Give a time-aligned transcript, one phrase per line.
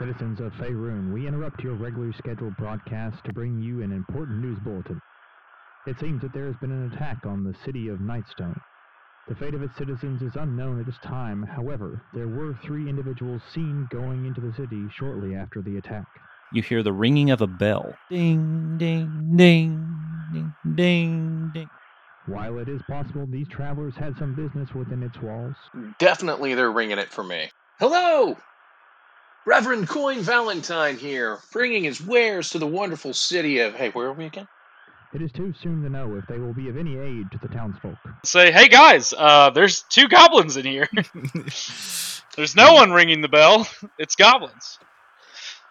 [0.00, 4.58] Citizens of Faerun, we interrupt your regularly scheduled broadcast to bring you an important news
[4.64, 4.98] bulletin.
[5.86, 8.58] It seems that there has been an attack on the city of Nightstone.
[9.28, 11.42] The fate of its citizens is unknown at this time.
[11.42, 16.06] However, there were three individuals seen going into the city shortly after the attack.
[16.54, 17.94] You hear the ringing of a bell.
[18.08, 19.86] Ding, ding, ding,
[20.32, 21.68] ding, ding, ding.
[22.24, 25.56] While it is possible these travelers had some business within its walls,
[25.98, 27.50] Definitely they're ringing it for me.
[27.78, 28.38] Hello!
[29.46, 33.74] Reverend Coin Valentine here, bringing his wares to the wonderful city of.
[33.74, 34.48] Hey, where are we again?
[35.12, 37.48] it is too soon to know if they will be of any aid to the
[37.48, 37.96] townsfolk.
[38.24, 40.88] Say, hey guys, uh, there's two goblins in here.
[42.36, 43.68] there's no one ringing the bell.
[43.98, 44.78] It's goblins.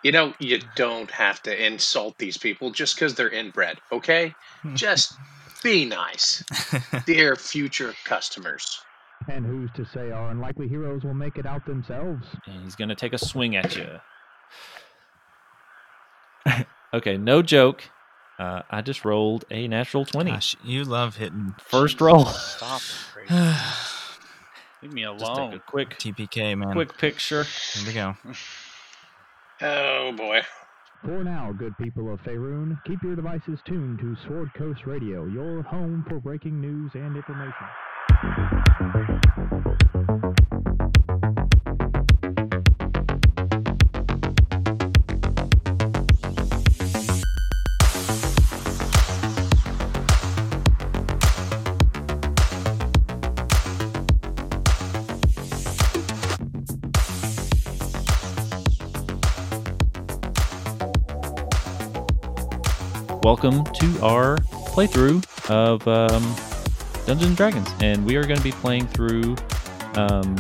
[0.04, 4.34] You know, you don't have to insult these people just because they're inbred, okay?
[4.73, 5.14] Just
[5.62, 6.44] be nice.
[7.06, 8.81] Dear future customers.
[9.28, 12.26] And who's to say our unlikely heroes will make it out themselves?
[12.46, 14.00] And he's going to take a swing at you.
[16.94, 17.84] okay, no joke.
[18.40, 20.31] Uh, I just rolled a natural 20.
[20.31, 22.25] Gosh, you love hitting First roll.
[22.25, 23.53] Stop it, Brady.
[24.81, 25.20] Leave me alone.
[25.20, 26.72] Just take a quick, TPK, man.
[26.72, 27.44] quick picture.
[27.44, 28.16] Here we go.
[29.62, 30.40] Oh boy.
[31.03, 35.64] For now, good people of Faerun, keep your devices tuned to Sword Coast Radio, your
[35.64, 37.67] home for breaking news and information.
[38.80, 38.91] Welcome
[63.73, 64.38] to our
[64.72, 66.48] playthrough of um,
[67.10, 69.36] Dungeons and Dragons, and we are going to be playing through
[69.96, 70.36] um,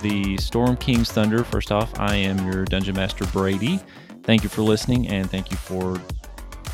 [0.00, 1.44] the Storm King's Thunder.
[1.44, 3.78] First off, I am your Dungeon Master Brady.
[4.22, 6.00] Thank you for listening, and thank you for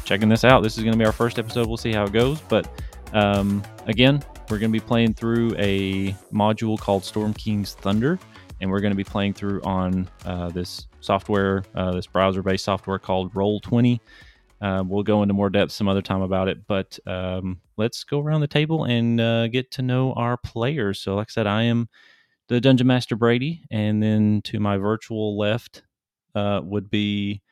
[0.05, 0.63] checking this out.
[0.63, 1.67] This is going to be our first episode.
[1.67, 2.71] We'll see how it goes, but
[3.13, 8.21] um, again, we're going to be playing through a module called Storm King's Thunder,
[8.61, 13.01] and we're going to be playing through on uh, this software, uh, this browser-based software
[13.01, 13.99] called Roll20.
[14.61, 18.21] Uh, we'll go into more depth some other time about it, but um, let's go
[18.21, 20.99] around the table and uh, get to know our players.
[21.01, 21.89] So, like I said, I am
[22.49, 25.83] the Dungeon Master Brady, and then to my virtual left
[26.35, 27.43] uh, would be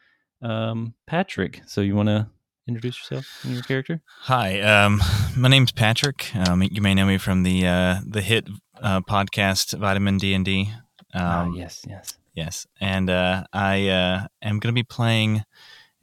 [0.43, 1.63] um, Patrick.
[1.67, 2.29] So, you want to
[2.67, 4.03] introduce yourself and your character?
[4.23, 5.01] Hi, um,
[5.35, 6.35] my name's Patrick.
[6.37, 8.49] Um, you may know me from the uh, the hit
[8.83, 10.73] uh, podcast Vitamin D and D.
[11.15, 12.19] Ah, Um, yes, yes.
[12.35, 15.43] Yes, and uh, I uh, am going to be playing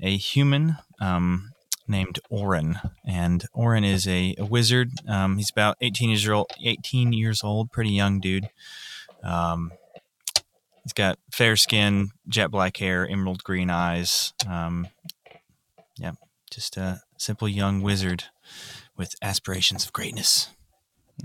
[0.01, 1.51] a human um,
[1.87, 4.91] named Orin, and Orin is a, a wizard.
[5.07, 6.51] Um, he's about eighteen years old.
[6.63, 8.49] Eighteen years old, pretty young dude.
[9.23, 9.71] Um,
[10.83, 14.33] he's got fair skin, jet black hair, emerald green eyes.
[14.47, 14.87] Um,
[15.97, 16.11] yeah,
[16.51, 18.25] just a simple young wizard
[18.97, 20.49] with aspirations of greatness.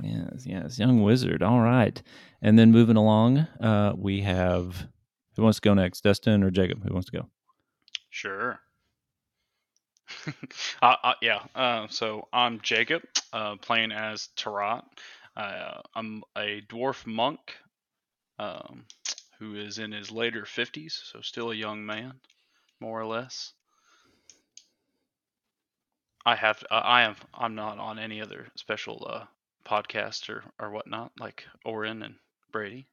[0.00, 0.78] Yes, yes.
[0.78, 1.42] Young wizard.
[1.42, 2.00] All right.
[2.41, 4.86] And then moving along, uh, we have
[5.36, 6.03] who wants to go next?
[6.03, 6.86] Dustin or Jacob?
[6.86, 7.28] Who wants to go?
[8.10, 8.60] Sure.
[10.82, 11.43] uh, uh, yeah.
[11.54, 14.82] Uh, so I'm Jacob, uh, playing as Tarat.
[15.37, 17.38] Uh, I'm a dwarf monk
[18.38, 18.84] um,
[19.38, 22.15] who is in his later 50s, so still a young man,
[22.81, 23.53] more or less.
[26.27, 26.62] I have.
[26.71, 27.16] Uh, I am.
[27.32, 29.25] I'm not on any other special uh,
[29.65, 32.16] podcast or or whatnot, like Orin and
[32.53, 32.87] Brady.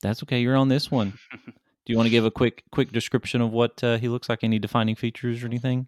[0.00, 0.40] That's okay.
[0.40, 1.18] You're on this one.
[1.88, 4.44] Do you want to give a quick quick description of what uh, he looks like?
[4.44, 5.86] Any defining features or anything?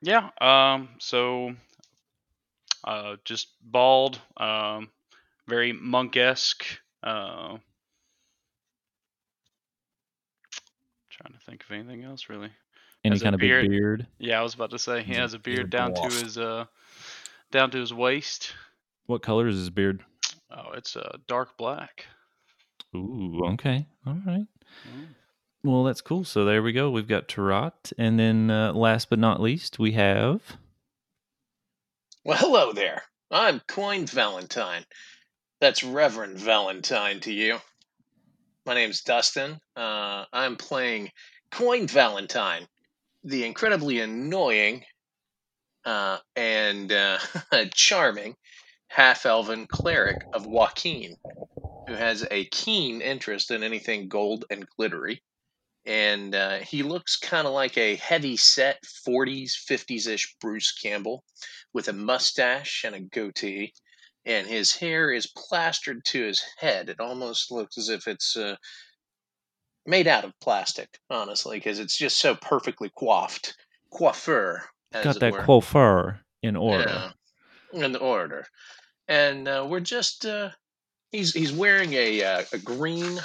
[0.00, 0.30] Yeah.
[0.40, 0.88] Um.
[1.00, 1.54] So,
[2.82, 4.22] uh, just bald.
[4.38, 4.88] Um,
[5.46, 6.64] very monk-esque.
[7.02, 7.58] Uh,
[11.10, 12.48] trying to think of anything else really.
[13.04, 13.64] Any Has kind of beard.
[13.64, 14.06] big beard?
[14.18, 16.64] Yeah, I was about to say he has a beard down to his uh,
[17.50, 18.54] down to his waist.
[19.04, 20.02] What color is his beard?
[20.50, 22.06] Oh, it's uh, dark black.
[22.96, 23.86] Ooh, okay.
[24.06, 24.46] All right.
[24.88, 25.08] Mm.
[25.64, 26.24] Well, that's cool.
[26.24, 26.90] So there we go.
[26.90, 27.72] We've got Tarot.
[27.96, 30.42] and then uh, last but not least, we have
[32.22, 33.02] Well, hello there.
[33.30, 34.84] I'm Coin Valentine.
[35.62, 37.56] That's Reverend Valentine to you.
[38.66, 39.58] My name's Dustin.
[39.74, 41.10] Uh, I'm playing
[41.50, 42.66] Coin Valentine,
[43.24, 44.84] the incredibly annoying
[45.86, 47.18] uh, and uh,
[47.72, 48.36] charming
[48.88, 51.14] half elven cleric of Waukeen,
[51.88, 55.22] who has a keen interest in anything gold and glittery.
[55.86, 61.24] And uh, he looks kind of like a heavy set 40s, 50s ish Bruce Campbell
[61.74, 63.74] with a mustache and a goatee,
[64.24, 66.88] and his hair is plastered to his head.
[66.88, 68.56] It almost looks as if it's uh,
[69.86, 73.54] made out of plastic, honestly, because it's just so perfectly coiffed,
[73.92, 74.62] coiffeur.
[74.92, 75.42] As Got that were.
[75.42, 77.12] coiffeur in order.
[77.72, 78.46] Yeah, in the order,
[79.08, 80.50] and uh, we're just uh,
[81.10, 83.18] he's he's wearing a uh, a green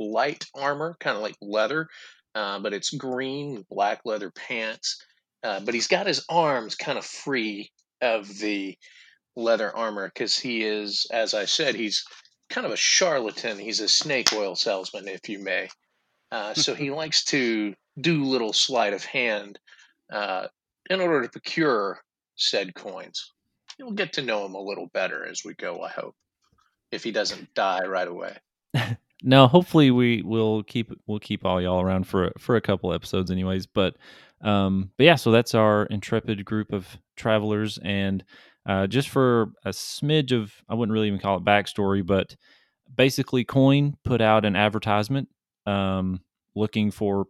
[0.00, 1.88] light armor, kind of like leather,
[2.34, 5.04] uh, but it's green black leather pants.
[5.42, 7.70] Uh, but he's got his arms kind of free
[8.02, 8.76] of the
[9.36, 12.04] leather armor because he is, as I said, he's
[12.48, 13.58] kind of a charlatan.
[13.58, 15.68] He's a snake oil salesman, if you may.
[16.30, 19.58] Uh, so he likes to do little sleight of hand
[20.12, 20.48] uh,
[20.88, 22.02] in order to procure
[22.36, 23.32] said coins.
[23.78, 26.14] You'll get to know him a little better as we go, I hope,
[26.90, 28.36] if he doesn't die right away.
[29.22, 33.30] No, hopefully we will keep we'll keep all y'all around for for a couple episodes,
[33.30, 33.66] anyways.
[33.66, 33.96] But
[34.40, 36.86] um, but yeah, so that's our intrepid group of
[37.16, 38.24] travelers, and
[38.66, 42.34] uh, just for a smidge of I wouldn't really even call it backstory, but
[42.94, 45.28] basically, Coin put out an advertisement
[45.66, 46.20] um,
[46.54, 47.26] looking for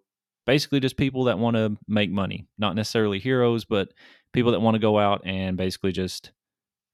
[0.46, 3.88] basically just people that want to make money, not necessarily heroes, but
[4.32, 6.32] people that want to go out and basically just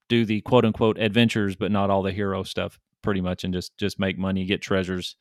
[0.09, 3.77] do the quote unquote adventures, but not all the hero stuff, pretty much, and just
[3.77, 5.15] just make money, get treasures,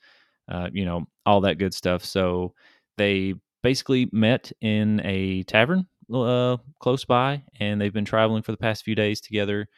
[0.49, 2.05] uh, you know, all that good stuff.
[2.05, 2.53] So
[2.97, 8.59] they basically met in a tavern uh, close by, and they've been traveling for the
[8.59, 9.69] past few days together.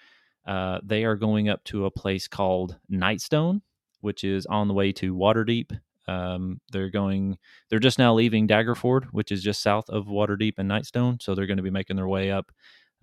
[0.46, 3.60] Uh, they are going up to a place called Nightstone,
[4.00, 5.78] which is on the way to Waterdeep.
[6.06, 7.36] Um, they're going.
[7.68, 11.20] They're just now leaving Daggerford, which is just south of Waterdeep and Nightstone.
[11.20, 12.50] So they're going to be making their way up.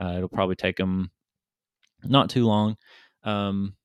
[0.01, 1.11] Uh, it'll probably take them
[2.03, 2.75] not too long.
[3.23, 3.75] Um,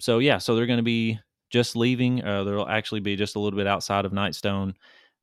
[0.00, 1.18] so yeah, so they're going to be
[1.50, 2.24] just leaving.
[2.24, 4.74] Uh, they'll actually be just a little bit outside of Nightstone,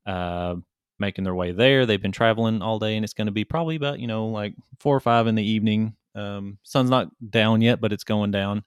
[0.05, 0.55] uh,
[0.99, 1.85] making their way there.
[1.85, 4.53] They've been traveling all day, and it's going to be probably about you know like
[4.79, 5.95] four or five in the evening.
[6.15, 8.63] Um, sun's not down yet, but it's going down.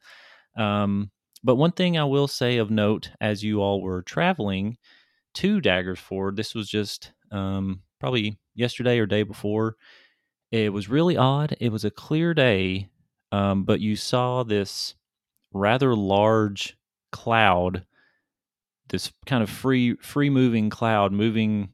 [0.57, 1.11] Um,
[1.45, 4.77] but one thing I will say of note, as you all were traveling
[5.35, 9.77] to Daggersford, this was just um, probably yesterday or day before.
[10.51, 11.57] It was really odd.
[11.61, 12.89] It was a clear day,
[13.33, 14.95] um, but you saw this
[15.53, 16.77] rather large
[17.13, 17.85] cloud,
[18.89, 21.71] this kind of free free moving cloud moving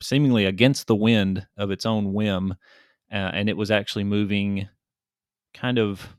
[0.00, 2.52] seemingly against the wind of its own whim,
[3.12, 4.68] uh, and it was actually moving
[5.52, 6.16] kind of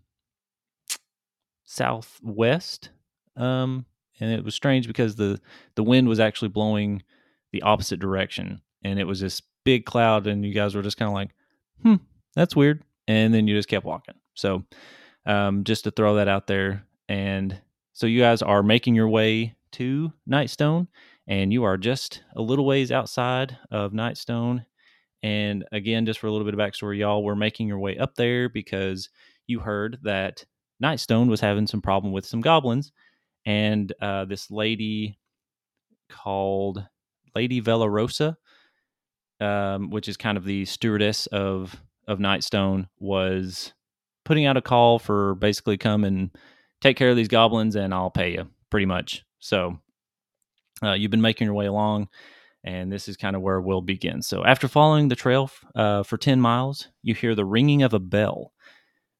[1.63, 2.89] southwest.
[3.35, 3.85] Um,
[4.19, 5.39] and it was strange because the
[5.75, 7.03] the wind was actually blowing
[7.51, 11.09] the opposite direction, and it was this big cloud, and you guys were just kind
[11.09, 11.31] of like,
[11.81, 11.95] "Hmm,
[12.35, 14.15] that's weird," and then you just kept walking.
[14.35, 14.63] So,
[15.25, 17.59] um, just to throw that out there, and
[17.93, 20.87] so you guys are making your way to Nightstone,
[21.27, 24.65] and you are just a little ways outside of Nightstone.
[25.23, 28.15] And again, just for a little bit of backstory, y'all were making your way up
[28.15, 29.09] there because
[29.47, 30.45] you heard that
[30.83, 32.91] Nightstone was having some problem with some goblins,
[33.45, 35.17] and uh, this lady
[36.09, 36.85] called
[37.33, 38.35] Lady Velarosa,
[39.39, 41.75] um, which is kind of the stewardess of
[42.07, 43.73] of Nightstone, was
[44.25, 46.29] putting out a call for basically come and
[46.81, 49.23] take care of these goblins, and I'll pay you pretty much.
[49.39, 49.79] So
[50.83, 52.09] uh, you've been making your way along,
[52.63, 54.21] and this is kind of where we'll begin.
[54.21, 57.99] So after following the trail uh, for ten miles, you hear the ringing of a
[57.99, 58.51] bell.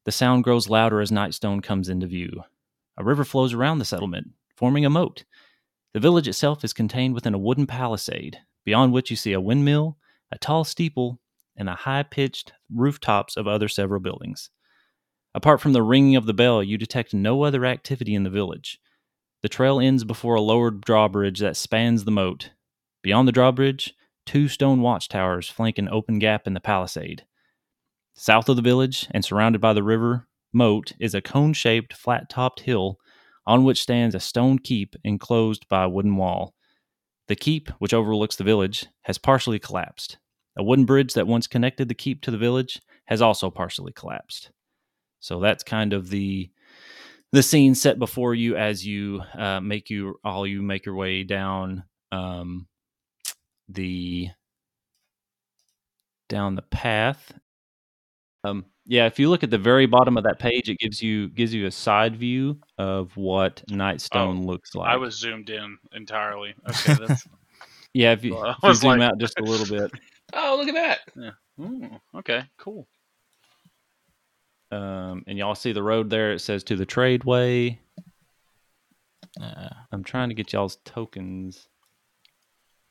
[0.04, 2.44] The sound grows louder as Nightstone comes into view.
[2.98, 5.24] A river flows around the settlement, forming a moat.
[5.94, 9.98] The village itself is contained within a wooden palisade, beyond which you see a windmill,
[10.32, 11.20] a tall steeple,
[11.56, 14.50] and the high pitched rooftops of other several buildings.
[15.36, 18.80] Apart from the ringing of the bell, you detect no other activity in the village.
[19.42, 22.52] The trail ends before a lowered drawbridge that spans the moat.
[23.04, 23.94] Beyond the drawbridge,
[24.26, 27.26] two stone watchtowers flank an open gap in the palisade.
[28.14, 32.30] South of the village and surrounded by the river moat is a cone shaped, flat
[32.30, 32.98] topped hill
[33.46, 36.56] on which stands a stone keep enclosed by a wooden wall.
[37.28, 40.18] The keep, which overlooks the village, has partially collapsed.
[40.56, 44.52] A wooden bridge that once connected the keep to the village has also partially collapsed.
[45.26, 46.52] So that's kind of the
[47.32, 51.24] the scene set before you as you uh, make you all you make your way
[51.24, 52.68] down um,
[53.68, 54.30] the
[56.30, 57.34] down the path
[58.44, 61.30] um, yeah, if you look at the very bottom of that page, it gives you
[61.30, 64.88] gives you a side view of what Nightstone looks like.
[64.92, 66.54] I was zoomed in entirely.
[66.70, 67.28] Okay, that's
[67.96, 68.12] yeah.
[68.12, 69.92] If you, Well, if you zoom like- out just a little bit,
[70.34, 70.76] Oh, look at
[71.16, 71.34] that!
[71.60, 71.90] Ooh,
[72.20, 72.88] okay, cool.
[74.76, 76.34] Um, and y'all see the road there.
[76.34, 77.78] It says to the tradeway.
[79.42, 81.68] Uh, I'm trying to get y'all's tokens.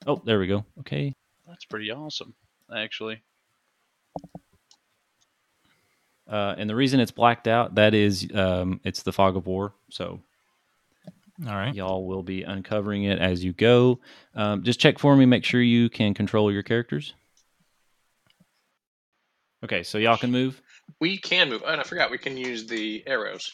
[0.07, 0.64] Oh, there we go.
[0.81, 1.14] Okay.
[1.47, 2.35] That's pretty awesome,
[2.75, 3.23] actually.
[6.26, 9.75] Uh, and the reason it's blacked out, that is, um, it's the fog of war.
[9.91, 10.21] So
[11.47, 11.75] All right.
[11.75, 14.00] Y'all will be uncovering it as you go.
[14.35, 15.26] Um, just check for me.
[15.26, 17.14] Make sure you can control your characters.
[19.64, 20.61] Okay, so y'all can move.
[21.00, 21.62] We can move.
[21.64, 23.53] Oh, and I forgot we can use the arrows.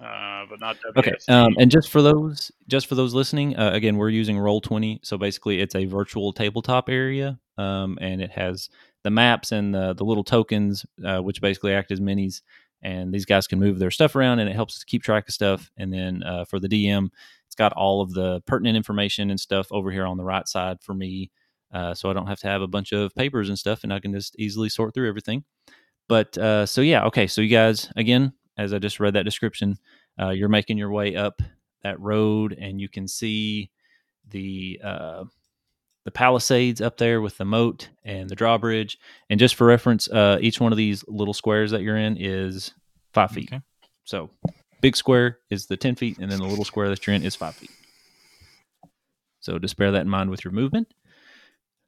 [0.00, 0.98] Uh, but not WSD.
[0.98, 4.60] Okay, um, and just for those, just for those listening, uh, again, we're using Roll
[4.60, 4.98] Twenty.
[5.04, 8.68] So basically, it's a virtual tabletop area, um, and it has
[9.04, 12.42] the maps and the the little tokens, uh, which basically act as minis.
[12.84, 15.34] And these guys can move their stuff around, and it helps us keep track of
[15.34, 15.70] stuff.
[15.76, 17.10] And then uh, for the DM,
[17.46, 20.78] it's got all of the pertinent information and stuff over here on the right side
[20.80, 21.30] for me,
[21.72, 24.00] uh, so I don't have to have a bunch of papers and stuff, and I
[24.00, 25.44] can just easily sort through everything.
[26.12, 27.26] But uh, so yeah, okay.
[27.26, 29.78] So you guys, again, as I just read that description,
[30.20, 31.40] uh, you're making your way up
[31.84, 33.70] that road, and you can see
[34.28, 35.24] the uh,
[36.04, 38.98] the Palisades up there with the moat and the drawbridge.
[39.30, 42.74] And just for reference, uh, each one of these little squares that you're in is
[43.14, 43.48] five feet.
[43.50, 43.62] Okay.
[44.04, 44.28] So
[44.82, 47.34] big square is the ten feet, and then the little square that you're in is
[47.34, 47.70] five feet.
[49.40, 50.92] So just bear that in mind with your movement.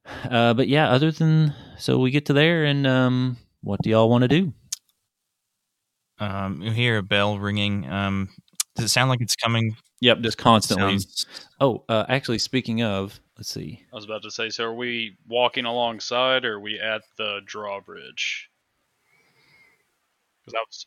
[0.07, 4.09] Uh, but yeah, other than so we get to there, and um, what do y'all
[4.09, 4.53] want to do?
[6.19, 7.91] Um, you hear a bell ringing.
[7.91, 8.29] Um,
[8.77, 9.77] does it sound like it's coming?
[10.01, 10.99] Yep, just constantly.
[10.99, 11.27] Sounds,
[11.61, 13.83] Oh, uh, actually, speaking of, let's see.
[13.93, 17.41] I was about to say, so are we walking alongside or are we at the
[17.47, 18.49] drawbridge?
[20.45, 20.87] Because I was.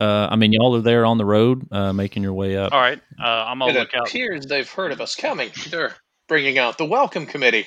[0.00, 2.72] Uh, I mean, y'all are there on the road, uh, making your way up.
[2.72, 4.08] All right, uh, I'm gonna it look out.
[4.08, 5.50] appears they've heard of us coming.
[5.70, 5.94] They're
[6.28, 7.66] bringing out the welcome committee.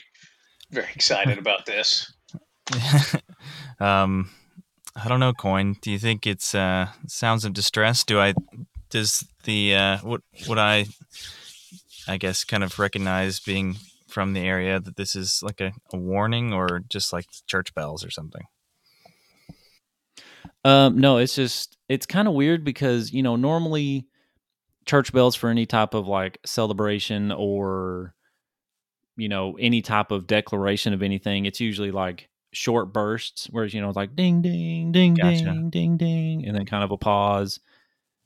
[0.71, 2.11] Very excited about this.
[3.79, 4.29] um,
[4.95, 5.75] I don't know, coin.
[5.81, 8.03] Do you think it's uh, sounds of distress?
[8.03, 8.33] Do I?
[8.89, 10.85] Does the uh, what would I?
[12.07, 13.77] I guess kind of recognize being
[14.07, 18.05] from the area that this is like a, a warning or just like church bells
[18.05, 18.43] or something.
[20.63, 24.07] Um, no, it's just it's kind of weird because you know normally
[24.85, 28.15] church bells for any type of like celebration or
[29.17, 33.81] you know any type of declaration of anything, it's usually like short bursts, whereas you
[33.81, 35.43] know it's like ding ding ding Gotcha.
[35.43, 37.59] ding ding ding, and then kind of a pause,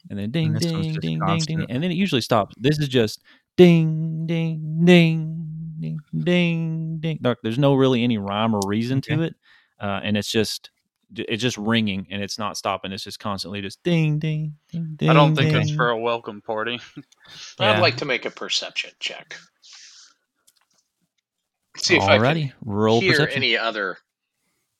[0.09, 2.53] and then ding one's ding ding ding ding, and then it usually stops.
[2.57, 3.21] This is just
[3.57, 5.45] ding ding ding
[5.79, 7.19] ding ding ding.
[7.21, 9.35] Like, there's no really any rhyme or reason to it,
[9.79, 10.69] uh, and it's just
[11.15, 12.91] it's just ringing and it's not stopping.
[12.91, 15.09] It's just constantly just ding ding ding ding.
[15.09, 15.61] I don't think ding.
[15.61, 16.79] it's for a welcome party.
[17.59, 17.73] Yeah.
[17.73, 19.35] I'd like to make a perception check.
[21.77, 23.43] See if I can roll hear perception.
[23.43, 23.97] any other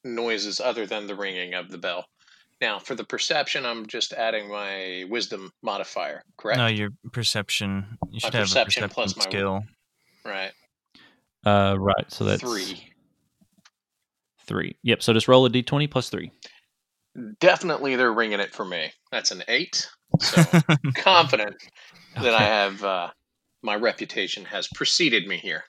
[0.04, 2.06] noises other than the ringing of the bell.
[2.62, 6.58] Now, for the perception, I'm just adding my wisdom modifier, correct?
[6.58, 7.98] No, your perception.
[8.12, 9.64] You should have perception plus perception my- skill.
[10.26, 10.52] Right.
[11.46, 12.12] Uh, right.
[12.12, 12.86] So that's Three.
[14.46, 14.76] Three.
[14.84, 15.04] Yep.
[15.04, 16.32] So just roll a d20 plus three.
[17.40, 18.92] Definitely they're ringing it for me.
[19.12, 19.88] That's an eight.
[20.20, 20.44] So
[20.96, 21.56] confident
[22.16, 23.10] that I have uh,
[23.62, 25.64] my reputation has preceded me here.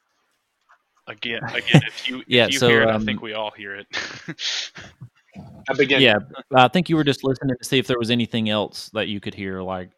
[1.10, 3.50] Again, again, if you Yeah, if you so, hear it, I um, think we all
[3.50, 3.86] hear it.
[5.68, 6.00] I begin.
[6.00, 6.18] Yeah,
[6.54, 9.20] I think you were just listening to see if there was anything else that you
[9.20, 9.90] could hear, like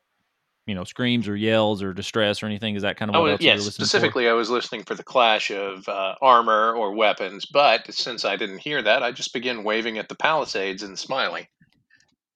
[0.66, 2.76] you know, screams or yells or distress or anything.
[2.76, 4.48] Is that kind of what was, else you were Oh, yes, listening specifically, I was
[4.48, 9.02] listening for the clash of uh, armor or weapons, but since I didn't hear that,
[9.02, 11.46] I just began waving at the palisades and smiling.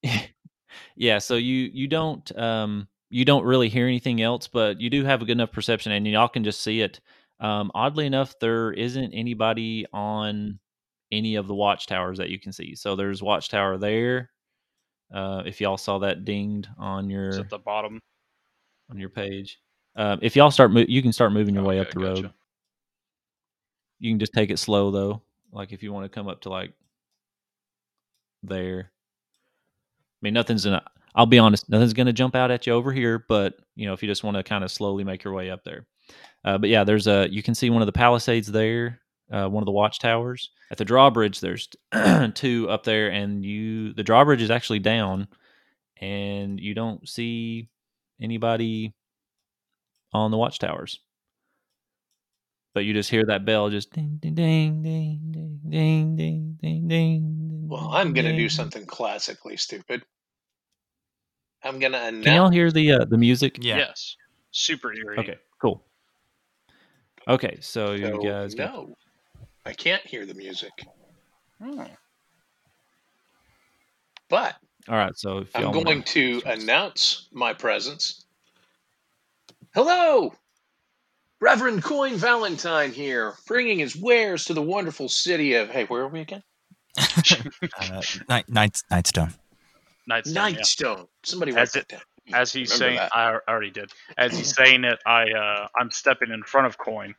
[0.97, 1.19] yeah.
[1.19, 5.23] So you you don't um you don't really hear anything else, but you do have
[5.23, 7.01] a good enough perception, and y'all can just see it.
[7.41, 10.59] Um, oddly enough, there isn't anybody on
[11.13, 12.75] any of the watchtowers that you can see.
[12.75, 14.31] So there's watchtower there.
[15.13, 18.01] Uh, if y'all saw that dinged on your it's at the bottom.
[18.91, 19.61] on your page.
[19.95, 22.33] Um, if y'all start, mo- you can start moving your way up Okay, the road.
[23.99, 25.23] You can just take it slow though.
[25.53, 26.73] Like if you want to come up to like
[28.43, 28.91] there.
[28.91, 30.83] I mean, nothing's gonna.
[31.15, 33.25] I'll be honest, nothing's gonna jump out at you over here.
[33.29, 35.65] But you know, if you just want to kind of slowly make your way up
[35.65, 35.87] there.
[36.45, 37.29] Uh, but yeah, there's a.
[37.31, 39.01] You can see one of the palisades there.
[39.31, 41.41] Uh, one of the watchtowers at the drawbridge.
[41.41, 41.69] There's
[42.35, 43.93] two up there, and you.
[43.93, 45.27] The drawbridge is actually down,
[46.01, 47.69] and you don't see
[48.21, 48.95] anybody
[50.13, 51.01] on the watchtowers.
[52.75, 56.89] But you just hear that bell just ding ding ding ding ding ding ding ding
[56.89, 57.69] ding.
[57.69, 60.05] Well, I'm going to do something classically stupid.
[61.65, 62.25] I'm going to announce.
[62.25, 63.59] Can y'all hear the uh, the music?
[63.61, 63.79] Yeah.
[63.79, 64.17] Yes,
[64.51, 65.19] super eerie.
[65.19, 65.85] Okay, cool.
[67.29, 68.97] Okay, so you guys got- no,
[69.65, 70.71] I can't hear the music.
[71.61, 71.83] Hmm.
[74.29, 74.57] But
[74.89, 75.17] all right.
[75.17, 78.25] So if I'm y'all wanna- going to announce my presence.
[79.75, 80.35] Hello!
[81.41, 85.69] Reverend Coin Valentine here, bringing his wares to the wonderful city of.
[85.71, 86.43] Hey, where are we again?
[87.79, 89.35] Uh, night, night, Nightstone.
[90.09, 90.57] Nightstone,
[90.99, 91.03] yeah.
[91.25, 92.01] Somebody As write that it- down.
[92.33, 93.17] As he's Remember saying, that.
[93.17, 93.93] I I already did.
[94.17, 97.15] As he's saying it, I uh, I'm stepping in front of Coin.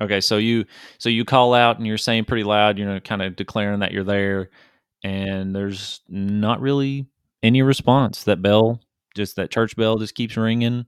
[0.00, 0.64] Okay, so you
[0.98, 3.92] so you call out and you're saying pretty loud, you know, kind of declaring that
[3.92, 4.50] you're there,
[5.02, 7.06] and there's not really
[7.42, 8.24] any response.
[8.24, 8.80] That bell,
[9.16, 10.86] just that church bell, just keeps ringing,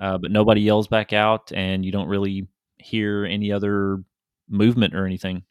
[0.00, 4.02] uh, but nobody yells back out, and you don't really hear any other
[4.48, 5.42] movement or anything.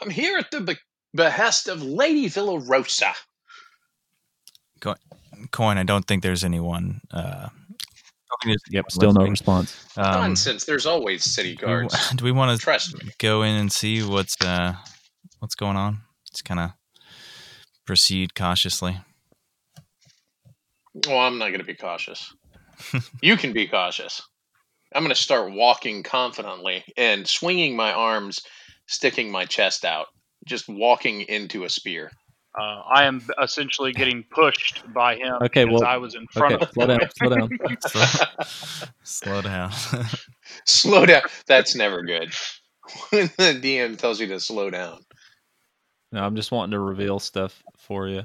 [0.00, 0.76] I'm here at the be-
[1.14, 3.14] behest of Lady Villarosa.
[5.50, 5.78] Coin.
[5.78, 7.00] I don't think there's anyone.
[7.10, 9.86] Uh, don't think there's Yep, anyone still no response.
[9.96, 10.64] Um, Nonsense.
[10.64, 12.10] There's always city do we, guards.
[12.16, 13.10] do we want to Trust me.
[13.18, 14.74] go in and see what's uh,
[15.40, 15.98] what's going on?
[16.30, 16.70] Just kind of
[17.86, 18.98] proceed cautiously.
[21.06, 22.32] Well, I'm not going to be cautious.
[23.22, 24.22] you can be cautious.
[24.94, 28.40] I'm going to start walking confidently and swinging my arms,
[28.86, 30.06] sticking my chest out,
[30.46, 32.12] just walking into a spear.
[32.56, 36.54] Uh, I am essentially getting pushed by him Okay, because well, I was in front
[36.54, 37.50] Okay, of slow down, slow down.
[37.80, 38.26] Slow,
[39.02, 39.72] slow down.
[40.64, 41.22] slow down.
[41.46, 42.32] That's never good.
[43.10, 45.00] When the DM tells you to slow down.
[46.12, 48.22] No, I'm just wanting to reveal stuff for you.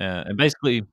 [0.00, 0.86] Uh, and basically,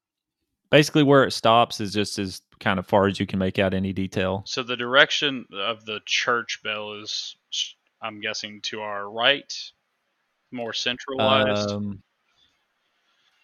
[0.72, 3.74] basically where it stops is just as kind of far as you can make out
[3.74, 4.44] any detail.
[4.46, 7.36] So the direction of the church bell is,
[8.04, 9.52] I'm guessing, to our right,
[10.52, 11.72] more centralized.
[11.72, 12.04] Um,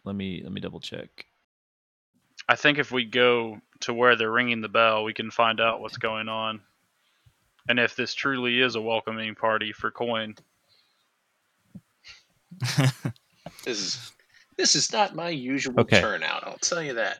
[0.03, 1.25] let me let me double check.
[2.47, 5.81] I think if we go to where they're ringing the bell, we can find out
[5.81, 6.61] what's going on,
[7.67, 10.35] and if this truly is a welcoming party for Coin.
[13.65, 14.11] This is
[14.57, 16.01] this is not my usual Okay.
[16.01, 16.45] turnout.
[16.45, 17.19] I'll tell you that.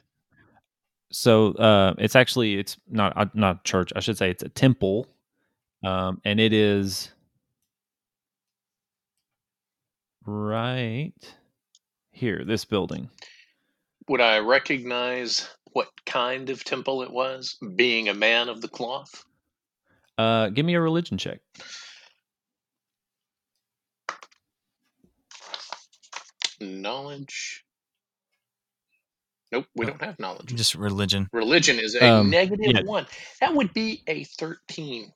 [1.12, 3.92] So uh, it's actually it's not uh, not church.
[3.96, 5.08] I should say it's a temple,
[5.84, 7.12] um, and it is
[10.30, 11.14] right
[12.12, 12.44] here.
[12.46, 13.10] This building.
[14.08, 19.24] Would I recognize what kind of temple it was, being a man of the cloth?
[20.18, 21.40] Uh, give me a religion check.
[26.60, 27.64] Knowledge.
[29.52, 30.54] Nope, we don't have knowledge.
[30.54, 31.28] Just religion.
[31.34, 32.82] Religion is a Um, negative yeah.
[32.84, 33.08] one.
[33.40, 35.12] That would be a 13.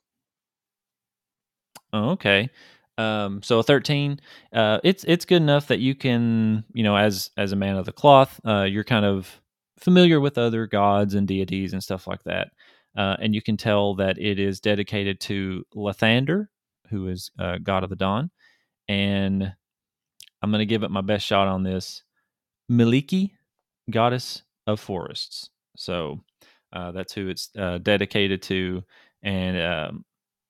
[1.92, 2.50] Oh, okay.
[2.96, 4.20] Um, so a thirteen.
[4.52, 7.86] Uh, it's it's good enough that you can, you know, as as a man of
[7.86, 9.40] the cloth, uh, you're kind of
[9.78, 12.48] familiar with other gods and deities and stuff like that,
[12.96, 16.46] uh, and you can tell that it is dedicated to Lathander,
[16.88, 18.30] who is uh, god of the dawn,
[18.88, 19.52] and
[20.42, 22.04] I'm going to give it my best shot on this.
[22.70, 23.32] Mielikki,
[23.90, 25.50] goddess of forests.
[25.76, 26.20] So
[26.72, 28.84] uh, that's who it's uh, dedicated to,
[29.22, 30.04] and um,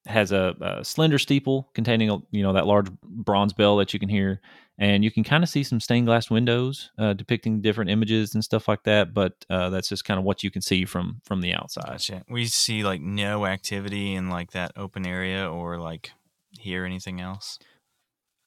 [0.05, 3.99] has a, a slender steeple containing a, you know that large bronze bell that you
[3.99, 4.41] can hear,
[4.77, 8.43] and you can kind of see some stained glass windows uh, depicting different images and
[8.43, 9.13] stuff like that.
[9.13, 11.89] But uh, that's just kind of what you can see from from the outside.
[11.89, 12.23] Gotcha.
[12.29, 16.11] We see like no activity in like that open area or like
[16.51, 17.59] hear anything else.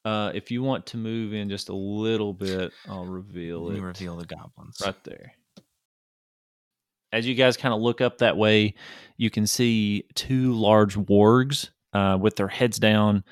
[0.05, 3.81] Uh, if you want to move in just a little bit, I'll reveal it.
[3.81, 4.77] Reveal the goblins.
[4.83, 5.33] right there.
[7.11, 8.75] As you guys kind of look up that way,
[9.17, 13.23] you can see two large wargs uh, with their heads down,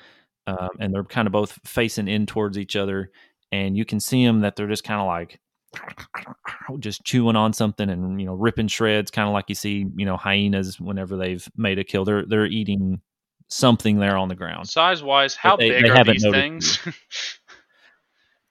[0.46, 3.10] um, and they're kind of both facing in towards each other.
[3.52, 5.40] And you can see them that they're just kind of like
[6.80, 10.04] just chewing on something and you know ripping shreds, kind of like you see you
[10.06, 12.04] know hyenas whenever they've made a kill.
[12.04, 13.00] They're they're eating
[13.48, 14.68] something there on the ground.
[14.68, 16.78] Size wise, how they- big they are these things?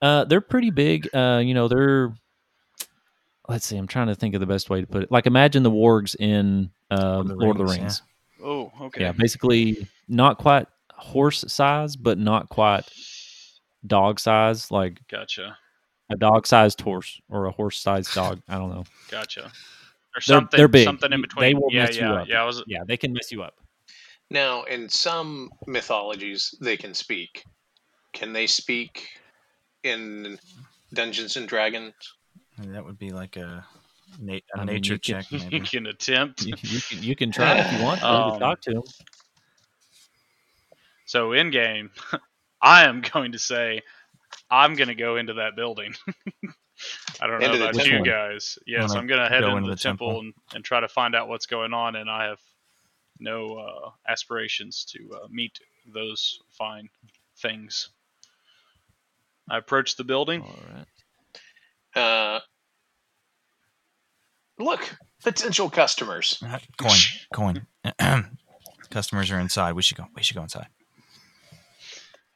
[0.02, 1.10] Uh, they're pretty big.
[1.14, 2.14] Uh, you know, they're.
[3.48, 3.78] Let's see.
[3.78, 5.12] I'm trying to think of the best way to put it.
[5.12, 8.02] Like, imagine the wargs in um, Lord Lord of of the the Rings, Rings.
[8.44, 9.02] oh, okay.
[9.02, 9.12] Yeah.
[9.14, 12.84] basically not quite horse size, but not quite
[13.86, 14.70] dog size.
[14.72, 15.58] Like Gotcha.
[16.12, 18.42] a dog-sized horse or a horse-sized dog.
[18.50, 18.84] I don't know.
[19.10, 19.46] Gotcha.
[19.46, 19.50] Or
[20.16, 20.58] They're- something.
[20.58, 20.86] they're big.
[20.86, 21.42] Something in between.
[21.42, 22.28] they will yeah, mess you up.
[22.28, 22.42] yeah.
[22.42, 22.64] I was.
[22.68, 23.54] Yeah, they can mess you up.
[24.30, 27.46] Now, in some mythologies, they can speak.
[28.14, 29.08] Can they speak
[29.84, 30.38] in
[30.94, 31.94] Dungeons and Dragons?
[32.60, 33.66] And that would be like a,
[34.20, 35.26] na- a I mean, nature you could- check.
[35.32, 35.60] You Maybe.
[35.62, 36.44] can attempt.
[36.46, 38.84] You, you can you can try if you want to, Um, to talk to them.
[41.06, 41.92] So in game,
[42.62, 43.82] I am going to say
[44.50, 45.94] I'm going to go into that building.
[47.22, 48.06] I don't know Into the about you temple.
[48.06, 48.60] guys.
[48.68, 50.20] Yes, Wanna I'm going to head go into into the, the temple, temple?
[50.22, 51.96] and, and try to find out what's going on.
[51.96, 52.40] And I have
[53.20, 55.60] no uh, aspirations to uh, meet
[55.94, 56.88] those fine
[57.38, 57.90] things.
[59.50, 60.42] I approach the building.
[60.42, 62.00] All right.
[62.00, 62.40] Uh,
[64.60, 66.42] look, potential customers.
[66.46, 66.98] Uh, coin,
[67.34, 67.68] coin.
[68.90, 69.74] Customers are inside.
[69.74, 70.06] We should go.
[70.16, 70.68] We should go inside.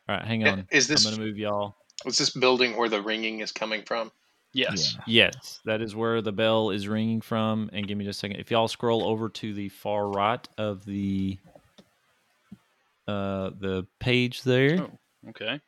[0.10, 0.25] All right.
[0.25, 0.67] Hang Uh, on.
[0.69, 1.75] Is this I'm gonna move y'all.
[2.05, 4.12] Is this building where the ringing is coming from?
[4.53, 4.97] Yes.
[5.07, 7.69] Yes, that is where the bell is ringing from.
[7.71, 8.41] And give me just a second.
[8.41, 11.38] If y'all scroll over to the far right of the
[13.07, 14.81] uh the page there.
[14.81, 15.60] Oh, okay.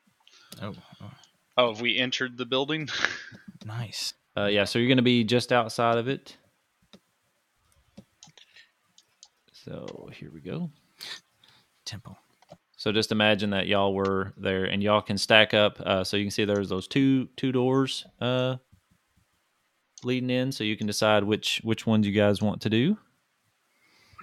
[0.62, 1.12] Oh, oh,
[1.56, 2.89] Oh, have we entered the building?
[3.66, 4.16] nice.
[4.36, 6.36] Uh, yeah, so you're going to be just outside of it.
[9.63, 10.69] So here we go.
[11.86, 12.17] Temple.
[12.76, 15.80] So just imagine that y'all were there, and y'all can stack up.
[15.80, 18.58] Uh, so you can see there's those two two doors uh,
[20.04, 20.52] leading in.
[20.52, 22.97] So you can decide which which ones you guys want to do.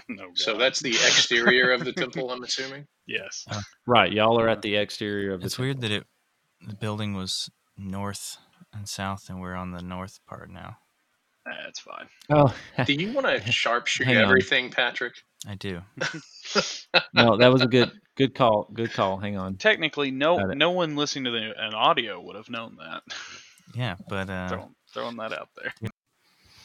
[0.09, 0.27] no.
[0.35, 2.87] So that's the exterior of the temple, I'm assuming.
[3.07, 3.47] yes.
[3.87, 5.47] Right, y'all are at the exterior of the.
[5.47, 6.05] It's weird that it
[6.67, 8.37] the building was north
[8.75, 10.77] and south, and we're on the north part now.
[11.47, 12.09] That's fine.
[12.31, 14.25] Oh Do you want to sharpshoot Hang on.
[14.25, 15.15] everything, Patrick?
[15.49, 15.81] I do.
[17.15, 18.69] no, that was a good good call.
[18.73, 19.17] Good call.
[19.17, 19.57] Hang on.
[19.57, 23.03] Technically, no no one listening to the, an audio would have known that.
[23.75, 25.73] Yeah, but uh, throwing, throwing that out there.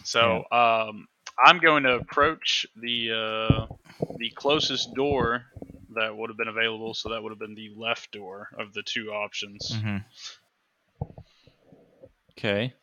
[0.04, 1.08] So um,
[1.44, 3.74] I'm going to approach the uh,
[4.18, 5.46] the closest door
[5.96, 6.94] that would have been available.
[6.94, 9.72] So that would have been the left door of the two options.
[9.74, 10.04] mhm.
[12.38, 12.74] Okay,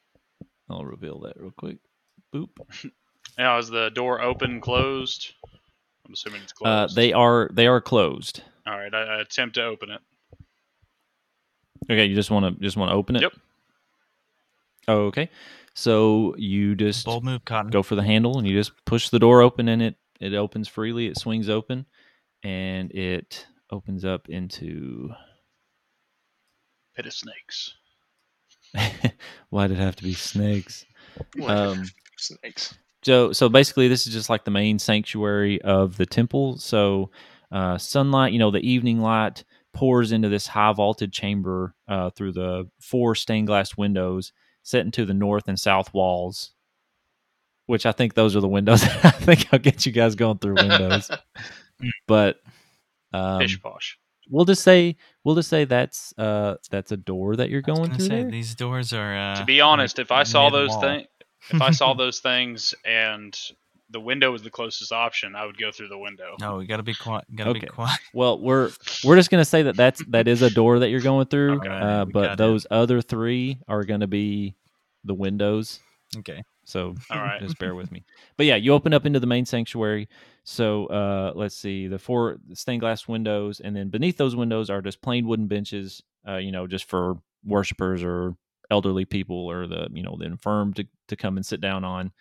[0.70, 1.78] I'll reveal that real quick.
[2.34, 2.48] Boop.
[3.38, 5.32] Now, is the door open, closed?
[6.06, 6.96] I'm assuming it's Uh, closed.
[6.96, 8.42] they are they are closed.
[8.66, 10.00] All right, I, I attempt to open it.
[11.90, 13.22] Okay, you just want to just want to open it.
[13.22, 13.32] Yep.
[14.88, 15.30] Okay,
[15.74, 17.70] so you just bold move, Cotton.
[17.70, 20.68] go for the handle and you just push the door open and it it opens
[20.68, 21.06] freely.
[21.06, 21.86] It swings open,
[22.42, 25.08] and it opens up into.
[26.96, 27.74] Pit of snakes.
[29.50, 30.84] Why did it have to be snakes?
[31.46, 31.84] Um,
[32.18, 32.74] Snakes.
[33.02, 36.56] So so basically, this is just like the main sanctuary of the temple.
[36.58, 37.10] So
[37.50, 42.32] uh, sunlight, you know, the evening light pours into this high vaulted chamber uh, through
[42.32, 44.32] the four stained glass windows
[44.62, 46.52] set into the north and south walls.
[47.66, 48.82] Which I think those are the windows.
[49.04, 51.10] I think I'll get you guys going through windows,
[52.06, 52.36] but
[53.12, 53.98] um, Pish posh.
[54.30, 57.94] We'll just say we'll just say that's uh that's a door that you're going gonna
[57.96, 59.16] through say these doors are.
[59.16, 61.06] Uh, to be honest, if I saw those things,
[61.50, 63.38] if I saw those things and
[63.90, 66.36] the window was the closest option, I would go through the window.
[66.40, 67.24] No, we gotta be quiet.
[67.34, 67.60] Gotta Okay.
[67.60, 68.00] be quiet.
[68.14, 68.70] Well, we're
[69.04, 71.68] we're just gonna say that that's that is a door that you're going through, Okay.
[71.68, 72.38] uh, but got it.
[72.38, 74.54] those other three are gonna be
[75.04, 75.80] the windows.
[76.18, 76.42] Okay.
[76.64, 77.40] So All right.
[77.40, 78.04] just bear with me.
[78.36, 80.08] But yeah, you open up into the main sanctuary.
[80.44, 84.82] So uh, let's see, the four stained glass windows, and then beneath those windows are
[84.82, 86.02] just plain wooden benches.
[86.26, 88.36] Uh, you know, just for worshipers or
[88.70, 92.12] elderly people or the you know the infirm to to come and sit down on.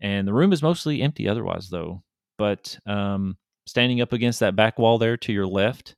[0.00, 2.02] And the room is mostly empty otherwise, though.
[2.36, 5.94] But um, standing up against that back wall there to your left,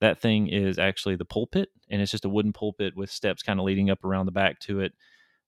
[0.00, 3.58] that thing is actually the pulpit, and it's just a wooden pulpit with steps kind
[3.60, 4.92] of leading up around the back to it.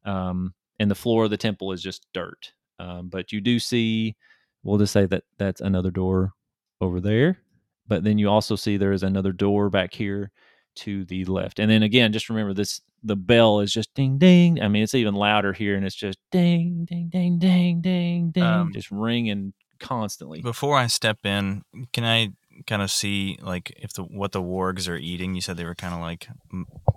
[0.05, 2.53] Um, and the floor of the temple is just dirt.
[2.79, 4.17] Um, but you do see,
[4.63, 6.33] we'll just say that that's another door
[6.81, 7.39] over there.
[7.87, 10.31] But then you also see there is another door back here
[10.77, 11.59] to the left.
[11.59, 14.61] And then again, just remember this the bell is just ding ding.
[14.61, 18.43] I mean, it's even louder here and it's just ding ding ding ding ding ding
[18.43, 20.43] Um, just ringing constantly.
[20.43, 21.63] Before I step in,
[21.93, 22.31] can I
[22.67, 25.35] kind of see like if the what the wargs are eating?
[25.35, 26.29] You said they were kind of like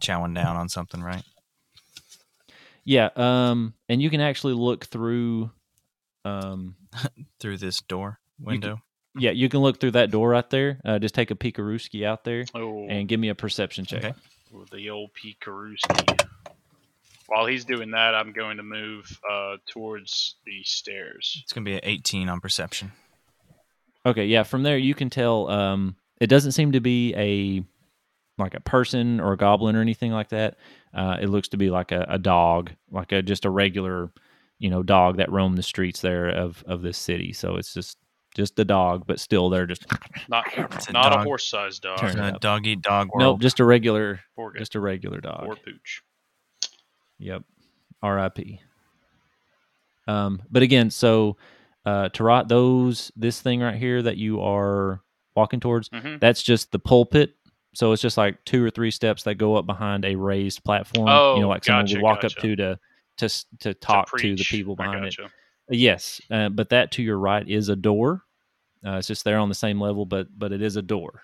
[0.04, 1.24] chowing down on something, right?
[2.84, 5.52] Yeah, um and you can actually look through
[6.26, 6.76] um
[7.40, 8.82] Through this door window.
[9.16, 10.80] yeah, you can look through that door right there.
[10.84, 14.04] Uh, just take a peekarooski out there Oh, and give me a perception check.
[14.04, 14.14] Okay.
[14.52, 16.28] with the old Pete Karuski.
[17.28, 21.40] While he's doing that, I'm going to move uh, towards the stairs.
[21.44, 22.92] It's gonna be an 18 on perception.
[24.06, 24.44] Okay, yeah.
[24.44, 25.48] From there, you can tell.
[25.50, 27.64] Um, it doesn't seem to be a
[28.42, 30.58] like a person or a goblin or anything like that.
[30.94, 34.12] Uh, it looks to be like a, a dog, like a just a regular,
[34.60, 37.32] you know, dog that roamed the streets there of of this city.
[37.34, 37.98] So it's just
[38.36, 39.86] just a dog, but still they're just
[40.30, 41.26] Not It's a not a dog.
[41.26, 41.98] horse-sized dog.
[42.00, 42.42] Turn It's a up.
[42.42, 45.46] dog eat dog nope, just a regular, Or, just a regular dog.
[45.48, 46.02] or pooch.
[47.20, 47.44] Yep.
[48.02, 48.60] R.I.P.
[50.08, 51.38] Um, but again, so
[51.86, 55.02] uh, Tarot, those this thing right here that you are
[55.36, 57.36] walking towards, hmm that's just the pulpit.
[57.74, 61.08] So it's just like two or three steps that go up behind a raised platform.
[61.08, 62.38] you Oh, know, like someone would walk gotcha.
[62.38, 62.80] up to to
[63.18, 65.18] to to talk to, the people behind it.
[65.70, 68.24] Yes, uh, but that to your right is a door.
[68.86, 71.22] Uh, it's just there on the same level, but but it is a door.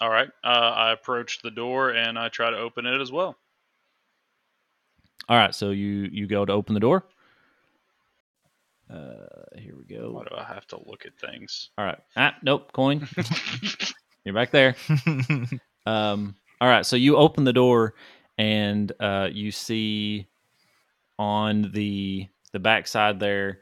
[0.00, 0.28] All right.
[0.42, 3.36] Uh, I approach the door and I try to open it as well.
[5.28, 7.06] All right, so you you go to open the door.
[8.90, 10.10] Uh, here we go.
[10.10, 11.70] Why do I have to look at things?
[11.78, 11.98] All right.
[12.16, 12.72] Ah, nope.
[12.72, 13.08] Coin.
[14.24, 14.76] You're back there.
[15.84, 17.94] Um, all right, so you open the door,
[18.38, 20.28] and uh, you see
[21.18, 23.58] on the the backside there,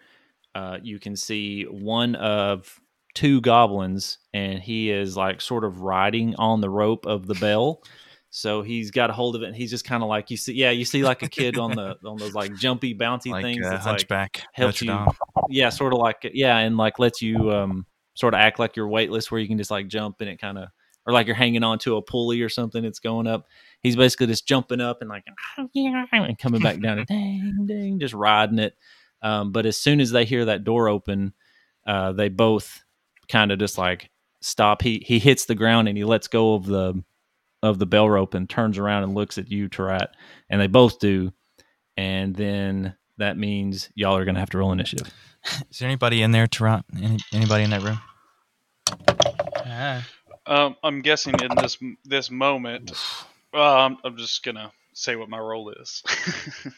[0.55, 2.79] uh, you can see one of
[3.15, 7.83] two goblins, and he is like sort of riding on the rope of the bell.
[8.29, 9.47] So he's got a hold of it.
[9.47, 11.71] And he's just kind of like you see, yeah, you see like a kid on
[11.71, 13.65] the on those like jumpy, bouncy like things.
[13.67, 14.89] uh, that's like Hunchback, helps you-
[15.49, 18.89] yeah, sort of like yeah, and like lets you um sort of act like you're
[18.89, 20.69] weightless, where you can just like jump and it kind of
[21.07, 22.85] or like you're hanging onto a pulley or something.
[22.85, 23.47] It's going up.
[23.81, 25.25] He's basically just jumping up and like
[26.13, 28.75] and coming back down and ding ding, just riding it.
[29.23, 31.35] Um, but as soon as they hear that door open,
[31.87, 32.83] uh, they both
[33.29, 34.83] kind of just like stop.
[34.83, 37.03] He he hits the ground and he lets go of the
[37.63, 40.09] of the bell rope and turns around and looks at you, Tarat,
[40.49, 41.33] and they both do.
[41.97, 45.13] And then that means y'all are gonna have to roll initiative.
[45.71, 46.83] Is there anybody in there, Tarot?
[46.97, 47.99] Any, anybody in that room?
[49.67, 50.07] Ah,
[50.47, 52.93] Um, I'm guessing in this this moment,
[53.53, 56.03] I'm, I'm just gonna say what my role is.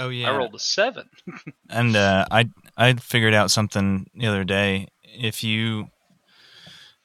[0.00, 0.30] Oh yeah.
[0.30, 1.08] I rolled a seven.
[1.70, 2.48] And uh, I
[2.78, 4.86] I figured out something the other day.
[5.02, 5.88] If you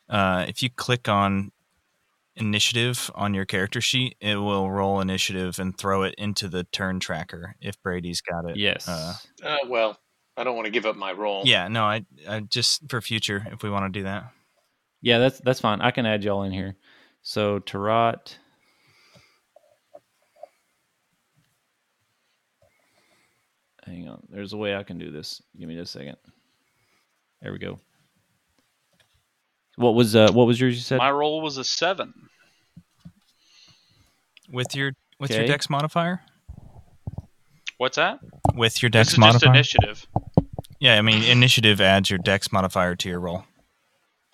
[0.08, 1.52] uh, if you click on
[2.36, 7.00] initiative on your character sheet, it will roll initiative and throw it into the turn
[7.00, 8.58] tracker if Brady's got it.
[8.58, 8.88] Yes.
[8.88, 9.98] Uh, Uh, well,
[10.38, 11.43] I don't want to give up my role.
[11.46, 11.67] yeah.
[11.67, 11.84] No.
[11.84, 14.32] I, I just for future if we want to do that.
[15.02, 15.82] yeah, that's that's fine.
[15.82, 16.76] I can add y'all in here.
[17.22, 18.15] So Tarot.
[23.86, 24.24] Hang on.
[24.30, 25.41] There's a way I can do this.
[25.60, 26.17] Give me just a second.
[27.41, 27.80] There we go.
[29.76, 30.98] What was uh what was yours you said?
[31.00, 32.14] My roll was a seven.
[34.52, 36.22] With your with your dex modifier.
[37.78, 38.20] What's that?
[38.54, 39.50] With your This dex is just modifier.
[39.54, 40.08] initiative.
[40.80, 40.98] yeah.
[40.98, 43.46] I mean, initiative adds your dex modifier to your roll.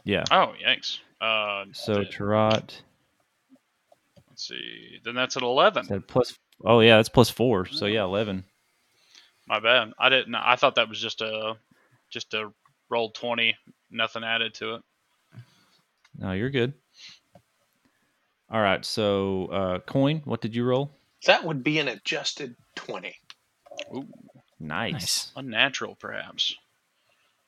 [0.04, 0.24] yeah.
[0.32, 1.00] Oh, yikes.
[1.22, 5.00] Uh, So Tarot let's see.
[5.04, 5.86] Then that's an eleven.
[5.86, 7.68] said plus Oh yeah, that's plus 4.
[7.68, 8.44] So yeah, 11.
[9.48, 9.94] My bad.
[9.98, 10.36] I didn't.
[10.36, 11.56] I thought that was just a
[12.10, 12.52] just a
[12.90, 13.56] roll twenty.
[13.90, 14.82] Nothing added to it.
[16.20, 16.74] No, you're good.
[18.52, 18.84] All right.
[18.84, 20.92] So uh coin, what did you roll?
[21.26, 23.16] That would be an adjusted 20.
[23.96, 24.08] Ooh,
[24.60, 24.92] Nice.
[24.94, 25.32] Nice.
[25.36, 26.56] unnatural, perhaps.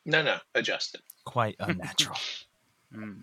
[0.06, 1.02] No, no, adjusted.
[1.26, 2.18] Quite unnatural.
[2.94, 3.14] Hmm.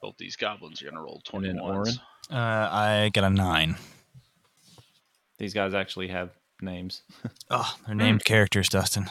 [0.00, 1.98] Both these goblins are gonna roll And twenty
[2.30, 2.34] uh,
[2.72, 3.76] I got a nine.
[5.38, 7.02] These guys actually have names.
[7.50, 9.10] Oh, they're named characters, Dustin.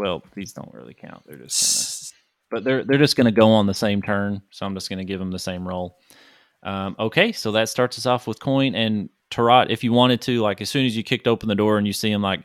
[0.00, 1.22] Well, these don't really count.
[1.26, 4.40] They're just kind of, but they're they're just going to go on the same turn.
[4.50, 5.98] So I'm just going to give them the same roll.
[6.62, 9.66] Um, okay, so that starts us off with coin and Tarot.
[9.68, 11.92] If you wanted to, like as soon as you kicked open the door and you
[11.92, 12.44] see them, like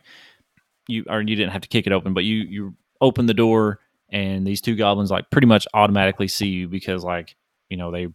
[0.86, 3.80] you or you didn't have to kick it open, but you you open the door
[4.10, 7.36] and these two goblins like pretty much automatically see you because like
[7.70, 8.06] you know they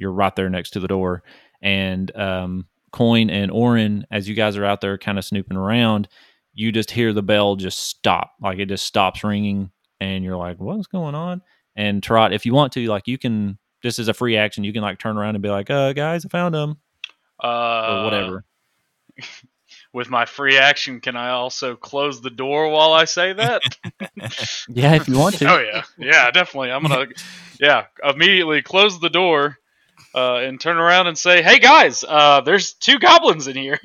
[0.00, 1.22] you're right there next to the door
[1.62, 6.08] and um, coin and orin as you guys are out there kind of snooping around
[6.54, 10.58] you just hear the bell just stop like it just stops ringing and you're like
[10.58, 11.40] what's going on
[11.76, 14.72] and trot if you want to like you can just as a free action you
[14.72, 16.76] can like turn around and be like uh guys i found them
[17.42, 17.46] Uh,
[18.00, 18.44] or whatever
[19.92, 23.62] With my free action, can I also close the door while I say that?
[24.68, 26.70] yeah if you want to oh yeah, yeah, definitely.
[26.70, 27.06] I'm gonna,
[27.58, 29.58] yeah, immediately close the door
[30.14, 33.80] uh, and turn around and say, "Hey guys, uh, there's two goblins in here.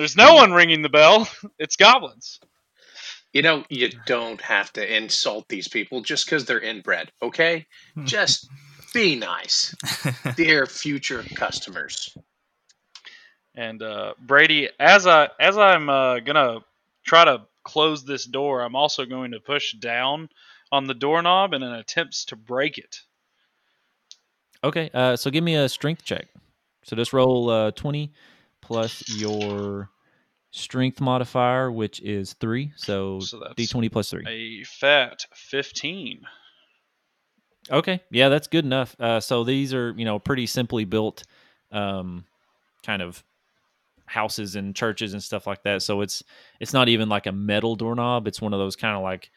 [0.00, 1.28] There's no one ringing the bell.
[1.58, 2.40] It's goblins."
[3.32, 7.66] You know, you don't have to insult these people just because they're inbred, okay?
[8.04, 8.48] Just
[8.92, 9.72] be nice,
[10.36, 12.16] dear future customers.
[13.54, 16.60] And uh, Brady, as I as I'm uh, gonna
[17.04, 20.28] try to close this door, I'm also going to push down
[20.72, 23.00] on the doorknob in an attempt to break it.
[24.62, 26.28] okay uh so give me a strength check
[26.84, 28.12] so just roll uh 20
[28.70, 29.90] plus your
[30.52, 36.20] strength modifier which is 3 so, So that's d20 plus 3 a fat 15.
[37.70, 38.96] Okay, yeah, that's good enough.
[38.98, 41.24] Uh, so these are you know pretty simply built,
[41.70, 42.24] um,
[42.84, 43.22] kind of
[44.06, 45.82] houses and churches and stuff like that.
[45.82, 46.22] So it's
[46.58, 48.26] it's not even like a metal doorknob.
[48.26, 49.30] It's one of those kind of like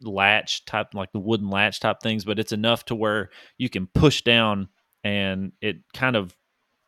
[0.00, 2.24] latch type, like the wooden latch type things.
[2.24, 4.68] But it's enough to where you can push down
[5.04, 6.34] and it kind of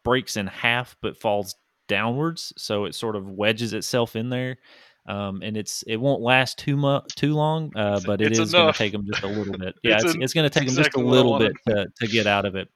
[0.04, 1.54] breaks in half, but falls
[1.88, 2.52] downwards.
[2.56, 4.58] So it sort of wedges itself in there.
[5.06, 8.52] Um, and it's it won't last too much too long, uh, but it it's is
[8.52, 9.74] going to take them just a little bit.
[9.82, 12.06] Yeah, It's it's, it's going to take them exactly just a little bit to, to
[12.06, 12.68] get out of it.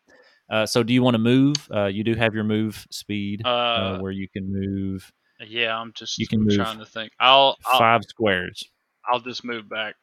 [0.51, 1.57] Uh, so do you want to move?
[1.75, 5.11] Uh, you do have your move speed uh, Uh, where you can move
[5.47, 7.13] yeah, I'm just you can move trying to think.
[7.21, 8.63] I'll I'll, five squares.
[9.11, 9.95] I'll just move back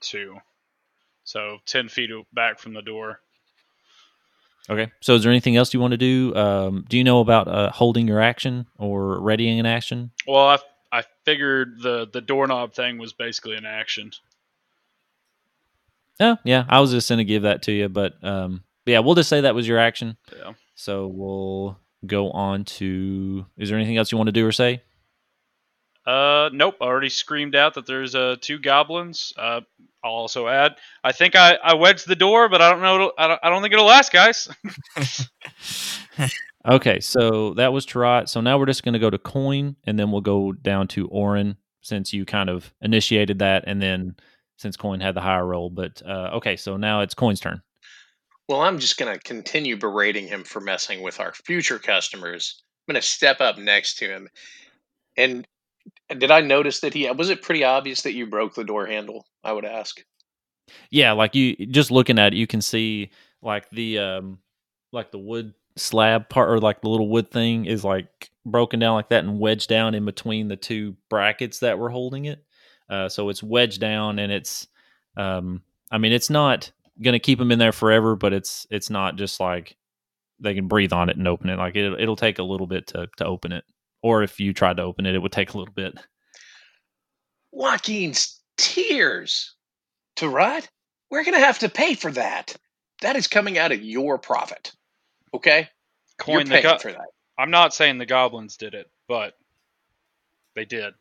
[0.00, 0.36] two.
[1.24, 3.20] So ten feet back from the door.
[4.70, 4.92] Okay.
[5.00, 6.34] So is there anything else you want to do?
[6.36, 10.12] Um, do you know about uh, holding your action or readying an action?
[10.26, 10.58] Well, I
[10.92, 14.12] I figured the the doorknob thing was basically an action.
[16.20, 16.64] Oh, yeah.
[16.68, 19.40] I was just going to give that to you, but um, yeah, we'll just say
[19.40, 20.16] that was your action.
[20.36, 20.52] Yeah.
[20.74, 23.46] So we'll go on to.
[23.58, 24.82] Is there anything else you want to do or say?
[26.06, 26.76] Uh, nope.
[26.80, 29.32] I already screamed out that there's uh two goblins.
[29.36, 29.60] Uh,
[30.04, 30.76] I'll also add.
[31.04, 33.12] I think I I wedged the door, but I don't know.
[33.16, 34.48] I don't, I don't think it'll last, guys.
[36.68, 38.26] Okay, so that was Tarot.
[38.26, 41.08] So now we're just going to go to Coin, and then we'll go down to
[41.08, 44.14] Orin since you kind of initiated that, and then
[44.58, 45.70] since Coin had the higher roll.
[45.70, 47.62] But uh, okay, so now it's Coin's turn.
[48.48, 52.62] Well, I'm just going to continue berating him for messing with our future customers.
[52.86, 54.28] I'm going to step up next to him.
[55.16, 55.46] And
[56.08, 59.26] did I notice that he was it pretty obvious that you broke the door handle?
[59.44, 60.02] I would ask.
[60.90, 63.10] Yeah, like you just looking at it, you can see
[63.42, 64.38] like the um
[64.92, 68.94] like the wood slab part or like the little wood thing is like broken down
[68.94, 72.44] like that and wedged down in between the two brackets that were holding it.
[72.90, 74.66] Uh, so it's wedged down and it's
[75.16, 76.70] um I mean it's not
[77.02, 79.76] to keep them in there forever, but it's it's not just like
[80.40, 81.58] they can breathe on it and open it.
[81.58, 83.64] Like it it'll take a little bit to to open it.
[84.02, 85.94] Or if you tried to open it, it would take a little bit.
[87.54, 89.54] Waukeen's tears.
[90.16, 90.60] Tarot,
[91.10, 92.54] we're going to have to pay for that.
[93.00, 94.72] That is coming out of your profit.
[95.32, 95.68] Okay?
[96.18, 97.08] Coin You're the go- for that.
[97.38, 99.34] I'm not saying the goblins did it, but
[100.54, 100.94] they did.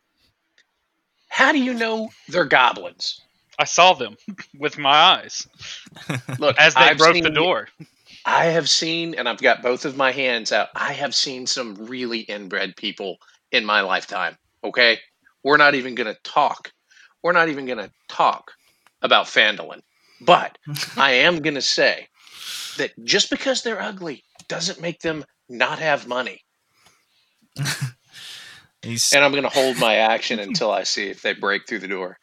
[1.27, 3.21] How do you know they're goblins?
[3.59, 4.15] I saw them
[4.59, 5.47] with my eyes
[6.39, 7.67] Look, as they I've broke the door.
[8.25, 10.69] I have seen, and I've got both of my hands out.
[10.75, 13.17] I have seen some really inbred people
[13.51, 14.37] in my lifetime.
[14.63, 14.99] Okay,
[15.43, 16.71] we're not even going to talk.
[17.23, 18.51] We're not even going to talk
[19.01, 19.81] about Phandalin.
[20.21, 20.57] But
[20.97, 22.07] I am going to say
[22.77, 26.41] that just because they're ugly doesn't make them not have money.
[29.13, 31.87] And I'm going to hold my action until I see if they break through the
[31.87, 32.17] door.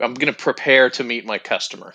[0.00, 1.94] I'm going to prepare to meet my customer.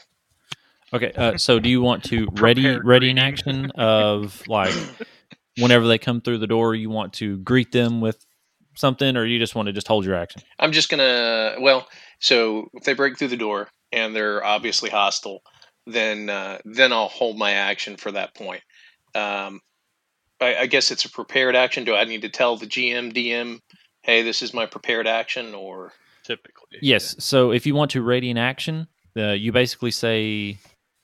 [0.93, 4.73] Okay, uh, so do you want to ready Prepared ready an action of like
[5.57, 8.25] whenever they come through the door, you want to greet them with
[8.75, 10.41] something, or you just want to just hold your action?
[10.59, 11.55] I'm just gonna.
[11.59, 11.87] Well,
[12.19, 15.41] so if they break through the door and they're obviously hostile,
[15.85, 18.61] then uh, then I'll hold my action for that point.
[19.13, 19.61] Um,
[20.39, 21.83] I, I guess it's a prepared action.
[21.83, 23.59] Do I need to tell the GM, DM,
[24.03, 25.91] hey, this is my prepared action, or
[26.23, 27.15] Typically, Yes.
[27.23, 30.57] So if you want to ready an action, uh, you basically say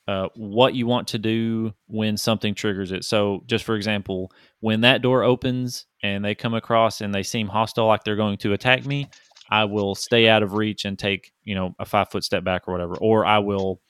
[0.08, 3.06] uh, what you want to do when something triggers it.
[3.06, 7.48] So just for example, when that door opens and they come across and they seem
[7.48, 9.10] hostile, like they're going to attack me,
[9.50, 12.68] I will stay out of reach and take you know a five foot step back
[12.68, 13.82] or whatever, or I will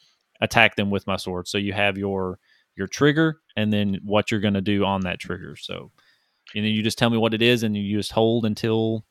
[0.42, 1.48] attack them with my sword.
[1.48, 2.40] So you have your
[2.76, 5.56] your trigger and then what you're going to do on that trigger.
[5.56, 5.92] So
[6.56, 9.06] and then you just tell me what it is and you just hold until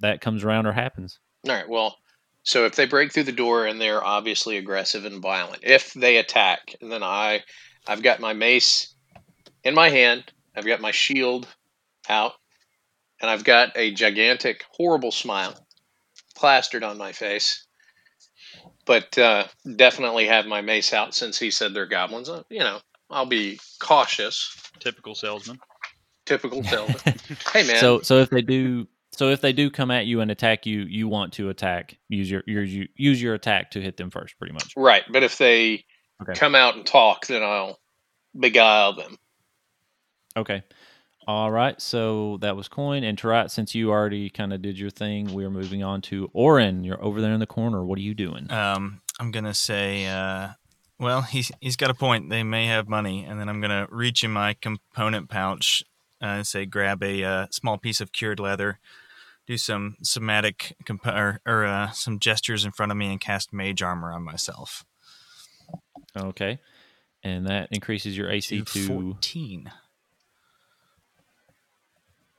[0.00, 1.18] that comes around or happens.
[1.48, 1.68] all right.
[1.68, 1.96] Well,
[2.42, 6.16] so if they break through the door and they're obviously aggressive and violent, if they
[6.16, 7.42] attack, then I,
[7.86, 8.94] I've got my mace
[9.64, 10.24] in my hand.
[10.56, 11.46] I've got my shield
[12.08, 12.32] out,
[13.20, 15.54] and I've got a gigantic, horrible smile
[16.36, 17.66] plastered on my face.
[18.86, 19.44] But uh,
[19.76, 22.28] definitely have my mace out since he said they're goblins.
[22.28, 24.50] Uh, You know, I'll be cautious.
[24.80, 25.58] typical salesman.
[26.24, 27.14] Typical salesman.
[27.52, 30.30] hey man, So so if they do so if they do come at you and
[30.30, 31.98] attack you, you want to attack.
[32.08, 32.62] Use your your
[32.96, 34.72] use your attack to hit them first, pretty much.
[34.76, 35.02] right.
[35.10, 35.84] But if they
[36.20, 36.32] Okay.
[36.34, 37.78] come out and talk, then I'll
[38.38, 39.16] beguile them.
[40.36, 40.62] Okay.
[41.26, 41.80] All right.
[41.80, 43.50] So that was coin and Tarat.
[43.50, 46.84] Since you already kind of did your thing, we are moving on to Orin.
[46.84, 47.84] You're over there in the corner.
[47.84, 48.50] What are you doing?
[48.50, 50.48] um I'm gonna say uh
[50.98, 52.30] well he's he's got a point.
[52.30, 55.82] They may have money, and then I'm gonna reach in my component pouch
[56.20, 58.78] uh, say grab a uh, small piece of cured leather,
[59.46, 63.52] do some somatic comp- or, or uh, some gestures in front of me, and cast
[63.52, 64.84] mage armor on myself.
[66.16, 66.58] Okay.
[67.22, 68.86] And that increases your AC To to.
[68.86, 69.70] fourteen,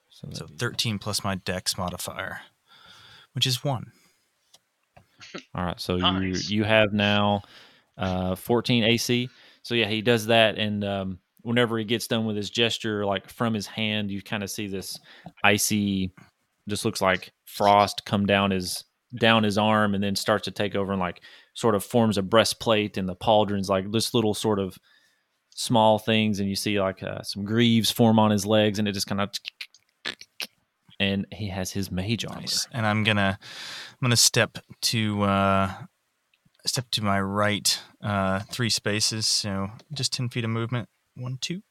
[0.09, 2.41] So so that'd be- thirteen plus my Dex modifier,
[3.33, 3.91] which is one.
[5.55, 6.49] All right, so Nice.
[6.49, 7.43] you you have now
[7.97, 9.29] uh, 14 AC.
[9.63, 11.19] So yeah, he does that, and um,
[11.49, 14.67] whenever he gets done with his gesture, like from his hand, you kind of see
[14.67, 14.99] this
[15.43, 16.13] icy,
[16.67, 18.83] just looks like frost come down his
[19.19, 21.21] down his arm, and then starts to take over and like
[21.55, 24.77] sort of forms a breastplate, and the pauldrons like this little sort of
[25.49, 28.93] small things, and you see like uh, some greaves form on his legs, and it
[28.93, 29.31] just kind of.
[31.01, 32.41] And he has his mage armor.
[32.41, 32.67] Nice.
[32.73, 35.71] And I'm gonna I'm gonna step to uh
[36.65, 40.89] step to my right, uh, three spaces, so just ten feet of movement.
[41.15, 41.61] One, two.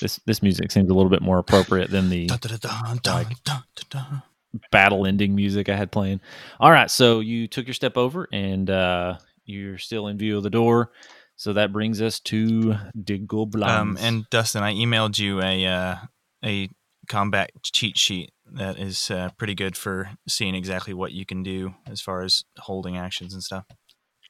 [0.00, 3.14] This this music seems a little bit more appropriate than the Dun, dun, dun, dun,
[3.14, 4.22] Like- dun, dun, dun.
[4.70, 6.20] battle ending music I had playing.
[6.60, 10.42] All right, so you took your step over and uh, you're still in view of
[10.42, 10.90] the door.
[11.36, 15.96] So that brings us to Diggle Um, and Dustin, I emailed you a uh,
[16.44, 16.68] a
[17.08, 21.74] combat cheat sheet that is uh, pretty good for seeing exactly what you can do
[21.86, 23.64] as far as holding actions and stuff.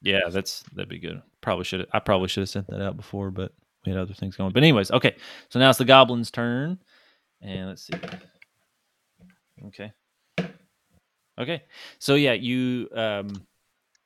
[0.01, 1.21] Yeah, that's that'd be good.
[1.41, 3.51] Probably should I probably should have sent that out before, but
[3.85, 4.51] we had other things going.
[4.51, 5.15] But anyways, okay.
[5.49, 6.79] So now it's the goblin's turn,
[7.41, 7.93] and let's see.
[9.67, 9.91] Okay.
[11.39, 11.63] Okay.
[11.99, 13.47] So yeah, you um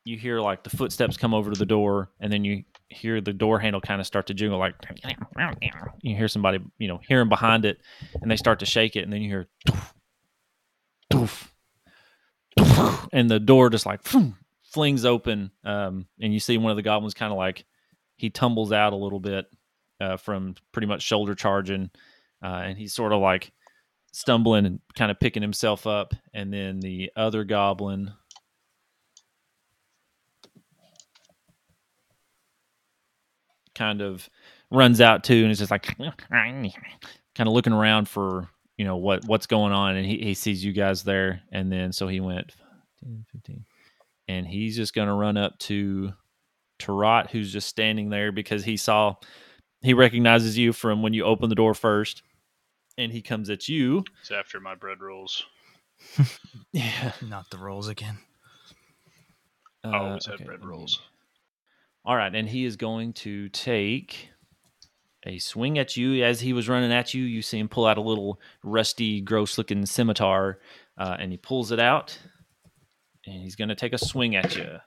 [0.04, 3.34] you hear like the footsteps come over to the door, and then you hear the
[3.34, 4.76] door handle kind of start to jingle like
[6.02, 7.80] you hear somebody, you know, hearing behind it,
[8.22, 9.94] and they start to shake it, and then you hear, doof,
[11.12, 11.48] doof,
[12.58, 14.02] doof, and the door just like
[14.72, 17.66] flings open, um, and you see one of the goblins kind of like
[18.16, 19.46] he tumbles out a little bit
[20.00, 21.90] uh, from pretty much shoulder charging,
[22.44, 23.52] uh, and he's sort of like
[24.14, 28.12] stumbling and kind of picking himself up, and then the other goblin.
[33.74, 34.30] kind of
[34.70, 35.98] runs out too and is just like
[36.30, 36.72] kind
[37.40, 38.48] of looking around for
[38.78, 41.92] you know what what's going on and he, he sees you guys there and then
[41.92, 42.54] so he went
[43.00, 43.66] 10, 15
[44.32, 46.14] and he's just going to run up to
[46.80, 49.16] Tarot who's just standing there because he saw
[49.82, 52.24] he recognizes you from when you open the door first
[52.98, 55.44] and he comes at you It's after my bread rolls.
[56.72, 58.18] yeah Not the rolls again.
[59.84, 61.02] I always had bread rolls.
[62.06, 64.30] All right, and he is going to take
[65.26, 67.24] a swing at you as he was running at you.
[67.24, 70.60] You see him pull out a little rusty, gross-looking scimitar,
[70.98, 72.18] uh, and he pulls it out,
[73.26, 74.78] and he's going to take a swing at you.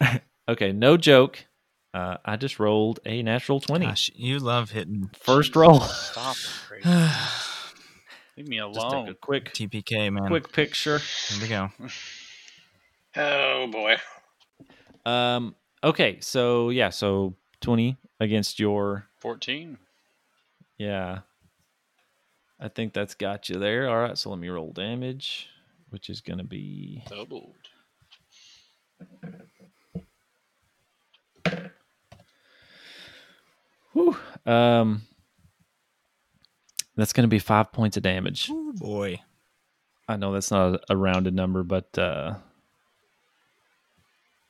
[0.48, 1.44] okay, no joke.
[1.94, 3.86] Uh, I just rolled a natural twenty.
[3.86, 5.10] Gosh, you love hitting.
[5.18, 5.80] First roll.
[5.80, 6.36] Stop.
[8.36, 8.74] Leave me alone.
[8.74, 10.28] Just take a quick, TPK, man.
[10.28, 10.98] quick picture.
[10.98, 11.70] Here we go.
[13.18, 13.96] Oh boy.
[15.06, 15.54] Um.
[15.82, 19.78] Okay, so yeah, so twenty against your 14.
[20.78, 21.20] Yeah.
[22.58, 23.88] I think that's got you there.
[23.88, 25.48] All right, so let me roll damage,
[25.96, 27.54] which is going to be Doubled.
[33.94, 35.00] whew, um
[36.96, 38.50] that's going to be 5 points of damage.
[38.52, 39.22] Oh boy.
[40.06, 42.34] I know that's not a, a rounded number, but uh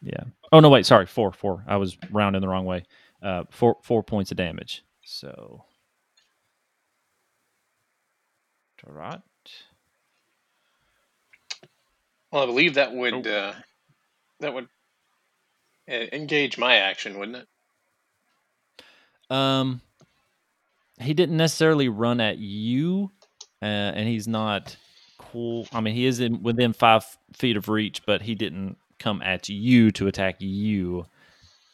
[0.02, 0.24] yeah.
[0.50, 1.64] Oh no, wait, sorry, 4 4.
[1.68, 2.86] I was rounding the wrong way.
[3.22, 4.82] Uh 4 4 points of damage.
[5.04, 5.64] So
[8.78, 9.22] Tarot.
[12.36, 13.54] Well, I believe that would uh,
[14.40, 14.68] that would
[15.90, 19.34] uh, engage my action, wouldn't it?
[19.34, 19.80] Um,
[21.00, 23.10] he didn't necessarily run at you,
[23.62, 24.76] uh, and he's not
[25.16, 25.66] cool.
[25.72, 29.48] I mean, he is in within five feet of reach, but he didn't come at
[29.48, 31.06] you to attack you.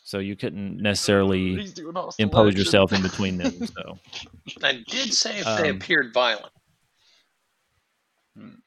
[0.04, 1.72] So you couldn't necessarily
[2.20, 3.66] impose yourself in between them.
[3.66, 3.98] So
[4.62, 6.52] I did say if they Um, appeared violent.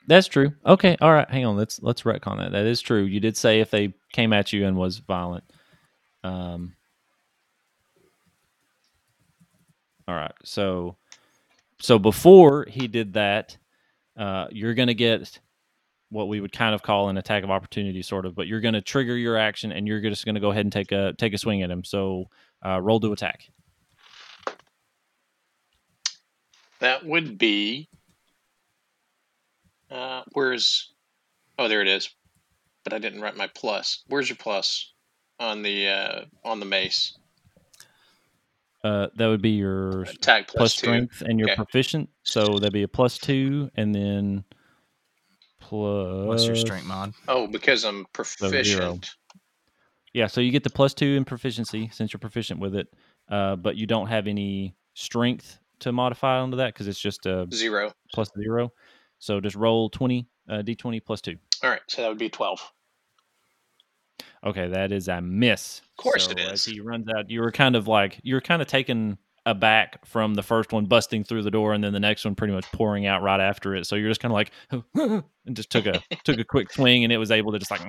[0.08, 0.54] That's true.
[0.66, 1.30] Okay, all right.
[1.30, 1.56] Hang on.
[1.56, 2.52] Let's let's retcon that.
[2.52, 3.04] That is true.
[3.04, 5.44] You did say if they came at you and was violent.
[6.24, 6.76] Um.
[10.08, 10.34] All right.
[10.44, 10.98] So,
[11.80, 13.58] so before he did that,
[14.18, 15.40] uh, you're going to get
[16.10, 18.36] what we would kind of call an attack of opportunity, sort of.
[18.36, 20.72] But you're going to trigger your action, and you're just going to go ahead and
[20.72, 21.84] take a take a swing at him.
[21.84, 22.26] So,
[22.64, 23.50] uh, roll to attack.
[26.80, 27.90] That would be.
[29.96, 30.94] Uh, where's?
[31.58, 32.10] Oh, there it is.
[32.84, 34.04] But I didn't write my plus.
[34.08, 34.94] Where's your plus
[35.40, 37.18] on the uh, on the mace?
[38.84, 40.88] Uh, that would be your Attack plus two.
[40.88, 41.56] strength and your Okay.
[41.56, 42.10] proficient.
[42.24, 44.44] So that'd be a plus two, and then
[45.60, 47.14] plus What's your strength mod?
[47.28, 48.38] Oh, because I'm zero.
[48.38, 49.16] proficient.
[50.14, 52.88] Yeah, so you get the plus two in proficiency since you're proficient with it,
[53.30, 57.48] uh, but you don't have any strength to modify onto that because it's just a
[57.54, 57.92] Zero.
[58.14, 58.72] plus zero.
[59.26, 61.38] So just roll twenty uh, d20 plus two.
[61.64, 62.62] All right, so that would be twelve.
[64.46, 65.82] Okay, that is a miss.
[65.98, 68.42] Of course so it As he runs out, you were kind of like you were
[68.42, 69.18] kind of taken
[69.48, 72.54] aback from the first one busting through the door, and then the next one pretty
[72.54, 73.88] much pouring out right after it.
[73.88, 74.52] So you're just kind of like,
[74.94, 77.82] and just took a took a quick swing, and it was able to just like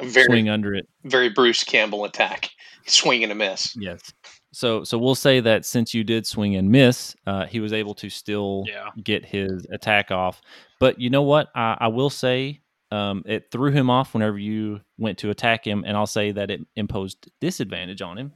[0.00, 0.86] very swing under it.
[1.02, 2.50] very Bruce Campbell attack.
[2.86, 3.76] swing and a miss.
[3.76, 4.12] Yes.
[4.54, 7.94] So so we'll say that since you did swing and miss, uh, he was able
[7.96, 8.90] to still Yeah.
[9.02, 10.40] get his attack off.
[10.78, 11.48] But you know what?
[11.56, 12.60] I, I will say
[12.92, 16.50] um, it threw him off whenever you went to attack him, and I'll say that
[16.52, 18.32] it imposed disadvantage on him.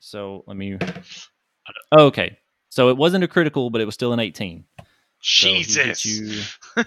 [0.00, 0.76] So let me.
[1.92, 2.38] Oh, okay.
[2.68, 4.64] So it wasn't a critical, but it was still an 18.
[5.20, 6.04] So Jesus.
[6.04, 6.42] you,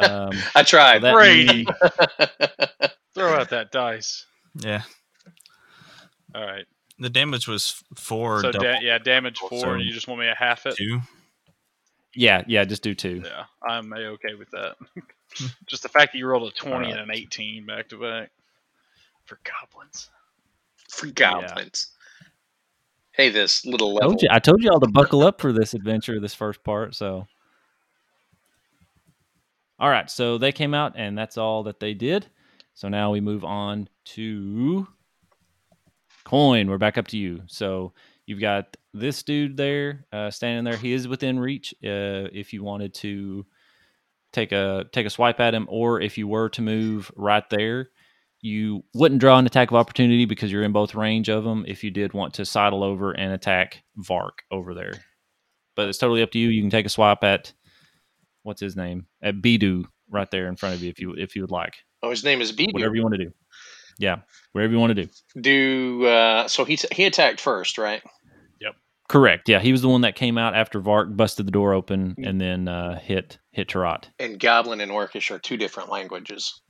[0.00, 0.98] um, I tried.
[1.02, 1.64] that Brady.
[1.64, 4.26] means- Throw out that dice.
[4.54, 4.82] Yeah.
[6.34, 6.66] All right.
[7.00, 8.42] The damage was four.
[8.42, 9.58] so da- yeah, damage four.
[9.58, 10.76] so you just want me to half it?
[10.76, 11.00] two.
[12.14, 13.22] yeah, yeah, just do two.
[13.24, 14.76] Yeah, I'm a okay with that.
[15.66, 16.92] just the fact that you rolled a twenty Alright.
[17.00, 18.30] and an eighteen back to back
[19.24, 20.10] for goblins.
[20.88, 21.92] For goblins.
[23.12, 24.10] Hey, this little I level.
[24.10, 26.94] told you, I told you all to buckle up for this adventure, this first part.
[26.94, 27.26] So,
[29.78, 32.26] all right, so they came out, and that's all that they did.
[32.74, 34.86] So now we move on to
[36.30, 36.70] coin.
[36.70, 37.42] We're back up to you.
[37.48, 37.92] So
[38.24, 40.76] you've got this dude there, uh, standing there.
[40.76, 41.74] He is within reach.
[41.82, 43.44] Uh, if you wanted to
[44.32, 47.90] take a take a swipe at him, or if you were to move right there,
[48.40, 51.64] you wouldn't draw an attack of opportunity because you're in both range of them.
[51.66, 54.94] If you did want to sidle over and attack Vark over there,
[55.74, 56.48] but it's totally up to you.
[56.48, 57.52] You can take a swipe at
[58.44, 61.42] what's his name at Bidu right there in front of you if you if you
[61.42, 61.74] would like.
[62.04, 62.72] Oh, his name is Beat.
[62.72, 63.32] Whatever you want to do.
[64.00, 64.20] Yeah,
[64.52, 65.10] whatever you want to do.
[65.40, 68.02] Do uh, so he he attacked first, right?
[68.60, 68.74] Yep.
[69.08, 69.46] Correct.
[69.46, 72.40] Yeah, he was the one that came out after Vark busted the door open and
[72.40, 73.98] then uh, hit hit Tarot.
[74.18, 76.62] And Goblin and Orcish are two different languages.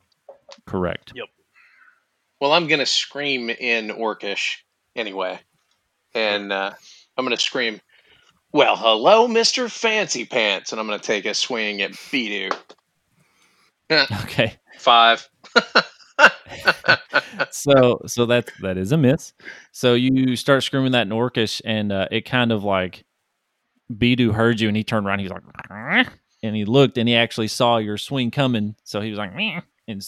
[0.66, 1.12] Correct.
[1.14, 1.28] Yep.
[2.40, 4.56] Well, I'm gonna scream in Orcish
[4.96, 5.38] anyway,
[6.12, 6.72] and uh,
[7.16, 7.80] I'm gonna scream,
[8.52, 12.50] "Well, hello, Mister Fancy Pants," and I'm gonna take a swing at Bidu.
[14.22, 14.56] Okay.
[14.78, 15.28] Five.
[17.50, 19.32] so so that's that is a miss.
[19.72, 23.04] So you start screaming that in Orcish, and uh, it kind of like
[23.92, 25.20] Bidu heard you, and he turned around.
[25.20, 26.04] He's like, "Meh,"
[26.42, 28.74] and he looked, and he actually saw your swing coming.
[28.84, 29.32] So he was like,
[29.88, 30.06] and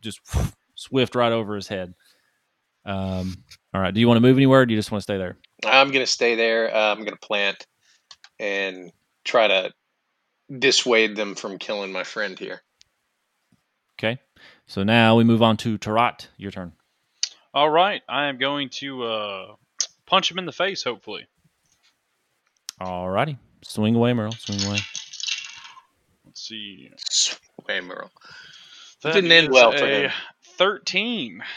[0.00, 0.20] just
[0.74, 1.94] swift right over his head.
[2.84, 3.36] Um.
[3.74, 3.92] All right.
[3.92, 4.60] Do you want to move anywhere?
[4.60, 5.36] Or do you just want to stay there?
[5.64, 6.74] I'm gonna stay there.
[6.74, 7.66] Uh, I'm gonna plant
[8.38, 8.92] and
[9.24, 9.72] try to
[10.58, 12.62] dissuade them from killing my friend here.
[13.98, 14.18] Okay.
[14.68, 16.26] So now we move on to Tarat.
[16.36, 16.72] Your turn.
[17.54, 19.54] All right, I am going to uh,
[20.06, 20.84] punch him in the face.
[20.84, 21.26] Hopefully,
[22.80, 23.38] All righty.
[23.62, 24.32] Swing away, Merle.
[24.32, 24.78] Swing away.
[26.26, 26.90] let's see.
[27.08, 28.10] Sway Merle.
[29.02, 30.10] That didn't end well for a him.
[30.58, 31.42] Thirteen.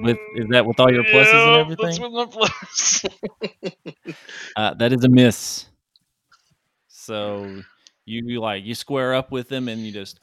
[0.00, 2.12] With is that with all your pluses Yeah, and That's everything?
[2.12, 3.04] with my plus.
[4.56, 5.66] Uh, that is a miss.
[6.88, 7.62] So
[8.08, 10.20] you, you like you square up with him and you just,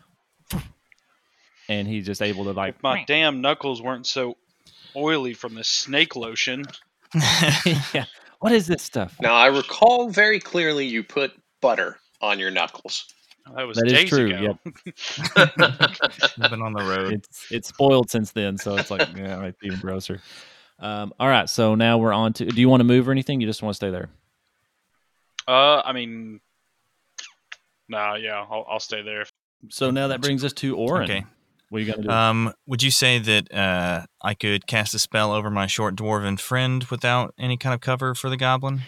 [1.70, 4.38] and he's just able to like if my damn knuckles weren't so
[4.96, 6.64] oily from the snake lotion.
[7.94, 8.06] yeah.
[8.40, 9.16] What is this stuff?
[9.22, 11.32] Now I recall very clearly you put
[11.62, 13.06] butter on your knuckles.
[13.56, 14.58] That was That is days true, ago.
[14.66, 17.14] We've been on the road.
[17.14, 20.20] It's it's spoiled since then, so it's like yeah, it's even grosser.
[20.80, 22.46] Um, all right, so now we're on to.
[22.46, 23.40] Do you want to move or anything?
[23.40, 24.10] You just want to stay there.
[25.48, 26.40] Uh, I mean,
[27.90, 29.26] nah, yeah, I'll, I'll stay there.
[29.70, 31.04] So now that brings us to Orin.
[31.04, 31.26] Okay.
[31.70, 32.10] What are you gonna do?
[32.10, 36.40] Um, would you say that uh, I could cast a spell over my short dwarven
[36.40, 38.82] friend without any kind of cover for the goblin?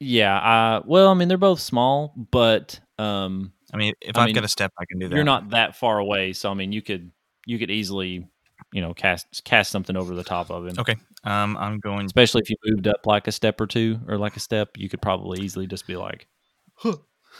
[0.00, 0.36] yeah.
[0.36, 4.34] Uh, well, I mean, they're both small, but um, I mean, if I I've mean,
[4.36, 5.14] got a step, I can do that.
[5.16, 6.32] you're not that far away.
[6.32, 7.10] So I mean, you could
[7.46, 8.28] you could easily,
[8.72, 10.76] you know, cast cast something over the top of him.
[10.78, 10.96] Okay.
[11.24, 12.06] Um, I'm going.
[12.06, 14.88] Especially if you moved up like a step or two, or like a step, you
[14.88, 16.28] could probably easily just be like,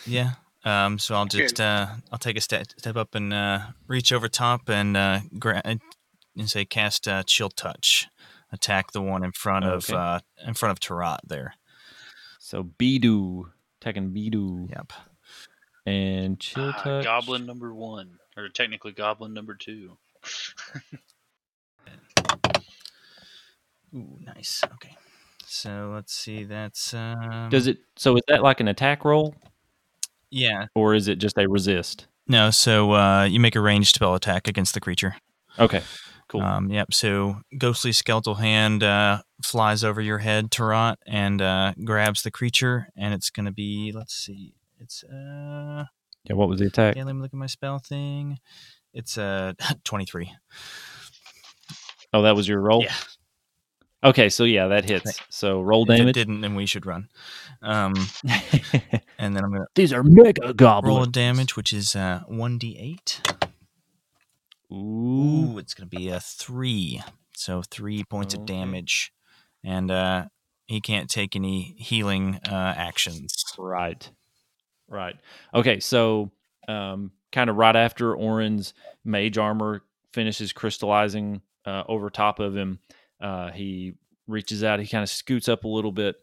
[0.07, 0.33] Yeah.
[0.65, 4.29] Um, so I'll just uh, I'll take a step step up and uh, reach over
[4.29, 5.81] top and uh, gra- and
[6.47, 8.09] say cast uh, chill touch,
[8.53, 11.55] attack the one in front of uh, in front of Tarat there.
[12.41, 13.45] so Bidu,
[13.81, 14.93] taking Bidu, Yep.
[15.87, 17.05] and chill Ah, touch.
[17.05, 19.99] goblin number one, or technically goblin number two.
[23.95, 24.63] Ooh, nice.
[24.75, 24.97] Okay.
[25.47, 26.45] So let's see.
[26.45, 27.79] That's um, Does it?
[27.97, 29.35] So is that like an attack roll,
[30.35, 30.67] yeah.
[30.75, 32.07] or is it just a resist?
[32.27, 32.51] No.
[32.51, 35.17] So uh, you make a ranged spell attack against the creature.
[35.59, 35.83] Okay,
[36.29, 36.43] cool.
[36.43, 36.93] Um, yep.
[36.93, 42.89] So ghostly skeletal hand uh, flies over your head, Tarat, and uh, grabs the creature,
[42.97, 43.93] and it's gonna be.
[43.95, 44.55] Let's see.
[44.81, 45.85] It's uh.
[46.25, 46.35] yeah.
[46.35, 46.97] What was the attack?
[46.97, 48.39] Yeah, let me look at my spell thing.
[48.93, 49.53] It's uh
[49.85, 50.33] 23.
[52.13, 52.83] Oh, that was your roll.
[52.83, 52.95] Yeah.
[54.05, 55.19] Okay, so yeah, that hits.
[55.31, 56.15] So roll If it damage.
[56.15, 57.09] didn't, then we should run.
[57.63, 57.95] Um,
[59.19, 63.35] and then I'm gonna These are mega roll a damage, which is uh 1d8.
[64.73, 64.77] Ooh,
[65.55, 67.03] Ooh, it's going to be a three.
[67.37, 69.13] So three points of damage,
[69.65, 70.27] and uh,
[70.67, 73.45] he can't take any healing uh, actions.
[73.59, 74.09] Right.
[74.89, 75.17] Right.
[75.53, 76.31] Okay, so
[76.69, 78.75] um, kind of right after Orin's
[79.05, 79.83] mage armor
[80.13, 82.79] finishes crystallizing uh, over top of him,
[83.25, 83.95] uh, he
[84.29, 84.79] reaches out.
[84.81, 86.17] He kind of scoots up a little bit.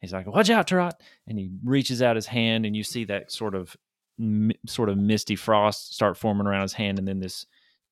[0.00, 0.90] He's like, "Watch out, Tarot!"
[1.26, 3.76] And he reaches out his hand, and you see that sort of
[4.18, 7.46] mi- sort of misty frost start forming around his hand, and then this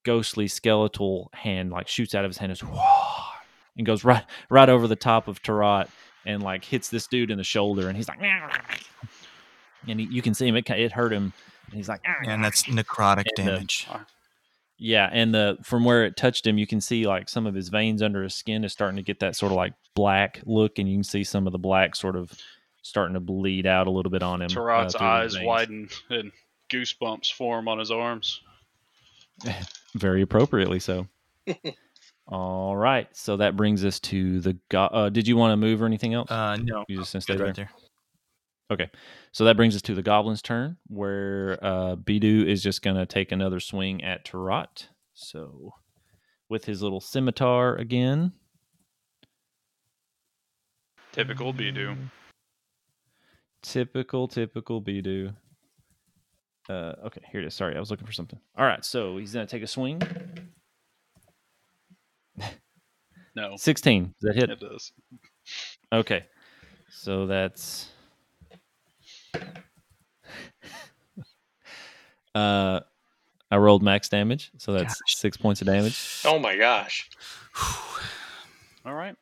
[0.04, 2.80] ghostly skeletal hand like shoots out of his hand, and, goes,
[3.76, 5.84] and goes right right over the top of Tarot
[6.26, 8.20] and like hits this dude in the shoulder, and he's like,
[9.86, 10.56] and he, you can see him.
[10.56, 11.32] It, it hurt him,
[11.66, 13.86] and he's like, And that's necrotic And, damage.
[14.78, 15.08] Yeah.
[15.12, 18.02] And the from where it touched him, you can see like some of his veins
[18.02, 20.96] under his skin is starting to get that sort of like black look, and you
[20.96, 22.32] can see some of the black sort of
[22.82, 24.46] starting to bleed out a little bit on him.
[24.50, 26.32] uh, Tarot's through his eyes widen and
[26.70, 28.40] goosebumps form on his arms.
[29.94, 31.06] very appropriately so.
[32.26, 34.56] All right, so that brings us to the.
[34.70, 36.30] Go- uh, did you want to move or anything else?
[36.30, 37.46] Uh, no, you just gonna stay good there.
[37.46, 37.70] right there.
[38.70, 38.90] Okay,
[39.32, 43.04] so that brings us to the goblin's turn, where uh, Bidu is just going to
[43.04, 44.64] take another swing at Tarot.
[45.12, 45.74] So,
[46.48, 48.32] with his little scimitar again.
[51.12, 51.52] Typical.
[51.52, 51.96] Bidu.
[53.62, 55.34] Typical, typical Bidu.
[56.68, 57.54] Uh, okay, here it is.
[57.54, 58.40] Sorry, I was looking for something.
[58.56, 60.00] All right, so he's going to take a swing.
[63.36, 64.04] No, 16.
[64.04, 64.50] Does that hit?
[64.50, 64.92] it does.
[65.92, 66.24] Okay,
[66.88, 67.90] so that's.
[72.35, 72.80] Uh,
[73.51, 76.22] I rolled max damage, so that's six points of damage.
[76.24, 77.09] Oh my gosh.
[78.85, 79.16] All right.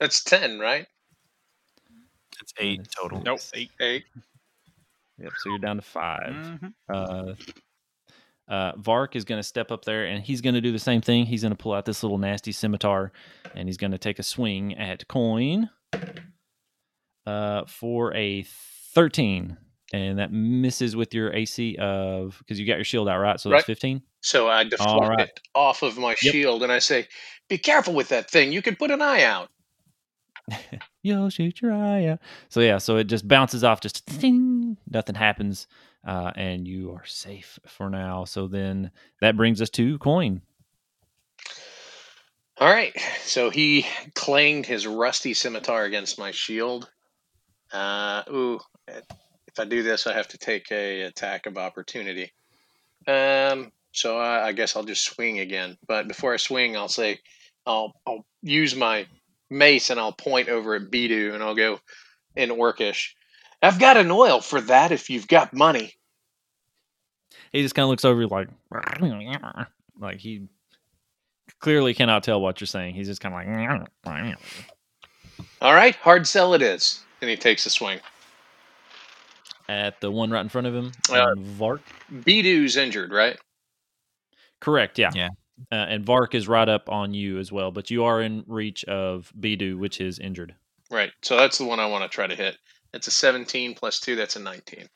[0.00, 0.86] That's 10, right?
[2.38, 3.22] That's eight total.
[3.22, 3.40] Nope.
[3.54, 3.70] Eight.
[3.80, 4.04] Eight.
[5.18, 6.74] Yep, so you're down to 5 Mhm.
[6.92, 7.34] Uh,
[8.48, 11.00] uh, Vark is going to step up there and he's going to do the same
[11.00, 11.24] thing.
[11.24, 13.12] He's going to pull out this little nasty scimitar
[13.54, 15.70] and he's going to take a swing at Coin
[17.26, 18.42] uh, for a
[18.94, 19.56] 13.
[19.92, 23.38] And that misses with your AC of because you got your shield out, right?
[23.38, 23.66] So that's Right.
[23.66, 24.02] 15.
[24.22, 25.28] So I deflect right.
[25.28, 26.32] it off of my Yep.
[26.32, 27.06] shield and I say,
[27.48, 28.52] Be careful with that thing.
[28.52, 29.50] You could put an eye out.
[31.02, 32.20] You'll shoot your eye out.
[32.48, 35.66] So yeah, so it just bounces off, just ding, nothing happens,
[36.06, 38.24] uh, and you are safe for now.
[38.24, 38.90] So then
[39.20, 40.42] that brings us to Coin.
[42.58, 42.98] All right.
[43.22, 46.88] So he clanged his rusty scimitar against my shield.
[47.72, 48.60] Uh, ooh.
[48.88, 52.32] If I do this, I have to take a attack of opportunity.
[53.06, 53.72] Um.
[53.92, 55.78] So I, I guess I'll just swing again.
[55.86, 57.20] But before I swing, I'll say,
[57.64, 59.06] I'll I'll use my
[59.50, 61.78] mace and I'll point over at Bidu and I'll go
[62.36, 63.10] in Orcish.
[63.62, 65.94] I've got an oil for that if you've got money.
[67.52, 68.48] He just kind of looks over you like,
[70.00, 70.48] like he
[71.60, 72.94] clearly cannot tell what you're saying.
[72.94, 74.36] He's just kind of like,
[75.62, 77.00] All right, hard sell it is.
[77.20, 78.00] And he takes a swing.
[79.68, 80.92] At the one right in front of him.
[81.10, 81.80] Uh, and Vark,
[82.12, 83.38] Bidu's injured, right?
[84.60, 84.98] correct?
[84.98, 85.28] Yeah, Yeah.
[85.70, 88.84] Uh, and Vark is right up on you as well, but you are in reach
[88.86, 90.54] of Bidu, which is injured.
[90.90, 91.12] Right.
[91.22, 92.56] So that's the one I want to try to hit.
[92.92, 94.88] It's a 17 plus 2, that's a 19.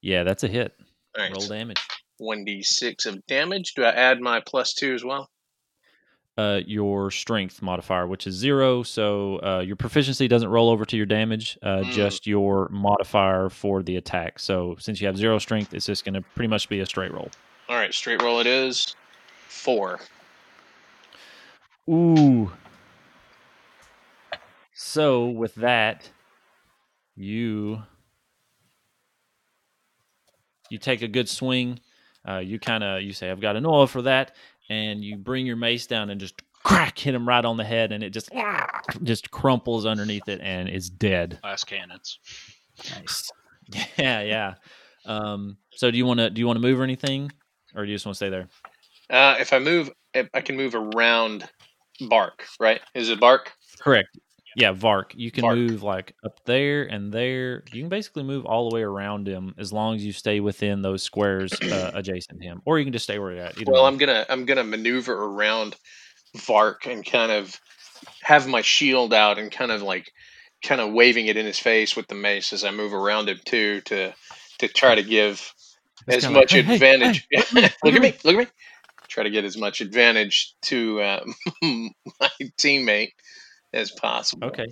[0.00, 0.74] Yeah, that's a hit.
[1.16, 1.32] All right.
[1.32, 1.80] Roll damage.
[2.20, 3.74] 1d6 of damage.
[3.74, 5.28] Do I add my plus 2 as well?
[6.38, 8.82] Uh, your strength modifier, which is zero.
[8.82, 11.92] So uh, your proficiency doesn't roll over to your damage, uh, Mm.
[11.92, 14.38] just your modifier for the attack.
[14.38, 17.12] So since you have zero strength, it's just going to pretty much be a straight
[17.12, 17.30] roll.
[17.68, 18.94] All right, straight roll it is.
[19.48, 19.98] 4.
[21.88, 22.50] Ooh.
[24.74, 26.10] So with that,
[27.16, 27.82] you
[30.68, 31.80] you take a good swing.
[32.28, 34.34] Uh, you kind of you say, "I've got an oil for that,"
[34.68, 37.92] and you bring your mace down and just crack hit him right on the head,
[37.92, 38.30] and it just
[39.02, 41.38] just crumples underneath it and is dead.
[41.44, 42.18] Last cannons.
[42.90, 43.30] Nice.
[43.98, 44.54] Yeah, yeah.
[45.06, 47.32] Um, so do you want to do you want to move or anything,
[47.74, 48.48] or do you just want to stay there?
[49.10, 51.48] Uh, if I move, if I can move around
[52.08, 52.80] Bark, right?
[52.94, 53.52] Is it Bark?
[53.80, 54.16] Correct.
[54.56, 55.12] Yeah, Vark.
[55.14, 55.58] You can Vark.
[55.68, 57.62] move like up there and there.
[57.72, 60.80] You can basically move all the way around him as long as you stay within
[60.80, 63.58] those squares uh, adjacent to him, or you can just stay where you're at.
[63.60, 63.92] Either Well, one.
[63.92, 65.76] I'm gonna I'm gonna maneuver around
[66.38, 67.60] Vark and kind of
[68.22, 70.10] have my shield out and kind of like
[70.64, 73.38] kind of waving it in his face with the mace as I move around him
[73.44, 74.14] too to
[74.60, 75.52] to try to give
[76.08, 77.28] It's as much like, "Hey, hey, advantage.
[77.30, 78.46] hey, look at me, look at me, me." look at me.
[79.08, 81.24] Try to get as much advantage to uh,
[81.62, 83.12] my teammate
[83.76, 84.48] as possible.
[84.48, 84.66] Okay.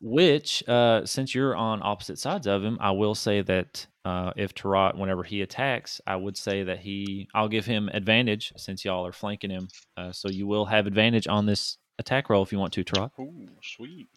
[0.00, 4.54] Which, uh, since you're on opposite sides of him, I will say that uh, if
[4.54, 9.06] Tarot, whenever he attacks, I would say that he, I'll give him advantage since y'all
[9.06, 9.68] are flanking him.
[9.96, 13.12] Uh, so you will have advantage on this attack roll if you want to, Tarot.
[13.18, 14.08] Ooh, sweet.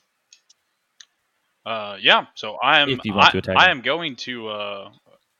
[1.65, 2.25] Uh, yeah.
[2.35, 2.89] So I am.
[2.89, 4.89] If you want I, to attack I am going to uh,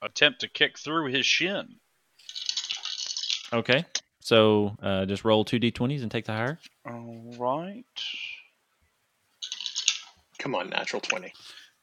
[0.01, 1.75] attempt to kick through his shin.
[3.53, 3.85] Okay.
[4.19, 6.59] So uh, just roll two d20s and take the higher.
[6.85, 7.85] All right.
[10.39, 11.31] Come on, natural 20.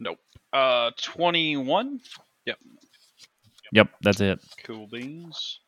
[0.01, 0.19] Nope.
[0.53, 2.01] Uh, twenty-one.
[2.47, 2.59] Yep,
[3.73, 4.41] Yep, that's it.
[4.65, 5.61] Cool beans.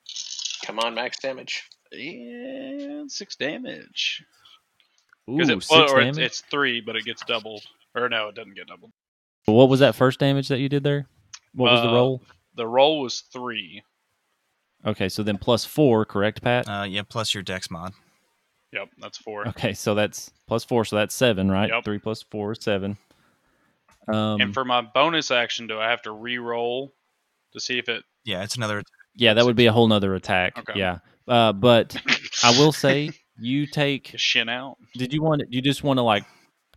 [0.64, 1.64] Come on, max damage.
[1.92, 4.24] And six damage.
[5.30, 6.18] Ooh, 'Cause it, six well, or it's, damage.
[6.18, 7.64] it's three, but it gets doubled.
[7.94, 8.92] Or no, it doesn't get doubled.
[9.46, 11.08] What was that first damage that you did there?
[11.54, 12.22] What was the Uh, roll?
[12.54, 13.82] The roll was three.
[14.84, 16.68] Okay, so then plus four, correct, Pat?
[16.68, 17.92] Uh, yeah, plus your dex mod.
[18.72, 19.48] Yep, that's four.
[19.48, 21.70] Okay, so that's plus four, so that's seven, right?
[21.70, 21.84] Yep.
[21.84, 22.96] Three plus four is seven.
[24.08, 26.92] Um, and for my bonus action, do I have to re-roll
[27.52, 28.04] to see if it?
[28.24, 28.82] Yeah, it's another.
[29.14, 30.58] yeah, that would be a whole nother attack.
[30.58, 30.78] Okay.
[30.78, 30.98] Yeah,
[31.28, 31.96] uh, but
[32.44, 34.12] I will say you take.
[34.16, 34.76] shin out.
[34.94, 35.42] Did you want?
[35.48, 36.24] You just want to like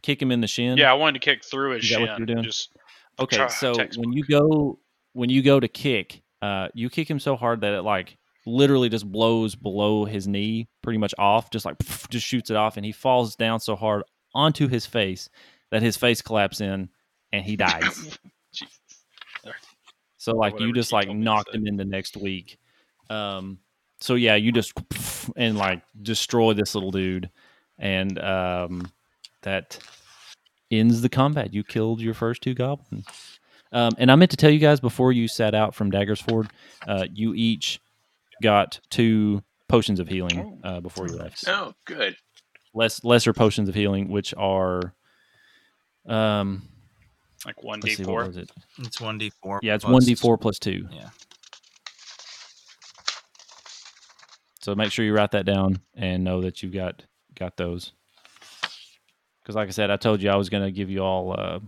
[0.02, 0.78] kick him in the shin?
[0.78, 2.08] Yeah, I wanted to kick through his Is that shin.
[2.08, 2.44] what you're doing?
[2.44, 2.72] Just
[3.20, 4.06] Okay, Try- so textbook.
[4.06, 4.80] when you go
[5.14, 8.18] when you go to kick, uh, you kick him so hard that it like
[8.50, 11.78] literally just blows below his knee, pretty much off, just like
[12.10, 15.30] just shoots it off, and he falls down so hard onto his face
[15.72, 16.90] that his face collapses in
[17.32, 18.18] and he dies.
[20.20, 22.60] So like you just like knocked him into next week.
[23.10, 23.58] Um,
[24.02, 24.74] so yeah, you just
[25.38, 27.30] and like destroy this little dude,
[27.80, 28.92] and um,
[29.44, 29.80] that
[30.70, 31.54] ends the combat.
[31.54, 33.40] You killed your first two goblins.
[33.72, 36.50] Um, and I meant to tell you guys before you set out from Dagger's Ford,
[36.86, 37.80] uh, you each
[38.42, 41.44] got two potions of healing uh, before you left.
[41.48, 42.16] Oh, good.
[42.74, 44.94] Less lesser potions of healing, which are,
[46.08, 46.64] um,
[47.46, 48.26] like one d four.
[48.26, 48.52] was it?
[48.80, 49.60] It's one d four.
[49.64, 50.88] Yeah, it's one d four plus two.
[50.92, 51.10] Yeah.
[54.62, 57.94] So make sure you write that down and know that you've got got those.
[59.42, 61.60] Because, like I said, I told you I was going to give you all uh,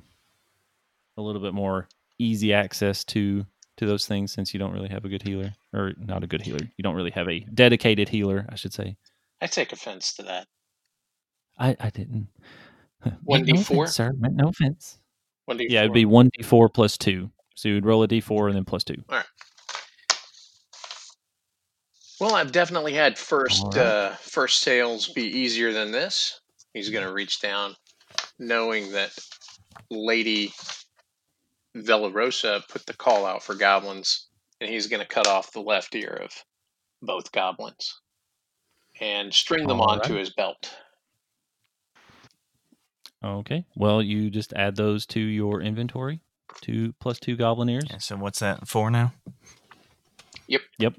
[1.18, 1.88] a little bit more
[2.20, 3.46] easy access to
[3.82, 6.44] to those things since you don't really have a good healer, or not a good
[6.44, 6.60] healer.
[6.78, 8.96] You don't really have a dedicated healer, I should say.
[9.42, 10.48] I take offense to that.
[11.58, 12.28] I I didn't.
[13.24, 13.90] One D4?
[13.90, 14.14] sir.
[14.20, 15.00] No offense.
[15.46, 15.66] One d4.
[15.70, 17.32] Yeah, it'd be one d four plus two.
[17.56, 19.04] So you'd roll a d four and then plus two.
[19.10, 19.26] All right.
[22.20, 23.80] Well, I've definitely had first All right.
[23.80, 26.40] uh, first sales be easier than this.
[26.76, 27.76] He's going to reach down,
[28.38, 29.10] knowing that
[29.90, 30.54] Lady
[31.76, 34.28] Velarosa put the call out for goblins,
[34.60, 36.32] and he's going to cut off the left ear of
[37.02, 38.00] both goblins
[39.00, 40.20] and string them All onto right.
[40.20, 40.74] his belt.
[43.24, 43.66] Okay.
[43.76, 46.22] Well, you just add those to your inventory.
[46.62, 47.86] Two plus two goblin ears.
[47.90, 49.14] Yeah, so what's that for now?
[50.48, 50.62] Yep.
[50.80, 50.94] Yep.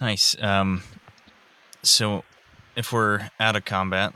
[0.00, 0.36] Nice.
[0.42, 0.82] Um,
[1.82, 2.24] so
[2.76, 4.12] if we're out of combat,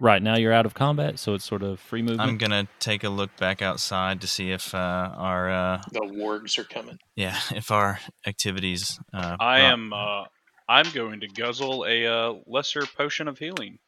[0.00, 2.20] Right now you're out of combat, so it's sort of free movement.
[2.28, 4.78] I'm gonna take a look back outside to see if uh,
[5.16, 6.98] our uh, The wargs are coming.
[7.14, 8.98] yeah if our activities.
[9.14, 9.92] Uh, I brought- am.
[9.92, 10.24] Uh,
[10.68, 13.78] I'm going to guzzle a uh, lesser potion of healing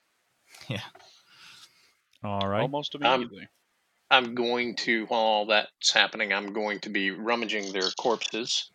[0.68, 0.80] Yeah.
[2.22, 2.62] All right.
[2.62, 3.48] almost Um, immediately.
[4.11, 8.70] I'm going to, while all that's happening, I'm going to be rummaging their corpses,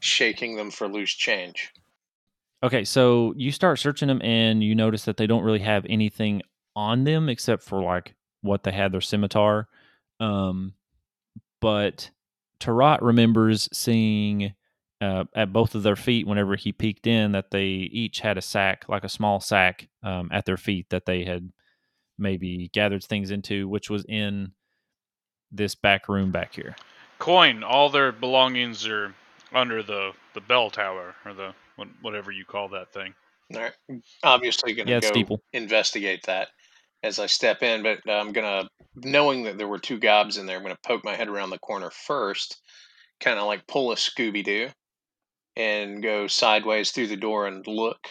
[0.00, 1.72] shaking them for loose change.
[2.62, 6.42] Okay, so you start searching them and you notice that they don't really have anything
[6.74, 9.68] on them except for like what they had their scimitar.
[10.20, 10.74] Um,
[11.60, 12.10] but
[12.58, 14.54] Tarot remembers seeing
[15.00, 18.42] uh, at both of their feet whenever he peeked in that they each had a
[18.42, 21.50] sack, like a small sack, um, at their feet that they had
[22.18, 24.52] maybe gathered things into, which was in
[25.52, 26.74] this back room back here.
[27.18, 27.62] Coin.
[27.62, 29.14] All their belongings are
[29.52, 31.54] under the the bell tower or the
[32.02, 33.14] whatever you call that thing.
[33.54, 33.72] All right.
[34.24, 35.42] Obviously, going to Yeah, go steeple.
[35.52, 36.48] investigate that
[37.02, 38.68] as I step in, but I'm going to,
[39.08, 41.50] knowing that there were two gobs in there, I'm going to poke my head around
[41.50, 42.60] the corner first,
[43.20, 44.68] kind of like pull a Scooby Doo,
[45.54, 48.08] and go sideways through the door and look.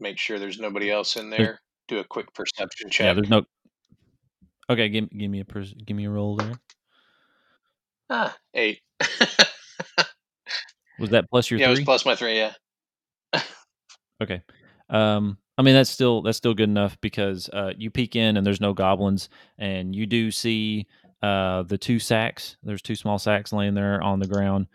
[0.00, 1.60] Make sure there's nobody else in there.
[1.88, 3.06] Do a quick perception check.
[3.06, 3.44] Yeah, there's no.
[4.70, 6.52] Okay, give give me a pers- give me a roll there.
[8.10, 8.80] ah, eight.
[10.98, 12.36] Was that plus your yeah, it was plus my three.
[12.36, 12.52] Yeah.
[14.20, 14.42] Okay.
[14.90, 18.46] Um, I mean that's still that's still good enough because uh, you peek in and
[18.46, 19.28] there's no goblins,
[19.58, 20.86] and you do see
[21.22, 22.56] uh, the two sacks.
[22.62, 24.66] There's two small sacks laying there on the ground.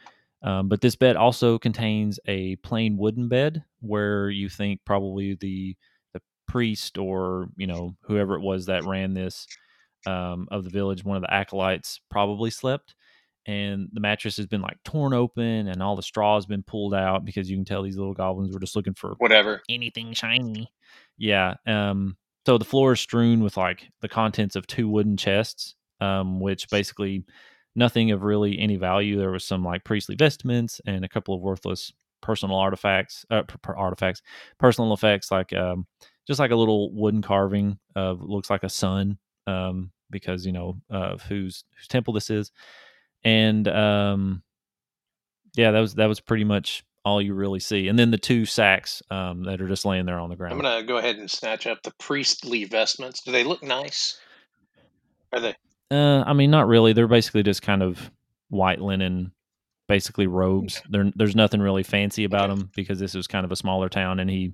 [0.43, 5.75] Um, but this bed also contains a plain wooden bed where you think probably the
[6.13, 9.47] the priest or you know whoever it was that ran this
[10.05, 12.93] um, of the village, one of the acolytes probably slept,
[13.45, 16.93] and the mattress has been like torn open and all the straw has been pulled
[16.93, 19.61] out because you can tell these little goblins were just looking for Whatever.
[19.69, 20.71] anything shiny.
[21.17, 21.55] Yeah.
[21.67, 22.17] Um.
[22.45, 26.69] So the floor is strewn with like the contents of two wooden chests, um, which
[26.69, 27.25] basically
[27.75, 29.17] nothing of really any value.
[29.17, 33.55] There was some like priestly vestments and a couple of worthless personal artifacts, uh, p-
[33.65, 34.21] p- artifacts,
[34.57, 35.85] personal effects, like um,
[36.27, 39.17] just like a little wooden carving of looks like a sun,
[39.47, 42.51] um, because you know of whose whose temple this is,
[43.23, 44.43] and um,
[45.55, 48.45] yeah, that was that was pretty much all you really see, and then the two
[48.45, 50.53] sacks um, that are just laying there on the ground.
[50.53, 53.21] I'm gonna go ahead and snatch up the priestly vestments.
[53.21, 54.17] Do they look nice?
[55.33, 55.55] Are they?
[55.91, 56.93] Uh, I mean, not really.
[56.93, 58.09] They're basically just kind of
[58.49, 59.31] white linen,
[59.87, 60.81] basically robes.
[60.89, 62.59] There, there's nothing really fancy about Okay.
[62.59, 64.53] them because this is kind of a smaller town, and he.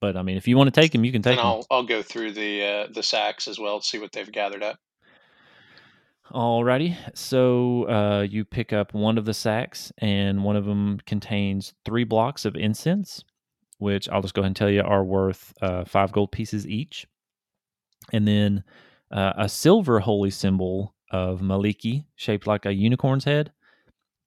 [0.00, 1.46] But I mean, if you want to take them, you can take and.
[1.46, 4.62] I'll I'll go through the uh, the sacks as well to see what they've gathered
[4.62, 4.78] up.
[6.32, 6.96] Alrighty.
[7.14, 12.04] So uh, you pick up one of the sacks, and one of them contains three
[12.04, 13.24] blocks of incense,
[13.78, 17.06] which I'll just go ahead and tell you are worth uh, five gold pieces each.
[18.12, 18.64] And then
[19.10, 23.52] uh, a silver holy symbol of Mielikki, shaped like a unicorn's head,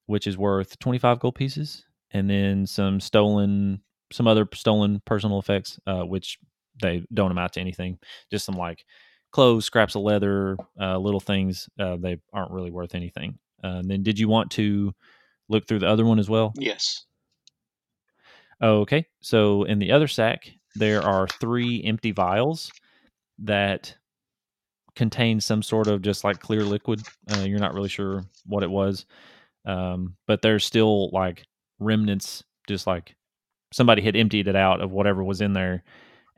[0.06, 1.86] which is worth 25 gold pieces.
[2.12, 3.82] And then some stolen,
[4.14, 6.38] some other stolen personal effects, uh, which
[6.82, 7.98] they don't amount to anything.
[8.32, 8.86] Just some like
[9.32, 11.70] clothes, scraps of leather, uh, little things.
[11.80, 13.38] Uh, they aren't really worth anything.
[13.64, 14.94] Uh, and then, did you want to
[15.50, 16.54] look through the other one as well?
[16.56, 17.06] Yes.
[18.62, 19.06] Okay.
[19.22, 22.72] So in the other sack, there are three empty vials
[23.40, 23.96] that
[24.96, 27.02] contain some sort of just like clear liquid.
[27.32, 29.06] Uh, you're not really sure what it was,
[29.66, 31.44] um, but there's still like
[31.80, 33.16] remnants, just like
[33.72, 35.84] somebody had emptied it out of whatever was in there.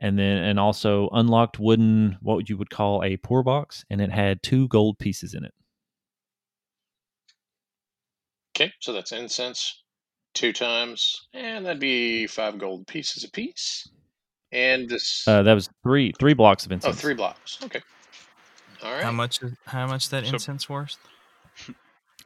[0.02, 4.10] And then, and also unlocked wooden, what you would call a pour box, and it
[4.10, 5.52] had two gold pieces in it.
[8.56, 9.82] Okay, so that's incense
[10.34, 13.88] two times, and that'd be five gold pieces apiece.
[14.52, 17.00] And this Uh, that was three three blocks of oh, incense.
[17.00, 17.58] three blocks.
[17.62, 17.80] Okay.
[18.82, 19.02] All right.
[19.02, 19.38] How much?
[19.66, 20.96] How much that So- incense worth?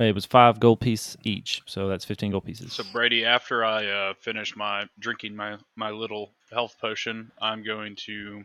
[0.00, 2.72] It was five gold piece each, so that's fifteen gold pieces.
[2.72, 7.96] So Brady, after I uh, finish my drinking my my little health potion, I'm going
[8.06, 8.44] to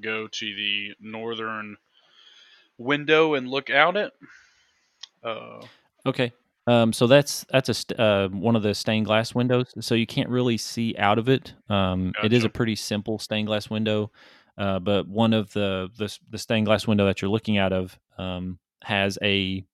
[0.00, 1.76] go to the northern
[2.78, 4.12] window and look out it.
[5.22, 5.60] Uh,
[6.06, 6.32] Okay.
[6.66, 10.06] Um, so that's that's a st- uh, one of the stained glass windows, so you
[10.06, 11.54] can't really see out of it.
[11.70, 14.10] Um, It is a pretty simple stained glass window,
[14.58, 17.98] uh, but one of the, the the stained glass window that you're looking out of
[18.18, 19.64] um, has a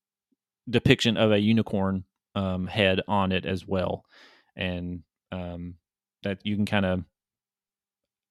[0.70, 2.04] depiction of a unicorn
[2.36, 4.04] um, head on it as well,
[4.54, 5.74] and um,
[6.22, 7.04] that you can kind of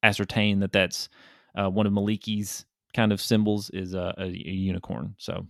[0.03, 1.09] ascertain that that's
[1.55, 5.15] uh, one of Mielikki's kind of symbols is a, a, a unicorn.
[5.17, 5.47] So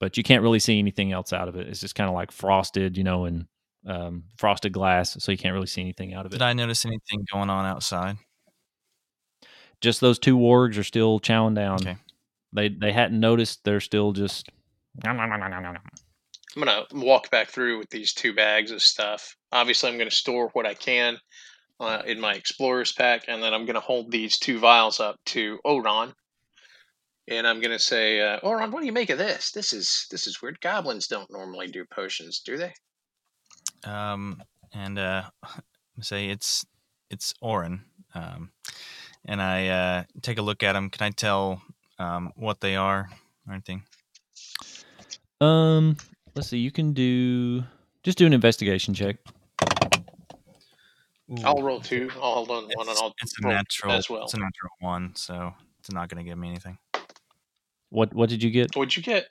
[0.00, 1.66] but you can't really see anything else out of it.
[1.66, 3.46] It's just kind of like frosted, you know, and
[3.84, 6.36] um, frosted glass, so you can't really see anything out of it.
[6.38, 8.16] Did I notice anything going on outside?
[9.80, 11.76] just those two wargs are still chowing down.
[11.76, 11.96] Okay.
[12.52, 13.64] They they hadn't noticed.
[13.64, 14.50] They're still just.
[16.56, 19.36] I'm gonna walk back through with these two bags of stuff.
[19.52, 21.18] Obviously, I'm gonna store what I can
[21.80, 25.58] uh, in my explorer's pack, and then I'm gonna hold these two vials up to
[25.64, 26.12] Oron,
[27.28, 29.52] and I'm gonna say, uh, Oron, what do you make of this?
[29.52, 30.60] This is this is weird.
[30.60, 32.72] Goblins don't normally do potions, do they?
[33.84, 35.24] Um, and uh,
[36.00, 36.66] say it's
[37.10, 37.82] it's Orin.
[38.14, 38.50] Um,
[39.24, 40.90] and I uh, take a look at them.
[40.90, 41.62] Can I tell
[41.98, 43.08] um, what they are
[43.46, 43.82] or anything?
[45.40, 45.96] Um,
[46.34, 46.58] let's see.
[46.58, 47.62] You can do
[48.02, 49.16] just do an investigation check.
[51.44, 52.10] I'll roll two.
[52.14, 53.92] I'll hold on one, and It's, I'll it's a roll natural.
[53.92, 54.24] as well.
[54.24, 56.78] It's a natural one, so it's not going to give me anything.
[57.90, 58.74] What what did you get?
[58.76, 59.30] What'd you get?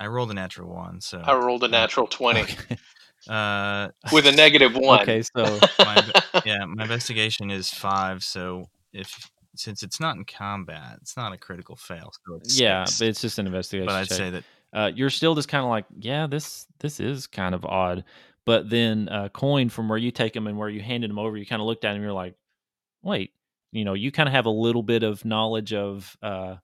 [0.00, 2.76] I rolled a natural one, so I rolled a natural twenty Okay.
[3.28, 5.02] uh, with a negative one.
[5.02, 6.02] okay, so my,
[6.44, 8.22] yeah, my investigation is five.
[8.24, 12.10] So if since it's not in combat, it's not a critical fail.
[12.26, 12.98] So it's yeah, six.
[12.98, 13.86] but it's just an investigation.
[13.86, 14.18] but I'd check.
[14.18, 17.64] say that uh, you're still just kind of like, yeah, this this is kind of
[17.64, 18.04] odd.
[18.44, 21.36] But then uh, coin from where you take them and where you handed them over,
[21.36, 22.02] you kind of looked at them.
[22.02, 22.34] You're like,
[23.02, 23.32] wait,
[23.70, 26.56] you know, you kind of have a little bit of knowledge of uh,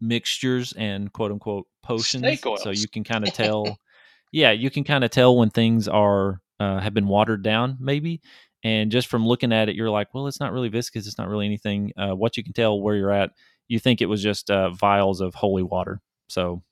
[0.00, 3.78] mixtures and quote unquote potions, so you can kind of tell.
[4.32, 8.20] yeah, you can kind of tell when things are uh, have been watered down, maybe.
[8.62, 11.06] And just from looking at it, you're like, well, it's not really viscous.
[11.06, 11.92] It's not really anything.
[11.98, 13.30] Uh, what you can tell where you're at,
[13.68, 16.00] you think it was just uh, vials of holy water.
[16.28, 16.62] So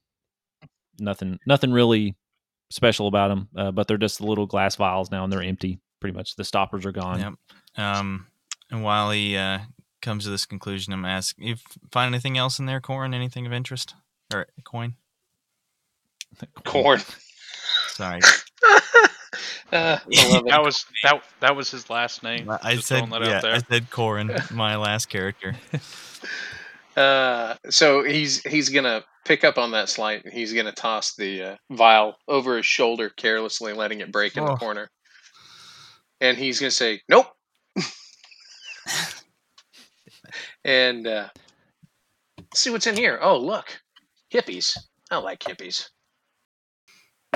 [0.99, 2.15] nothing nothing really
[2.73, 6.17] special about them uh, but they're just little glass vials now and they're empty pretty
[6.17, 7.35] much the stoppers are gone Yep.
[7.77, 8.27] Um,
[8.71, 9.59] and while he uh,
[10.01, 11.57] comes to this conclusion, I'm ask you
[11.91, 13.15] find anything else in there, Corin?
[13.15, 13.95] Anything of interest
[14.33, 14.95] or coin?
[16.65, 17.01] Corn.
[17.89, 18.21] Sorry,
[19.73, 20.51] Uh, I love it.
[20.51, 22.51] That was that that was his last name.
[22.63, 23.55] I Just said that yeah, out there.
[23.55, 25.55] I said Corin, my last character.
[26.95, 30.25] Uh, so he's he's gonna pick up on that slight.
[30.25, 34.45] and He's gonna toss the uh, vial over his shoulder, carelessly letting it break in
[34.45, 34.91] the corner.
[36.21, 37.27] And he's gonna say, "Nope."
[40.65, 41.29] and uh,
[42.55, 43.19] see what's in here.
[43.21, 43.81] Oh, look,
[44.33, 44.77] hippies.
[45.11, 45.89] I like hippies.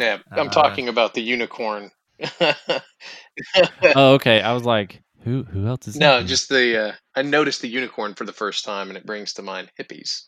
[0.01, 1.91] Yeah, I'm Uh, talking about the unicorn.
[3.95, 4.41] Oh, okay.
[4.41, 6.89] I was like, who who else is no, just the.
[6.89, 10.23] Uh, I noticed the unicorn for the first time, and it brings to mind hippies.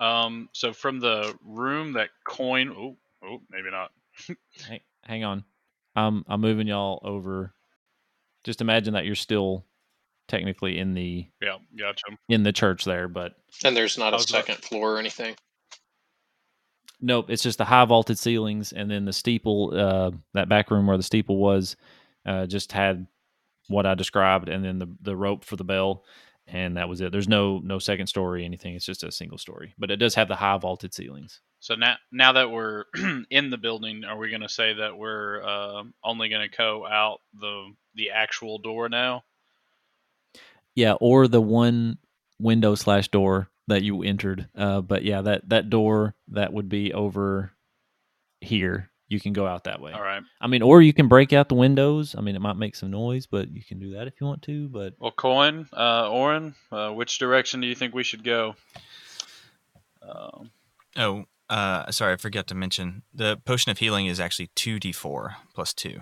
[0.00, 2.70] Um, so from the room that coin.
[2.70, 3.90] Oh, oh, maybe not.
[4.68, 5.44] hang, hang on.
[5.96, 7.54] I'm I'm moving y'all over.
[8.44, 9.66] Just imagine that you're still
[10.28, 12.06] technically in the Yeah, gotcha.
[12.28, 13.34] in the church there, but
[13.64, 14.46] And there's not a How's that?
[14.46, 15.36] second floor or anything.
[17.00, 20.86] nope, it's just the high vaulted ceilings and then the steeple, uh that back room
[20.86, 21.76] where the steeple was,
[22.26, 23.06] uh just had
[23.68, 26.04] what I described and then the the rope for the bell
[26.50, 27.12] and that was it.
[27.12, 28.74] There's no no second story anything.
[28.74, 29.74] It's just a single story.
[29.78, 31.40] But it does have the high vaulted ceilings.
[31.60, 32.84] So now, now that we're
[33.30, 36.86] in the building, are we going to say that we're uh, only going to go
[36.86, 39.24] out the the actual door now?
[40.74, 41.98] Yeah, or the one
[42.38, 44.48] window slash door that you entered.
[44.56, 47.52] Uh, but yeah, that that door that would be over
[48.40, 48.90] here.
[49.10, 49.92] You can go out that way.
[49.92, 50.22] All right.
[50.40, 52.14] I mean, or you can break out the windows.
[52.16, 54.42] I mean, it might make some noise, but you can do that if you want
[54.42, 54.68] to.
[54.68, 58.54] But Well, Coin, uh, Oren, uh, which direction do you think we should go?
[60.02, 60.50] Um,
[60.96, 64.90] Oh, uh, sorry, I forgot to mention the potion of healing is actually two d
[64.92, 66.00] four plus two.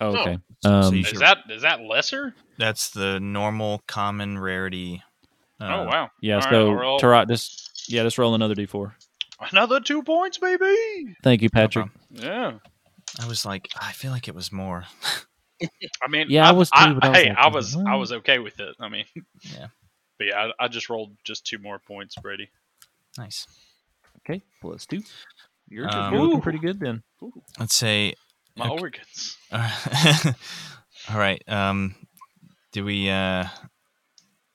[0.00, 2.34] oh, okay, So- so um, you is should- that is that lesser?
[2.58, 5.02] That's the normal common rarity.
[5.60, 6.10] oh uh, wow!
[6.20, 6.34] yeah.
[6.34, 8.92] All right, so I'll roll- Tarat, just yeah, just roll another d4.
[9.50, 11.14] Another two points, baby.
[11.22, 11.88] Thank you, Patrick.
[12.10, 12.54] Yeah.
[13.20, 14.84] I was like, I feel like it was more.
[16.02, 18.12] I mean, Yeah, I was too, but I was hey, like, I was I was
[18.12, 18.74] okay with it.
[18.80, 19.04] I mean,
[19.42, 19.66] Yeah.
[20.18, 22.48] But yeah, I, I just rolled just two more points, Brady.
[23.18, 23.46] nice.
[24.18, 25.02] Okay, plus two.
[25.68, 27.02] You're, Um, you're looking pretty good then.
[27.58, 28.14] Let's say.
[28.56, 28.80] My Okay.
[28.82, 29.36] organs.
[29.52, 31.42] all right.
[31.48, 31.94] Um,
[32.72, 33.08] do we?
[33.10, 33.46] Uh,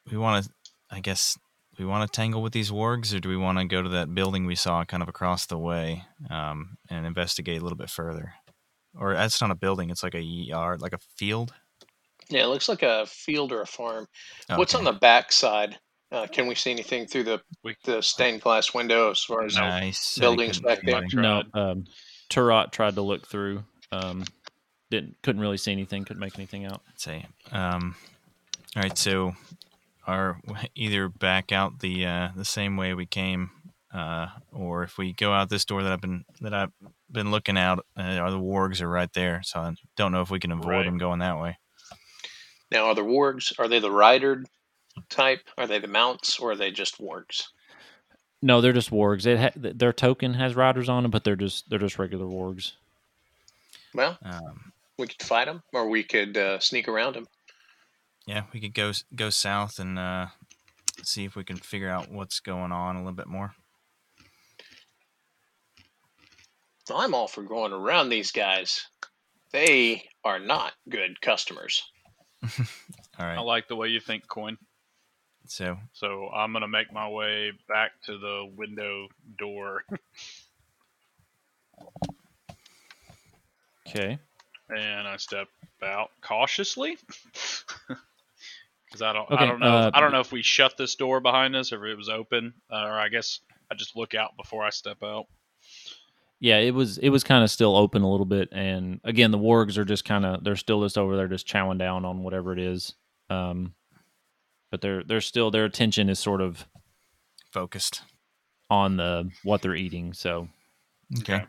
[0.09, 0.51] we want to.
[0.91, 1.37] I guess
[1.79, 4.13] we want to tangle with these wargs, or do we want to go to that
[4.13, 8.33] building we saw kind of across the way um, and investigate a little bit further?
[8.99, 11.53] Or that's not a building; it's like a yard, like a field.
[12.29, 14.07] Yeah, it looks like a field or a farm.
[14.55, 15.77] What's on the back side?
[16.11, 19.55] Uh, can we see anything through the We- the stained glass window as far as
[19.55, 20.17] Nice.
[20.17, 21.01] buildings back there?
[21.09, 21.17] see.
[21.17, 21.61] No, tried.
[21.61, 21.85] um,
[22.29, 23.63] Tarat tried to look through.
[23.91, 24.23] Um,
[24.89, 26.05] didn't couldn't really see anything.
[26.05, 26.81] Couldn't make anything out.
[26.87, 27.25] Let's see.
[27.51, 27.95] Um,
[28.75, 29.35] all right, so
[30.07, 30.39] our
[30.75, 33.51] either back out the uh, the same way we came,
[33.93, 36.71] uh, or if we go out this door that I've been that I've
[37.11, 39.41] been looking out, uh, are the wargs are right there.
[39.43, 40.85] So I don't know if we can avoid Right.
[40.85, 41.57] them going that way.
[42.71, 43.53] Now, are the wargs?
[43.59, 44.47] Are they the ridered
[45.09, 45.41] type?
[45.57, 47.43] Are they the mounts, or are they just wargs?
[48.41, 49.25] No, they're just wargs.
[49.25, 52.73] It ha- their token has riders on them, but they're just they're just regular wargs.
[53.93, 57.27] Well, Um, we could fight them, or we could uh, sneak around them.
[58.27, 60.27] Yeah, we could go go south and uh,
[61.01, 63.53] see if we can figure out what's going on a little bit more.
[66.93, 68.85] I'm all for going around these guys.
[69.51, 71.83] They are not good customers.
[73.19, 74.57] All I like the way you think, Coin.
[75.47, 79.07] so So I'm gonna make my way back to the window
[79.37, 79.83] door,
[83.87, 84.17] Okay.
[84.69, 85.47] and I step
[85.83, 86.97] out cautiously.
[88.87, 90.95] Because I don't, I don't know, if, uh, I don't know if we shut this
[90.95, 94.15] door behind us or if it was open, uh, or I guess I just look
[94.15, 95.25] out before I step out.
[96.39, 99.39] Yeah, it was it was kind of still open a little bit, and again, the
[99.39, 102.53] wargs are just kind of they're still just over there, just chowing down on whatever
[102.53, 102.93] it is.
[103.29, 103.73] Um,
[104.71, 106.65] but they're they're still their attention is sort of
[107.51, 108.03] focused.
[108.69, 110.13] on the what they're eating.
[110.13, 110.47] So,
[111.21, 111.43] Okay.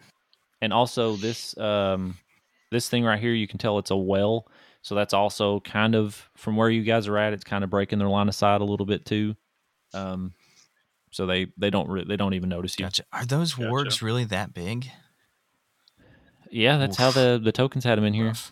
[0.62, 2.16] and also this um
[2.70, 4.46] this thing right here, you can tell it's a well.
[4.88, 7.34] So that's also kind of from where you guys are at.
[7.34, 9.36] It's kind of breaking their line of sight a little bit too.
[9.92, 10.32] Um,
[11.10, 12.86] so they they don't re- they don't even notice you.
[12.86, 13.04] Gotcha.
[13.12, 13.68] Are those Gotcha.
[13.68, 14.90] wargs really that big?
[16.50, 18.28] Yeah, that's how the the tokens had them in here.
[18.28, 18.50] Rough.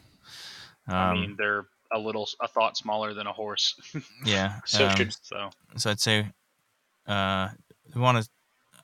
[0.87, 3.75] I Um, mean, they're a little, a thought smaller than a horse.
[4.27, 4.61] yeah.
[4.67, 6.33] So um, should so So I'd say,
[7.07, 7.49] uh,
[7.95, 8.29] we want to.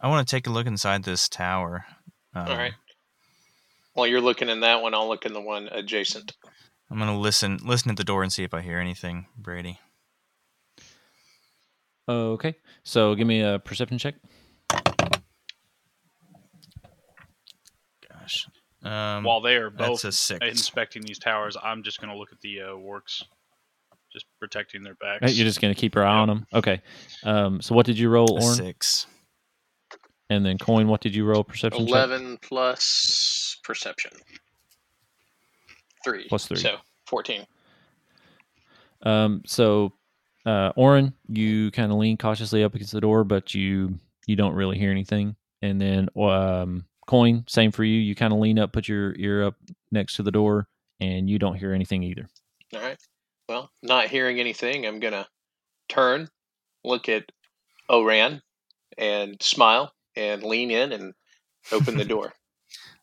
[0.01, 1.85] I want to take a look inside this tower.
[2.35, 2.73] Um, all right.
[3.93, 6.33] While you're looking in that one, I'll look in the one adjacent.
[6.93, 9.79] I'm gonna listen listen at the door and see if I hear anything, Brady.
[12.07, 14.15] Okay, so give me a perception check.
[18.11, 18.47] Gosh.
[18.83, 22.61] Um, While they are both inspecting these towers, I'm just going to look at the
[22.61, 23.23] uh, wargs,
[24.13, 25.25] just protecting their backs.
[25.25, 26.47] Hey, You're just gonna keep your eye on them.
[26.53, 26.83] Okay.
[27.25, 28.55] Um, so what did you roll, A Orin?
[28.57, 29.07] six.
[30.29, 30.89] And then coin.
[30.89, 31.45] What did you roll?
[31.45, 31.95] Perception check.
[31.95, 34.13] Eleven plus perception.
[36.05, 36.27] Three.
[36.29, 36.59] Plus three.
[36.59, 36.77] So
[37.07, 37.47] fourteen.
[39.03, 39.93] Um, so,
[40.47, 44.55] uh, Orin, you kind of lean cautiously up against the door, but you you don't
[44.55, 45.37] really hear anything.
[45.61, 47.99] And then, um, coin, same for you.
[47.99, 49.55] You kind of lean up, put your ear up
[49.91, 50.69] next to the door,
[51.01, 52.29] and you don't hear anything either.
[52.75, 52.99] All right.
[53.49, 55.27] Well, not hearing anything, I'm gonna
[55.89, 56.29] turn,
[56.85, 57.31] look at
[57.89, 58.41] Oran,
[58.97, 61.15] and smile and lean in and
[61.71, 62.33] open the door.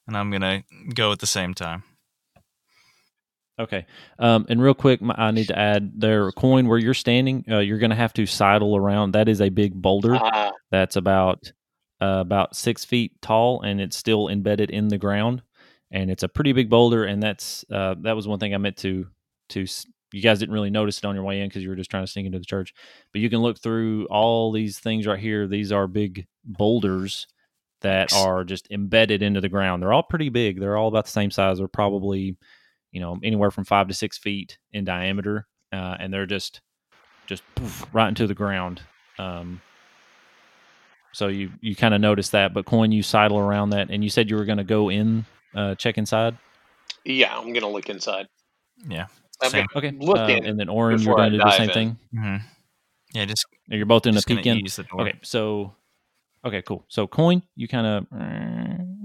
[0.07, 1.83] And I'm gonna go at the same time.
[3.59, 3.85] Okay.
[4.19, 7.43] Um, and real quick, my, I need to add there, coin where you're standing.
[7.49, 9.11] Uh, you're going to have to sidle around.
[9.11, 10.15] That is a big boulder.
[10.15, 11.51] Ah, that's about
[12.01, 15.41] uh, about six feet tall and it's still embedded in the ground
[15.91, 18.77] and it's a pretty big boulder and that's uh, that was one thing i meant
[18.77, 19.05] to
[19.49, 19.65] to
[20.11, 22.03] you guys didn't really notice it on your way in because you were just trying
[22.03, 22.73] to sneak into the church
[23.11, 27.27] but you can look through all these things right here these are big boulders
[27.81, 31.11] that are just embedded into the ground they're all pretty big they're all about the
[31.11, 32.37] same size they're probably
[32.91, 36.61] you know anywhere from five to six feet in diameter uh, and they're just
[37.27, 38.81] just poof, right into the ground
[39.17, 39.61] um,
[41.11, 44.09] so you you kind of notice that, but coin you sidle around that, and you
[44.09, 45.25] said you were going to go in,
[45.55, 46.37] uh, check inside.
[47.03, 48.27] yeah, I'm gonna look inside.
[48.87, 49.07] Yeah.
[49.41, 49.67] I'm Same.
[49.73, 50.45] Okay, look uh, in.
[50.45, 51.73] and then Oren, you're before going to do the same in.
[51.73, 51.97] thing.
[52.13, 52.35] hmm
[53.13, 53.25] Yeah.
[53.25, 54.59] Just, You're both in a gonna peek in.
[54.59, 55.01] use the door.
[55.01, 55.73] Okay, so
[56.45, 56.85] okay, cool.
[56.89, 58.05] So coin, you kind of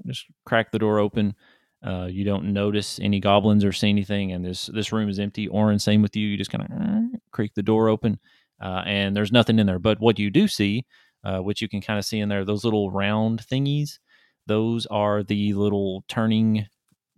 [0.07, 1.37] just crack the door open.
[1.85, 5.49] Uh, you don't notice any goblins or see anything, and this this room is empty.
[5.49, 6.27] Oren, same with you.
[6.29, 8.19] You just kind of creak the door open,
[8.61, 9.79] uh, and there's nothing in there.
[9.79, 10.87] But what you do see,
[11.25, 13.99] uh, which you can kind of see in there, those little round thingies,
[14.47, 16.67] those are the little turning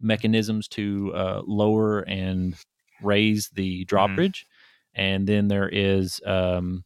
[0.01, 2.55] mechanisms to uh, lower and
[3.03, 4.47] raise the drawbridge.
[4.95, 6.85] And then there is um,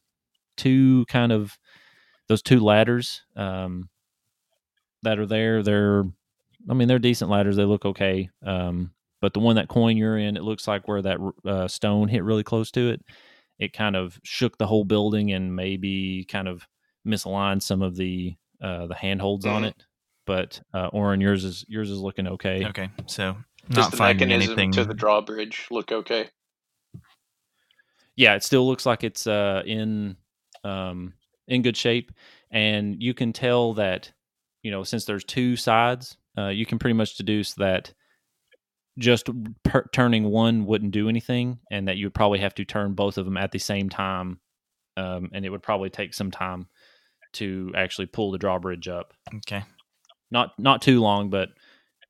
[0.57, 1.57] two kind of
[2.29, 3.89] those two ladders um,
[5.03, 5.63] that are there.
[5.63, 6.05] They're,
[6.69, 7.57] I mean, they're decent ladders.
[7.57, 8.29] They look okay.
[8.45, 12.09] Um, but the one that coin you're in, it looks like where that uh, stone
[12.09, 13.03] hit really close to it.
[13.59, 16.67] It kind of shook the whole building and maybe kind of
[17.07, 19.69] misaligned some of the uh, the handholds on Mhm.
[19.69, 19.87] it.
[20.27, 22.67] But uh, Oren, yours is yours is looking okay.
[22.67, 22.89] Okay.
[23.07, 23.37] So
[23.69, 24.73] Does not the finding mechanism anything.
[24.73, 26.29] to the drawbridge look okay?
[28.17, 30.17] yeah, it still looks like it's uh, in
[30.65, 31.15] um,
[31.49, 32.13] in good shape,
[32.51, 34.13] and you can tell that
[34.63, 37.93] you know since there's two sides, uh, you can pretty much deduce that
[38.99, 39.29] just
[39.63, 43.19] per- turning one wouldn't do anything, and that you would probably have to turn both
[43.19, 44.41] of them at the same time,
[44.97, 46.67] um, and it would probably take some time
[47.33, 49.13] to actually pull the drawbridge up.
[49.37, 49.65] Okay.
[50.31, 51.51] Not not too long, but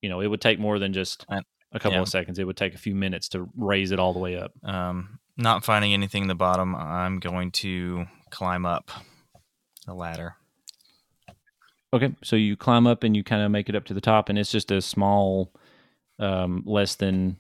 [0.02, 1.24] you know it would take more than just
[1.72, 2.02] a couple yeah.
[2.02, 2.38] of seconds.
[2.38, 4.52] It would take a few minutes to raise it all the way up.
[4.64, 8.90] Um, not finding anything in the bottom, I'm going to climb up
[9.86, 10.36] the ladder.
[11.92, 14.28] Okay, so you climb up and you kind of make it up to the top,
[14.28, 15.50] and it's just a small,
[16.20, 17.36] um, less than,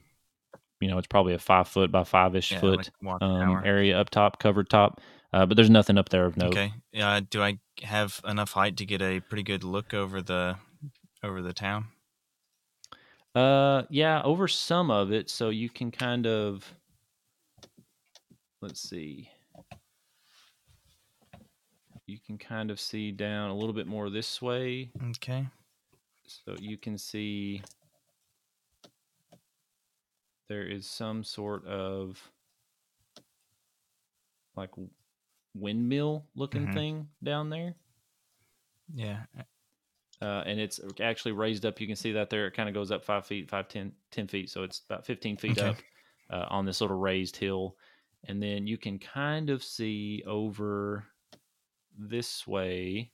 [0.80, 3.98] you know, it's probably a five foot by five ish Yeah, foot like um, area
[3.98, 5.00] up top, covered top.
[5.32, 6.54] Uh, but there's nothing up there of note.
[6.54, 6.72] Okay.
[6.98, 10.56] Uh, do I have enough height to get a pretty good look over the
[11.22, 11.86] over the town?
[13.34, 16.74] Uh, yeah, over some of it, so you can kind of,
[18.60, 19.30] let's see,
[22.10, 25.46] you can kind of see down a little bit more this way, Okay.
[26.26, 27.62] so you can see
[30.48, 32.30] there is some sort of
[34.56, 34.70] like
[35.54, 36.74] windmill looking Mhm.
[36.74, 37.74] thing down there
[38.92, 39.24] Yeah.
[40.20, 42.90] uh, and it's actually raised up you can see that there it kind of goes
[42.90, 45.68] up five feet five ten ten feet so it's about 15 feet Okay.
[45.68, 45.76] up
[46.30, 47.76] uh, on this little raised hill
[48.24, 51.04] and then you can kind of see over
[51.98, 53.10] this way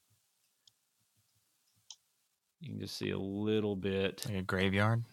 [2.60, 5.04] you can just see a little bit Like a graveyard.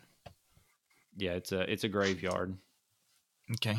[1.18, 2.58] yeah it's a it's a graveyard
[3.56, 3.76] Okay.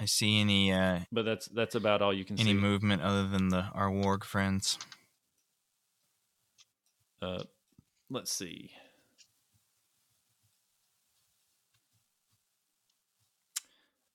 [0.00, 3.02] I see any uh, but that's that's about all you can any see Any movement
[3.02, 4.78] other than the our warg friends.
[7.20, 7.44] uh
[8.10, 8.70] let's see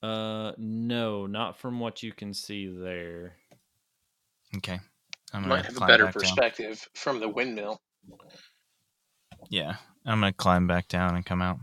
[0.03, 3.33] uh no not from what you can see there
[4.57, 4.79] Okay.
[5.33, 6.87] I'm gonna Might have a better perspective down.
[6.95, 7.81] from the windmill.
[9.49, 9.75] Yeah,
[10.05, 11.59] I'm gonna climb back down and come out.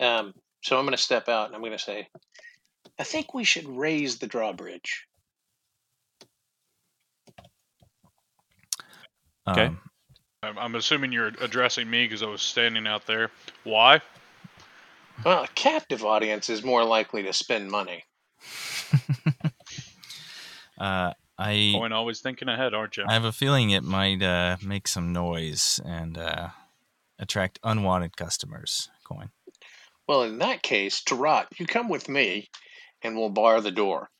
[0.00, 2.08] Um, so I'm gonna step out and I'm gonna say,
[2.98, 5.06] I think we should raise the drawbridge.
[9.48, 9.66] Okay.
[9.66, 9.80] Um,
[10.42, 13.30] I'm, I'm assuming you're addressing me because I was standing out there.
[13.64, 14.00] Why?
[15.24, 18.04] Well, a captive audience is more likely to spend money.
[20.78, 23.04] uh, I Coin always thinking ahead, aren't you?
[23.08, 26.48] I have a feeling it might uh, make some noise and uh,
[27.18, 28.90] attract unwanted customers.
[29.04, 29.30] Coin.
[30.06, 32.50] Well, in that case, Tarot, you come with me,
[33.02, 34.10] and we'll bar the door.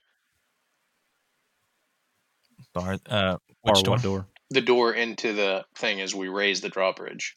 [2.72, 2.96] Bar.
[3.06, 3.98] Uh, which door?
[3.98, 4.26] door?
[4.48, 7.36] The door into the thing as we raise the drawbridge.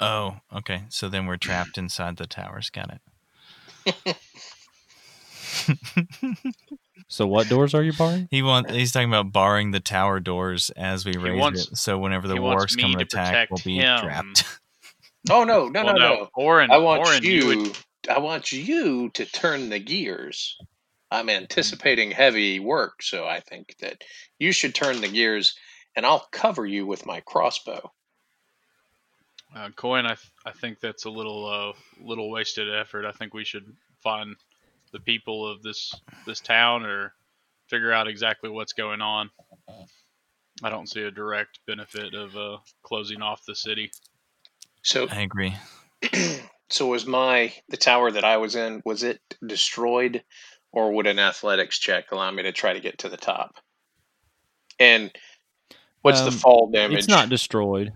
[0.00, 0.82] Oh, okay.
[0.88, 2.70] So then we're trapped inside the towers.
[2.70, 2.98] Got
[3.86, 4.16] it.
[7.08, 8.28] So what doors are you barring?
[8.30, 11.76] he want he's talking about barring the tower doors as we He raise wants- it.
[11.76, 13.98] So whenever the he wants wargs come to attack, we'll be him.
[14.00, 14.44] trapped.
[15.28, 16.28] Oh no, no, well, no, no, no!
[16.36, 17.46] Orin, I want Orin, you.
[17.46, 17.78] would
[18.08, 20.56] I want you to turn the gears.
[21.10, 24.02] I'm anticipating heavy work, so I think that
[24.38, 25.56] you should turn the gears,
[25.96, 27.90] and I'll cover you with my crossbow.
[29.54, 33.04] Uh, Coin, I, th- I think that's a little uh, little wasted effort.
[33.04, 33.66] I think we should
[34.00, 34.36] find
[34.92, 35.94] the people of this
[36.26, 37.12] this town or
[37.68, 39.30] figure out exactly what's going on.
[40.62, 43.90] I don't see a direct benefit of uh, closing off the city.
[44.82, 45.54] So, I agree.
[46.68, 48.82] so was my the tower that I was in?
[48.84, 50.22] Was it destroyed,
[50.72, 53.56] or would an athletics check allow me to try to get to the top?
[54.78, 55.10] And
[56.02, 56.98] what's the Um, fall damage?
[56.98, 57.92] It's not destroyed.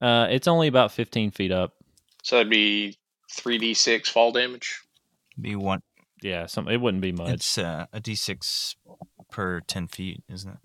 [0.00, 1.74] Uh, it's only about 15 feet up.
[2.22, 2.96] so that'd be
[3.30, 4.80] three d six fall damage.
[5.38, 5.82] Be one.
[6.22, 7.30] Yeah, some it wouldn't be much.
[7.30, 8.76] It's uh, a d6
[9.30, 10.58] per ten feet, isn't it?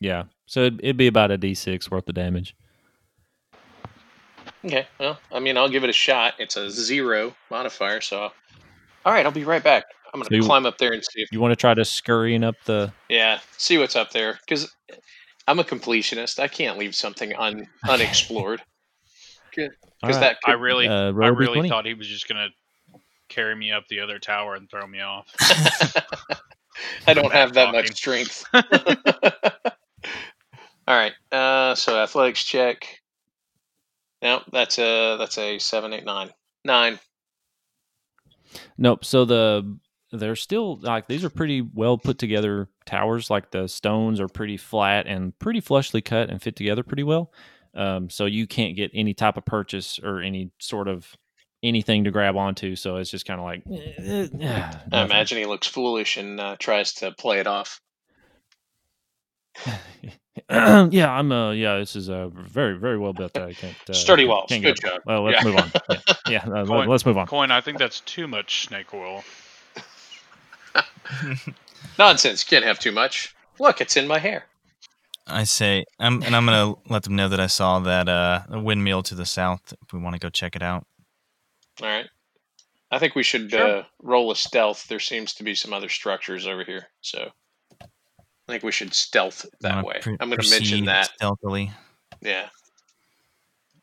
[0.00, 2.54] yeah, so it'd, it'd be about a d6 worth of damage.
[4.64, 6.34] Okay, well, I mean, I'll give it a shot.
[6.38, 8.30] It's a zero modifier, so.
[9.04, 9.84] All right, I'll be right back.
[10.14, 11.84] I'm gonna So you- climb up there and see if You want to try to
[11.84, 12.92] scurrying up the?
[13.08, 14.70] yeah, see what's up there because
[15.48, 16.38] I'm a completionist.
[16.38, 18.62] I can't leave something un unexplored
[19.50, 19.70] because
[20.02, 20.20] All right.
[20.20, 21.68] that I really, Uh, I really D20.
[21.68, 22.48] thought he was just gonna
[23.32, 25.26] carry me up the other tower and throw me off.
[27.06, 28.44] I don't have that much strength.
[30.88, 32.86] All right, uh, so athletics check.
[34.20, 36.30] No, that's a that's a seven, eight, nine,
[36.64, 36.98] nine.
[38.78, 39.04] Nope.
[39.04, 39.78] So the
[40.12, 43.30] they're still like these are pretty well put together towers.
[43.30, 47.32] Like the stones are pretty flat and pretty flushly cut and fit together pretty well.
[47.74, 51.16] Um, so you can't get any type of purchase or any sort of
[51.62, 52.76] anything to grab onto.
[52.76, 53.62] So it's just kind of like.
[53.70, 57.80] eh, eh, I imagine he looks foolish and uh, tries to play it off.
[60.50, 61.30] yeah, I'm.
[61.30, 63.36] Uh, yeah, this is uh, very, very well built.
[63.36, 63.76] I can't.
[63.88, 64.46] Uh, Sturdy walls.
[64.48, 64.94] can't Good get up.
[64.96, 65.02] job.
[65.06, 65.50] Well, let's Yeah.
[65.50, 65.72] move on.
[65.88, 65.96] Yeah,
[66.28, 67.26] yeah uh, Coin- let, us move on.
[67.26, 69.22] Coin, I think that's too much snake oil.
[71.98, 72.44] Nonsense.
[72.44, 73.34] Can't have too much.
[73.58, 74.46] Look, it's in my hair.
[75.26, 78.58] I say, I'm, and I'm gonna let them know that I saw that uh, a
[78.60, 79.72] windmill to the south.
[79.82, 80.84] If we want to go check it out.
[81.80, 82.06] All right.
[82.90, 83.78] I think we should Sure.
[83.78, 84.86] uh, roll a stealth.
[84.88, 87.30] There seems to be some other structures over here, so
[87.80, 87.86] I
[88.52, 89.98] think we should stealth that way.
[90.02, 91.12] pr- I'm going to mention that.
[91.14, 91.70] stealthily.
[92.20, 92.50] Yeah.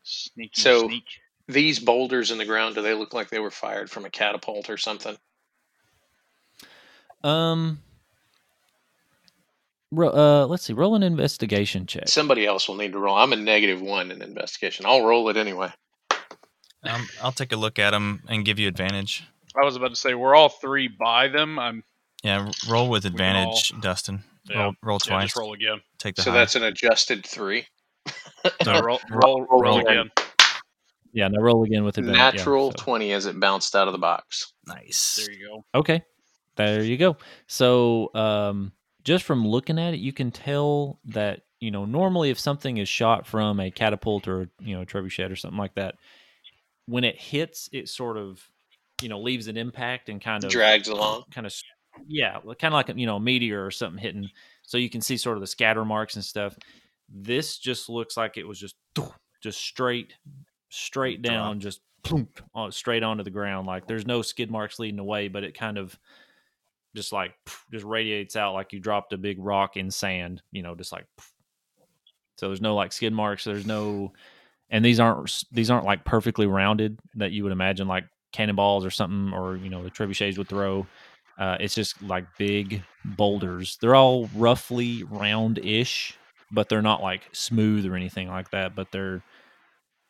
[0.04, 1.04] Sneaky So- sneak.
[1.48, 4.70] These boulders in the ground, do they look like they were fired from a catapult
[4.70, 5.18] or something?
[7.24, 7.82] Um.
[9.90, 10.10] Ro-
[10.44, 10.72] uh, let's see.
[10.72, 12.08] Roll an investigation check.
[12.08, 13.16] Somebody else will need to roll.
[13.16, 14.86] I'm a negative one in investigation.
[14.86, 15.72] I'll roll it anyway.
[16.84, 19.24] Um, I'll take a look at them and give you advantage.
[19.60, 21.58] I was about to say we're all three by them.
[21.58, 21.84] I'm
[22.22, 24.22] Yeah, roll with can advantage, Dustin.
[24.48, 24.62] Yeah.
[24.62, 25.24] Roll, roll yeah, twice.
[25.26, 25.80] just roll again.
[25.98, 26.38] Take the So high.
[26.38, 27.66] that's an adjusted three.
[28.64, 30.10] No, No, roll, roll- roll, roll, roll again.
[31.12, 32.16] Yeah, now roll again with advantage.
[32.18, 34.52] yeah, Natural so- 20 as it bounced out of the box.
[34.66, 35.22] nice.
[35.26, 35.78] There you go.
[35.78, 36.02] Okay.
[36.56, 37.16] There you go.
[37.48, 38.72] So, um,
[39.04, 42.88] just from looking at it, you can tell that, you know, normally if something is
[42.88, 45.96] shot from a catapult or, you know, a trebuchet or something like that,
[46.90, 48.42] when it hits, it sort of,
[49.00, 51.24] you know, leaves an impact and kind of Drags along.
[51.30, 51.54] kind of,
[52.08, 54.28] yeah, kind of like, a, you know, a meteor or something hitting.
[54.62, 56.58] So you can see sort of the scatter marks and stuff.
[57.08, 58.74] This just looks like it was just,
[59.40, 60.14] just straight,
[60.68, 61.34] straight Drop.
[61.34, 63.66] down, just plump, on, uh, straight onto the ground.
[63.66, 65.98] Like there's no skid marks leading away, but it kind of
[66.96, 67.32] just like
[67.70, 71.06] just radiates out like you dropped a big rock in sand, you know, just like
[72.36, 74.12] so there's no like skid marks, there's no
[74.70, 78.90] and these aren't these aren't like perfectly rounded that you would imagine like cannonballs or
[78.90, 80.86] something or you know the trebuchets would throw.
[81.38, 83.78] Uh, it's just like big boulders.
[83.80, 86.14] They're all roughly round-ish,
[86.52, 88.74] but they're not like smooth or anything like that.
[88.74, 89.22] But they're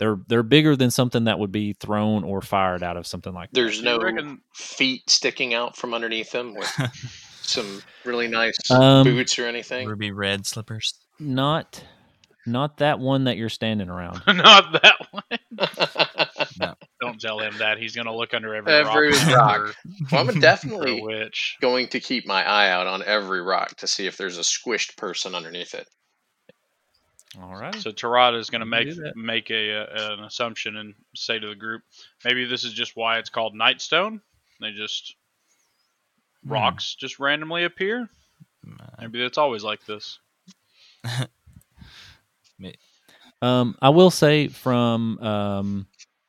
[0.01, 3.51] they're they're bigger than something that would be thrown or fired out of something like
[3.51, 3.55] that.
[3.61, 6.67] There's You no reckon- feet sticking out from underneath them with
[7.43, 9.87] some really nice Um, boots or anything.
[9.87, 10.95] Ruby red slippers.
[11.21, 11.85] Not,
[12.47, 14.23] not that one that you're standing around.
[14.27, 16.75] Not that one.
[17.01, 17.79] Don't tell him that.
[17.79, 19.29] He's gonna look under every, Every rock.
[19.37, 19.75] rock.
[20.13, 21.57] well, I'm for- for a definitely witch.
[21.61, 24.97] going to keep my eye out on every rock to see if there's a squished
[24.97, 25.87] person underneath it.
[27.41, 27.75] All right.
[27.77, 29.17] So Tarada is going to make can do that.
[29.17, 31.83] make a, uh an assumption and say to the group,
[32.25, 34.21] maybe this is just why it's called Nightstone.
[34.61, 35.15] They just
[36.45, 36.53] Hmm.
[36.53, 38.09] rocks just randomly appear.
[38.99, 40.19] Maybe it's always like this.
[43.43, 45.87] Um, I will say from um,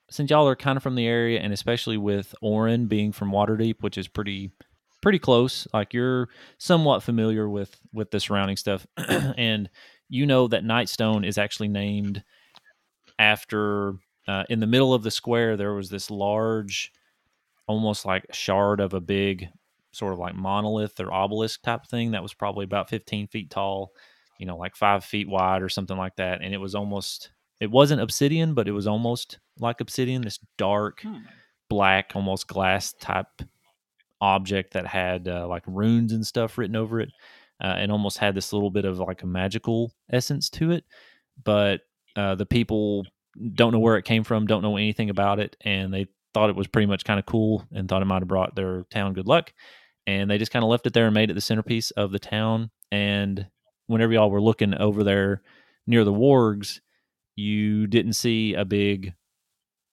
[0.10, 3.82] since y'all are kind of from the area, and especially with Oren being from Waterdeep,
[3.82, 4.52] which is pretty
[5.02, 5.68] pretty close.
[5.74, 9.70] Like you're somewhat familiar with with the surrounding stuff, and
[10.10, 12.24] you know that Nightstone is actually named
[13.20, 13.96] after.
[14.28, 16.92] Uh, in the middle of the square, there was this large,
[17.68, 19.48] almost like shard of a big,
[19.92, 23.92] sort of like monolith or obelisk type thing that was probably about 15 feet tall
[24.42, 26.42] you know, like five feet wide or something like that.
[26.42, 31.02] And it was almost, it wasn't obsidian, but it was almost like obsidian, this dark,
[31.04, 31.20] Hmm.
[31.70, 33.44] black, almost glass type
[34.20, 37.10] object that had uh, like runes and stuff written over it
[37.64, 40.84] uh, and almost had this little bit of like a magical essence to it.
[41.44, 41.82] But
[42.16, 43.06] uh, the people
[43.54, 45.56] don't know where it came from, don't know anything about it.
[45.62, 48.28] And they thought it was pretty much kind of cool and thought it might have
[48.28, 49.54] brought their town good luck.
[50.08, 52.20] And they just kind of left it there and made it the centerpiece of the
[52.20, 52.72] town.
[52.92, 53.48] And
[53.88, 55.42] whenever y'all were looking over there
[55.88, 56.80] near the wargs,
[57.36, 59.14] you didn't see a big,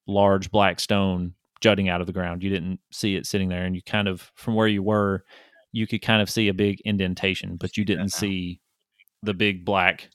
[0.06, 2.42] large black stone jutting out of the ground.
[2.42, 5.24] You didn't see it sitting there, and you kind of, from where you were,
[5.72, 8.60] you could kind of see a big indentation, but you didn't see
[9.22, 10.08] the big black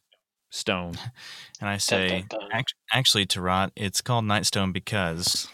[0.52, 0.94] stone.
[1.62, 2.50] And I say, dun, dun.
[2.52, 5.48] act- actually, Tarot, it's called Nightstone because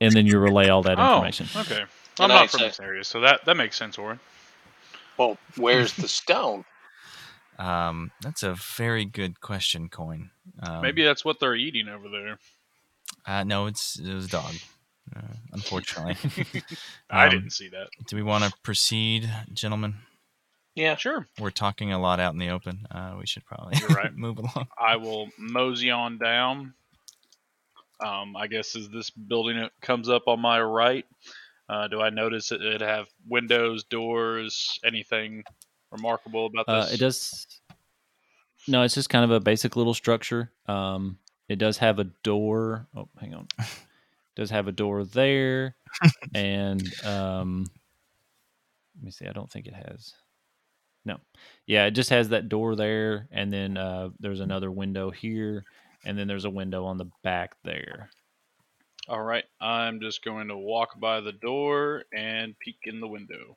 [0.00, 1.46] And then you relay all that Oh, information.
[1.54, 1.84] okay.
[2.20, 4.20] And I'm not from say- this area, so that that makes sense, Oren.
[5.18, 6.64] Well, where's the stone?
[7.58, 10.30] um, that's a very good question, Coin.
[10.62, 12.38] Um, Maybe that's what they're eating over there.
[13.26, 14.54] Uh, no, it's it was a dog.
[15.16, 15.20] Uh,
[15.52, 16.16] unfortunately,
[17.10, 17.88] I Um, didn't see that.
[18.06, 19.96] do we want to proceed, gentlemen?
[20.74, 21.26] Yeah, Sure.
[21.40, 22.86] We're talking a lot out in the open.
[22.90, 24.14] Uh, we should probably You're right.
[24.14, 24.68] move along.
[24.78, 26.72] I will mosey on down.
[28.00, 31.04] Um, I guess as this building it comes up on my right,
[31.68, 35.44] uh, do I notice it, it have windows, doors, anything
[35.90, 36.92] remarkable about Uh, this?
[36.94, 37.46] it does.
[38.66, 40.50] No, it's just kind of a basic little structure.
[40.66, 41.18] Um,
[41.48, 42.86] it does have a door.
[42.94, 43.48] Oh, hang on.
[44.36, 45.74] does have a door there,
[46.34, 47.66] and um,
[48.96, 49.26] let me see.
[49.26, 50.12] I don't think it has.
[51.04, 51.18] No,
[51.66, 55.64] yeah, it just has that door there, and then uh, there's another window here,
[56.04, 58.10] and then there's a window on the back there.
[59.08, 63.56] All right, I'm just going to walk by the door and peek in the window.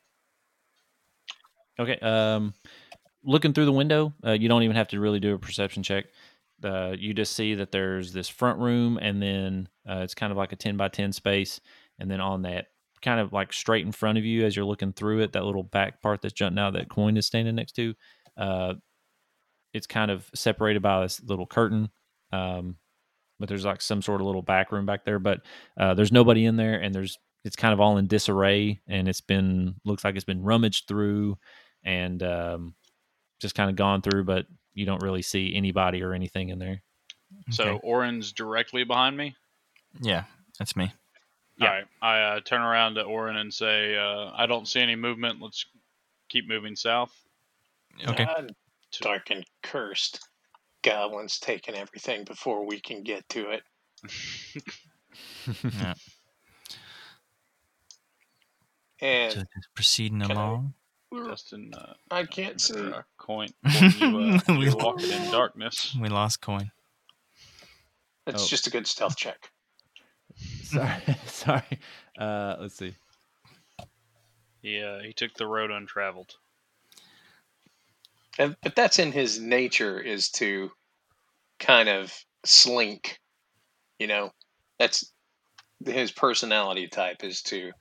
[1.77, 1.99] Okay.
[1.99, 2.53] Um,
[3.23, 6.05] looking through the window, uh, you don't even have to really do a perception check.
[6.63, 10.37] Uh, you just see that there's this front room, and then uh, it's kind of
[10.37, 11.59] like a ten by ten space,
[11.99, 12.67] and then on that,
[13.01, 15.63] kind of like straight in front of you as you're looking through it, that little
[15.63, 17.93] back part that's jutting out that coin is standing next to,
[18.37, 18.75] uh,
[19.73, 21.89] it's kind of separated by this little curtain.
[22.31, 22.77] Um,
[23.41, 25.41] but there's like some sort of little back room back there, but
[25.77, 29.22] uh, there's nobody in there, and there's it's kind of all in disarray, and it's
[29.22, 31.38] been looks like it's been rummaged through
[31.84, 32.76] and um,
[33.39, 36.81] just kind of gone through, but you don't really see anybody or anything in there.
[37.49, 37.80] So Okay.
[37.84, 39.35] Oren's directly behind me.
[40.01, 40.23] yeah,
[40.59, 40.93] that's me.
[41.57, 41.68] Yeah.
[41.68, 44.95] All right, I uh, turn around to Oren and say, uh, "I don't see any
[44.95, 45.41] movement.
[45.41, 45.65] Let's
[46.30, 47.11] keep moving south."
[48.07, 48.26] Okay.
[48.26, 48.55] God,
[49.01, 50.27] dark and cursed.
[50.83, 53.63] Goblins taking everything before we can get to it.
[55.63, 55.93] Yeah.
[59.01, 60.73] And Just proceeding Can I- along.
[61.13, 62.79] Dustin, uh, I can't see.
[62.79, 65.93] uh, coin, coin you, uh, We- you're walking in darkness.
[65.99, 66.71] We lost coin.
[68.27, 68.47] It's Oh.
[68.47, 69.51] just a good stealth check.
[70.63, 71.79] sorry, sorry.
[72.17, 72.95] Uh, let's see.
[74.61, 76.37] Yeah, he took the road untraveled.
[78.39, 80.71] And, but that's in his nature is to
[81.59, 82.13] kind of
[82.45, 83.19] slink.
[83.99, 84.31] You know,
[84.79, 85.11] that's
[85.85, 87.71] his personality type is to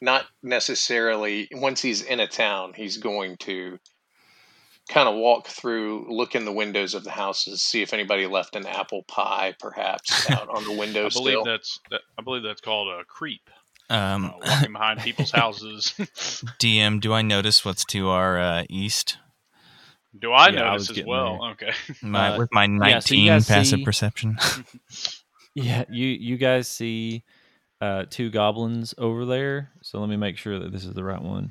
[0.00, 3.78] not necessarily once he's in a town, he's going to
[4.88, 8.56] kind of walk through, look in the windows of the houses, see if anybody left
[8.56, 11.02] an apple pie, perhaps out on the window.
[11.02, 11.44] I window believe still.
[11.44, 13.48] that's that, I believe that's called a creep.
[13.88, 15.94] Um, Uh, walking behind people's houses.
[15.98, 19.18] DM, do I notice what's to our uh, east?
[20.18, 21.44] Do I Yeah, I notice was as getting well?
[21.52, 21.72] Okay.
[22.02, 24.38] My, Uh, with my yeah, so 19 passive see- perception.
[25.56, 27.24] Yeah, you you guys see
[27.80, 29.70] uh, two goblins over there.
[29.82, 31.50] So let me make sure that this is the right one.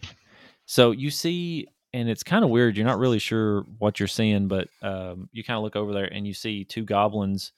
[0.66, 2.78] So you see and it's kind of weird.
[2.78, 6.06] You're not really sure what you're seeing, but um, you kind of look over there
[6.06, 7.52] and you see two goblins,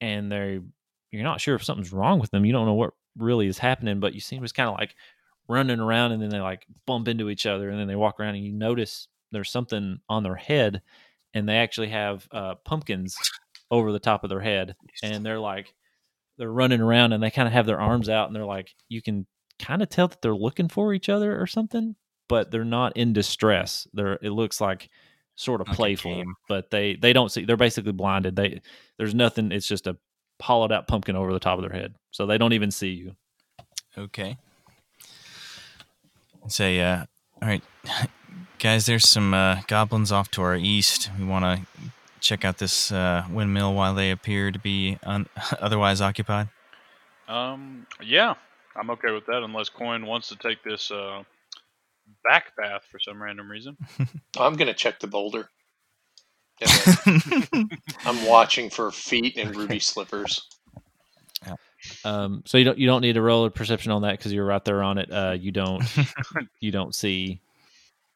[0.00, 0.60] and they're
[1.10, 2.44] you're not sure if something's wrong with them.
[2.46, 4.94] You don't know what really is happening, but you see them just kind of like
[5.46, 8.34] running around, and then they like bump into each other, and then they walk around,
[8.36, 10.82] and you notice there's something on their head,
[11.34, 13.16] and they actually have uh, pumpkins
[13.70, 15.74] over the top of their head, and they're like
[16.38, 19.02] they're running around, and they kind of have their arms out, and they're like you
[19.02, 19.26] can
[19.58, 21.94] kind of tell that they're looking for each other or something,
[22.28, 23.86] but they're not in distress.
[23.92, 24.88] They're it looks like
[25.36, 27.44] sort of Like playful, but they they don't see.
[27.44, 28.36] They're basically blinded.
[28.36, 28.60] They
[28.98, 29.52] there's nothing.
[29.52, 29.96] It's just a
[30.40, 33.14] hollowed out pumpkin over the top of their head, so they don't even see you.
[33.96, 34.36] Okay.
[36.48, 37.04] Say, uh,
[37.42, 37.62] all right,
[38.60, 38.86] guys.
[38.86, 41.10] There's some uh, goblins off to our east.
[41.18, 41.66] We want to
[42.20, 45.28] check out this uh, windmill while they appear to be un-
[45.60, 46.48] otherwise occupied.
[47.26, 48.34] Um, yeah,
[48.76, 51.22] I'm okay with that unless Coin wants to take this uh,
[52.28, 53.76] back path for some random reason.
[54.38, 55.48] I'm gonna check the boulder.
[58.04, 60.46] I'm watching for feet and ruby slippers.
[62.04, 64.44] Um, so you don't you don't need to roll a perception on that because you're
[64.44, 65.10] right there on it.
[65.10, 65.82] Uh, you don't
[66.60, 67.40] you don't see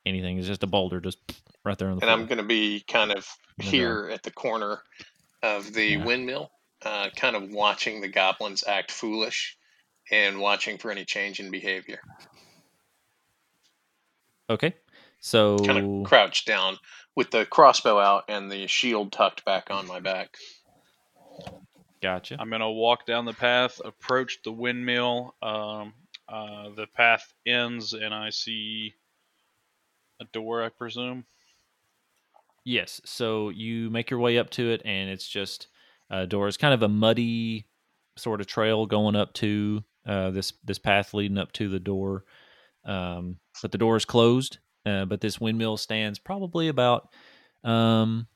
[0.07, 0.39] anything.
[0.39, 1.19] It's just a boulder just
[1.65, 2.19] right there on the And floor.
[2.21, 3.27] I'm gonna be kind of
[3.59, 4.83] here at the corner
[5.43, 6.05] of the Yeah.
[6.05, 6.51] windmill,
[6.83, 9.57] uh, kind of watching the goblins act foolish
[10.11, 12.01] and watching for any change in behavior.
[14.51, 14.75] okay.
[15.21, 16.79] So Kind of crouched down
[17.17, 20.37] with the crossbow out and the shield tucked back on my back.
[22.03, 22.37] gotcha.
[22.39, 25.35] I'm gonna walk down the path, approach the windmill.
[25.43, 25.95] Um,
[26.29, 28.95] uh, the path ends, and I see
[30.25, 30.63] a door.
[30.63, 31.25] I presume.
[32.65, 33.01] Yes.
[33.05, 35.69] So you make your way up to it, and it's just
[36.11, 36.49] a door.
[36.49, 37.67] It's kind of a muddy
[38.17, 42.25] sort of trail going up to uh, this this path leading up to the door.
[42.85, 44.59] Um, but the door is closed.
[44.87, 47.09] Uh, but this windmill stands probably about
[47.65, 48.27] um,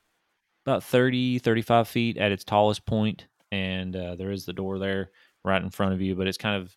[0.65, 5.10] about 30, 35 feet at its tallest point, and uh, there is the door there
[5.44, 6.15] right in front of you.
[6.15, 6.74] But it's kind of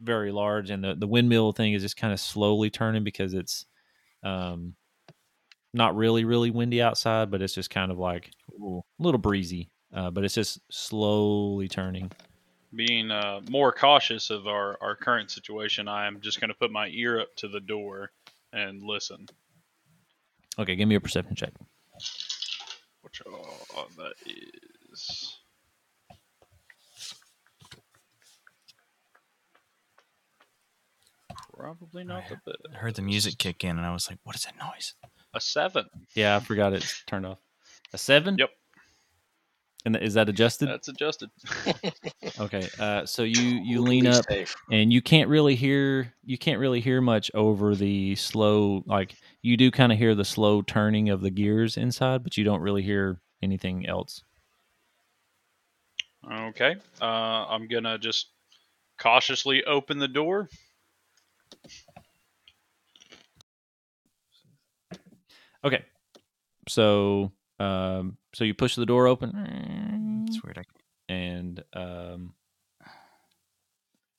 [0.00, 3.66] very large, and the the windmill thing is just kind of slowly turning because it's
[4.22, 4.74] um,
[5.74, 9.68] not really really windy outside, but it's just kind of like a little breezy.
[9.94, 12.10] Uh, but it's just slowly turning.
[12.74, 16.88] Being uh, more cautious of our, our current situation, I am just gonna put my
[16.88, 18.10] ear up to the door
[18.52, 19.26] and listen.
[20.58, 21.52] Okay, give me a perception check.
[23.02, 24.14] Which uh, that
[24.90, 25.41] is.
[31.78, 32.58] Probably not the best.
[32.74, 34.94] I heard the music kick in, and I was like, "What is that noise?"
[35.34, 35.86] A seven.
[36.14, 37.38] Yeah, I forgot it's turned off.
[37.94, 38.36] A seven.
[38.38, 38.50] Yep.
[39.84, 40.68] And is that adjusted?
[40.68, 41.30] That's adjusted.
[42.38, 42.68] Okay.
[42.78, 44.54] Uh, so you you We'll lean up safe.
[44.70, 49.56] and you can't really hear you can't really hear much over the slow like you
[49.56, 52.82] do kind of hear the slow turning of the gears inside, but you don't really
[52.82, 54.22] hear anything else.
[56.30, 56.76] Okay.
[57.00, 58.28] Uh, I'm gonna just
[58.98, 60.48] cautiously open the door.
[65.64, 65.84] Okay.
[66.68, 70.58] So um so you push the door open It's weird.
[70.58, 72.34] I, and um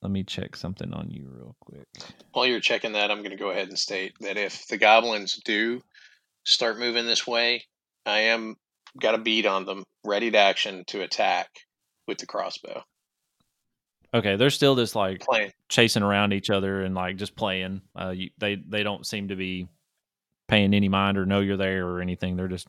[0.02, 1.88] let me check something on you real quick.
[2.32, 5.40] While you're checking that, I'm going to go ahead and state that if the goblins
[5.46, 5.80] do
[6.44, 7.64] start moving this way,
[8.04, 8.56] I am
[9.00, 11.48] got a bead on them, ready to action to attack
[12.06, 12.82] with the crossbow.
[14.12, 15.52] Okay, they're still just like Playing.
[15.70, 17.80] chasing around each other and like just playing.
[17.98, 19.68] Uh, you, they they don't seem to be
[20.48, 22.36] paying any mind or know you're there or anything.
[22.36, 22.68] They're just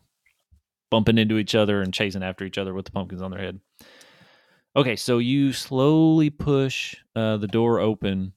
[0.91, 3.59] bumping into each other and chasing after each other with the pumpkins on their head.
[4.75, 8.33] Okay, so you slowly push uh, the door open,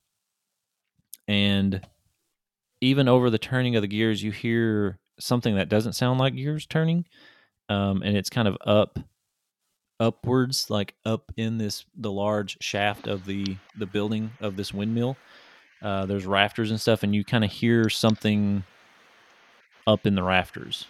[1.27, 1.85] and
[2.81, 6.65] even over the turning of the gears, you hear something that doesn't sound like gears
[6.65, 7.07] turning,
[7.69, 9.01] um, and it's kind of up
[10.01, 15.17] upwards like up in this the large shaft of the the building of this windmill
[15.83, 18.63] uh there's rafters and stuff and you kind of hear something
[19.89, 20.87] up in the rafters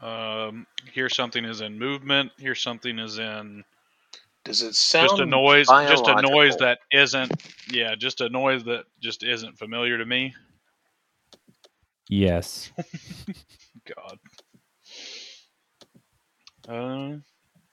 [0.00, 2.30] Um, here something is in movement.
[2.38, 3.64] Here something is in
[4.44, 5.66] Does it sound just a noise.
[5.66, 7.32] Just a noise that isn't.
[7.70, 10.34] Yeah, just a noise that just isn't familiar to me.
[12.08, 12.70] yes
[13.96, 14.18] God.
[16.68, 17.16] Uh,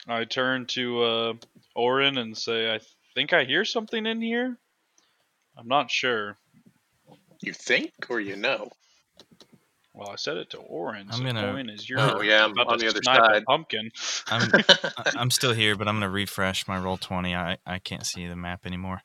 [0.08, 1.34] I turn to uh,
[1.76, 2.80] Orin and say, "I
[3.14, 4.58] think I hear something in here.
[5.56, 6.36] I'm not sure."
[7.42, 8.72] You think or you know?
[9.98, 11.08] Well, I said it to Orin.
[11.12, 13.44] I'm gonna- Orin is your Oh, yeah, I'm about on to the other side.
[13.46, 13.90] pumpkin.
[14.28, 14.52] I'm
[14.98, 17.36] I- I'm still here, but I'm gonna refresh my roll twenty.
[17.36, 19.02] I I can't see the map anymore.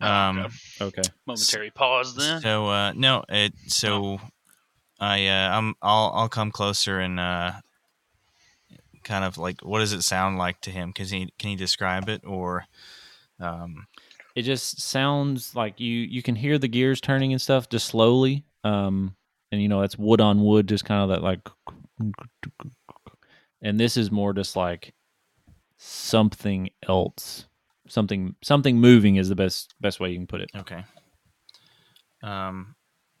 [0.00, 0.54] Oh, Um, okay.
[0.80, 2.40] okay Momentary pause then.
[2.42, 4.18] So uh, no, it so
[4.98, 7.52] I uh, I'm I'll I'll come closer and uh,
[9.04, 10.92] kind of like what does it sound like to him?
[10.92, 12.64] Can he can he describe it or
[13.38, 13.86] um
[14.34, 18.44] It just sounds like you you can hear the gears turning and stuff just slowly.
[18.64, 19.14] Um,
[19.54, 21.40] and you know it's wood on wood, just kind of that like.
[23.62, 24.92] And this is more just like
[25.78, 27.46] something else,
[27.88, 30.50] something something moving is the best best way you can put it.
[30.56, 30.84] okay.
[32.22, 32.74] Um,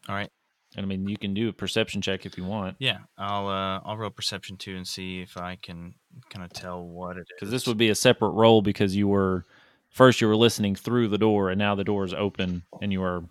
[0.08, 0.30] all right.
[0.76, 3.80] And I mean, you can do a perception check if you want, Yeah, I'll uh
[3.84, 5.94] I'll roll perception too and see if I can
[6.30, 7.26] kind of tell what it is.
[7.36, 9.44] because this would be a separate roll because you were
[9.90, 13.02] first you were listening through the door, and now the door is open, and you
[13.02, 13.22] are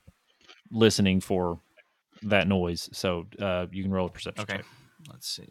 [0.72, 1.60] listening for
[2.26, 2.90] that noise.
[2.94, 4.58] So uh, you can roll a perception okay.
[4.58, 4.66] check.
[5.10, 5.50] Let's see.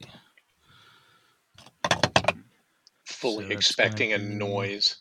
[3.05, 4.97] Fully So expecting a be- noise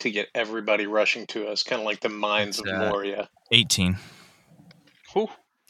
[0.00, 3.28] to get everybody rushing to us, kind of like the mines It's, of uh, Moria.
[3.52, 3.96] 18.
[5.12, 5.28] Whew.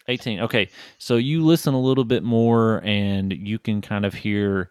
[0.08, 0.40] 18.
[0.40, 0.68] Okay.
[0.98, 4.70] So you listen a little bit more and you can kind of hear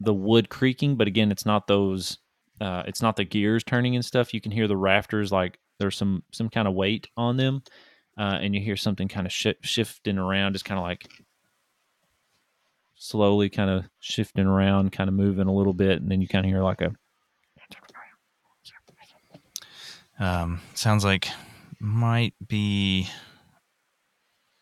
[0.00, 2.18] the wood creaking, but again, it's not those
[2.60, 4.32] uh it's not the gears turning and stuff.
[4.32, 7.62] You can hear the rafters like there's some some kind of weight on them.
[8.18, 11.06] Uh and you hear something kind of shi shifting around, just kind of like
[12.94, 16.44] slowly kind of shifting around, kind of moving a little bit, and then you kind
[16.44, 16.92] of hear like a
[20.18, 21.28] Um, sounds like
[21.78, 23.08] might be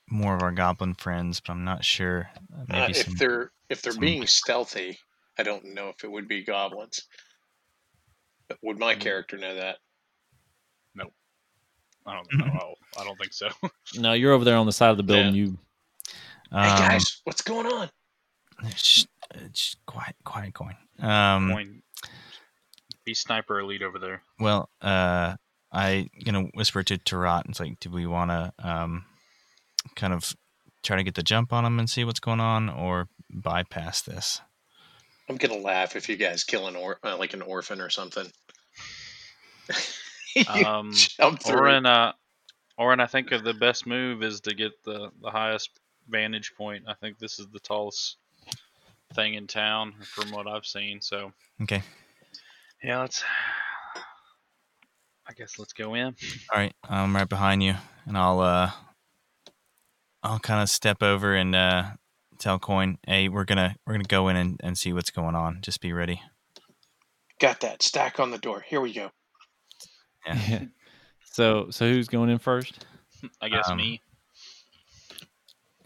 [0.08, 2.30] more of our goblin friends, but I'm not sure.
[2.52, 3.14] Uh, Uh, Maybe if some.
[3.16, 4.98] they're if they're some- being stealthy,
[5.36, 7.06] I don't know if it would be goblins.
[8.48, 9.00] But would my Mm.
[9.00, 9.78] character know that?
[12.08, 12.74] I don't know.
[12.98, 13.48] I don't think so.
[13.96, 15.34] No, you're over there on the side of the building.
[15.34, 15.58] You
[16.52, 17.88] Um, hey guys, what's going on?
[18.76, 19.04] Shh,
[19.54, 20.74] shh, quiet, quiet, coin.
[20.98, 21.84] Um, Point.
[23.04, 24.22] Be sniper elite over there.
[24.40, 25.36] well, uh,
[25.72, 27.42] I gonna whisper to Tarot.
[27.48, 29.04] It's like, do we want to um,
[29.96, 30.34] kind of
[30.82, 34.40] try to get the jump on him and see what's going on, or bypass this?
[35.28, 38.30] I'm gonna laugh if you guys kill an or uh, like an orphan or something.
[40.54, 41.60] You Um, jump through.
[41.60, 42.12] Orin, uh,
[42.76, 45.70] Orin, I think the best move is to get the, the highest
[46.08, 46.84] vantage point.
[46.86, 48.16] I think this is the tallest
[49.14, 51.00] thing in town from what I've seen.
[51.00, 51.32] So
[51.62, 51.82] Okay,
[52.82, 53.24] yeah, let's.
[55.28, 56.06] I guess let's go in.
[56.52, 57.74] all right, I'm right behind you,
[58.06, 58.70] and I'll uh,
[60.22, 61.84] I'll kind of step over and uh,
[62.38, 65.58] tell Coin, hey, we're gonna we're gonna go in and, and see what's going on.
[65.60, 66.22] Just be ready.
[67.40, 68.64] Got that stack on the door.
[68.66, 69.10] Here we go.
[70.48, 70.64] Yeah.
[71.24, 72.84] so so who's going in first?
[73.40, 74.02] I guess Um, me,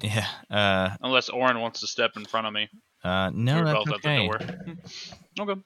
[0.00, 0.26] Yeah.
[0.50, 2.68] Uh, unless Orin wants to step in front of me.
[3.04, 3.94] uh, no, Or that's okay.
[3.94, 4.40] at the door.
[5.40, 5.60] okay.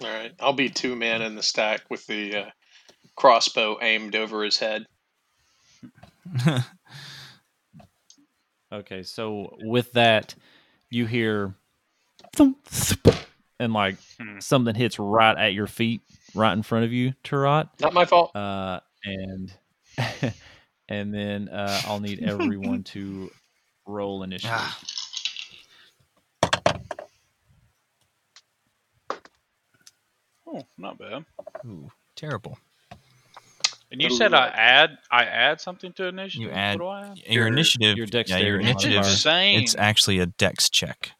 [0.00, 2.50] All right, I'll be two man in the stack with the uh,
[3.16, 4.84] crossbow aimed over his head.
[8.72, 10.34] Okay, so with that,
[10.90, 11.54] you hear
[12.34, 13.16] thump, thump,
[13.60, 14.40] and like Hmm.
[14.40, 16.00] something hits right at your feet,
[16.34, 17.64] right in front of you, Tarot.
[17.80, 18.34] Not my fault.
[18.34, 19.52] Uh, and
[20.88, 23.30] and then uh, I'll need everyone to
[23.86, 24.56] roll initiative.
[24.58, 24.78] Ah.
[30.46, 31.24] Oh, not bad.
[31.66, 32.58] Ooh, terrible.
[33.90, 36.48] And you Ooh, said I add I add something to initiative.
[36.48, 37.18] You add- What do I add?
[37.18, 37.96] Your, Your- initiative.
[37.96, 38.98] your yeah, dexterity your initiative.
[38.98, 39.62] Insane.
[39.62, 41.12] It's actually a dex check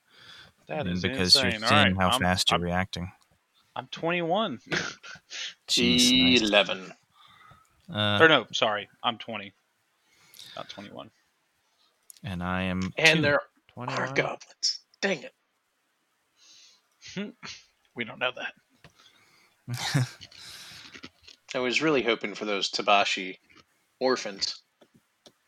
[0.68, 1.50] That is because insane.
[1.52, 3.12] you're seeing right, how I'm, fast you're I'm, reacting.
[3.76, 4.58] I'm 21.
[5.68, 6.40] Jeez, nice.
[6.42, 6.92] Eleven.
[7.92, 9.52] Uh, or no, sorry, I'm 20,
[10.56, 11.10] not 21.
[12.22, 12.80] and I am.
[12.96, 13.22] And two.
[13.22, 13.42] there are
[13.74, 14.14] 21.
[14.14, 14.80] goblins.
[15.02, 15.34] Dang it.
[17.96, 18.32] We don't know
[19.68, 20.08] that.
[21.54, 23.38] I was really hoping for those Tabashi
[24.00, 24.62] orphans.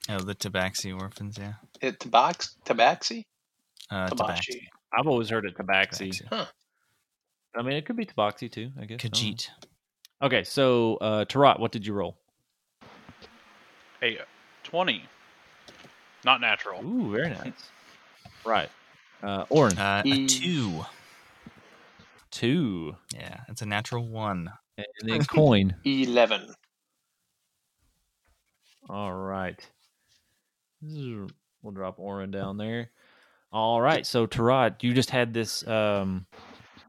[0.08, 1.36] oh, the Tabaxi orphans.
[1.38, 1.54] Yeah.
[1.80, 3.24] It Tabax Tabaxi?
[3.90, 4.60] Uh, Tabashi.
[4.96, 6.12] I've always heard it tabaxi.
[6.30, 6.46] Tabaxi.
[7.56, 8.70] I mean, it could be tabaxi too.
[8.80, 8.98] I guess.
[9.04, 9.18] I don't know.
[9.30, 9.48] Khajiit.
[10.22, 12.16] Okay, so uh, Tarot, what did you roll?
[14.00, 14.18] Hey,
[14.64, 15.02] 20.
[16.24, 16.84] Not natural.
[16.84, 17.52] Ooh, very nice.
[18.44, 18.68] right,
[19.22, 20.84] uh, Orin Uh, a two.
[22.30, 24.50] two, Yeah, it's a natural one.
[24.76, 25.74] and then coin.
[25.84, 26.52] Eleven.
[28.88, 29.58] All right.
[30.82, 32.90] We'll drop Orin down there.
[33.52, 34.06] All right.
[34.06, 36.26] So Tarot, you just had this um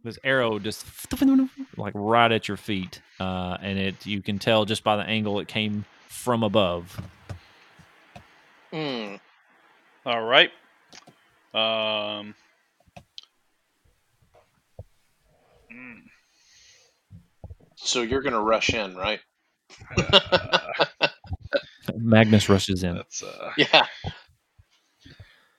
[0.03, 0.85] this arrow just
[1.77, 3.01] like right at your feet.
[3.19, 6.99] Uh and it you can tell just by the angle it came from above.
[8.71, 9.15] Hmm.
[10.05, 10.51] All right.
[11.53, 12.35] Um.
[15.71, 16.09] mm,
[17.75, 19.19] So you're gonna rush in, right?
[19.97, 20.85] uh,
[21.95, 22.95] Magnus rushes in.
[22.95, 23.51] that's uh.
[23.57, 23.87] Yeah.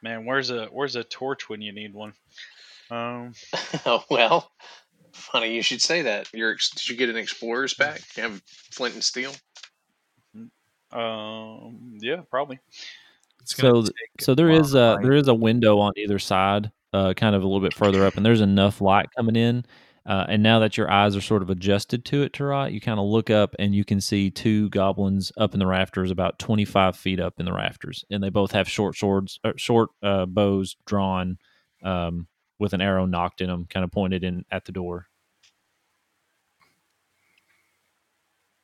[0.02, 2.14] Man, where's a where's a torch when you need one?
[2.90, 3.32] Um,
[3.86, 4.50] oh well,
[5.12, 6.28] funny you should say that.
[6.32, 8.00] You're, did you get an explorer's pack?
[8.16, 8.42] You have
[8.72, 9.32] flint and steel.
[10.92, 12.58] um, yeah, probably.
[13.42, 13.84] It's So
[14.20, 15.04] so there a is while a to find.
[15.04, 18.16] there is a window on either side, uh, kind of a little bit further up,
[18.16, 19.64] and there's enough light coming in.
[20.06, 22.98] Uh, and now that your eyes are sort of adjusted to it, Tarot, you kind
[22.98, 26.96] of look up and you can see two goblins up in the rafters, about 25
[26.96, 30.76] feet up in the rafters, and they both have short swords, uh, short uh, bows
[30.86, 31.36] drawn,
[31.84, 32.26] um,
[32.58, 35.06] with an arrow nocked in them, kind of pointed in at the door.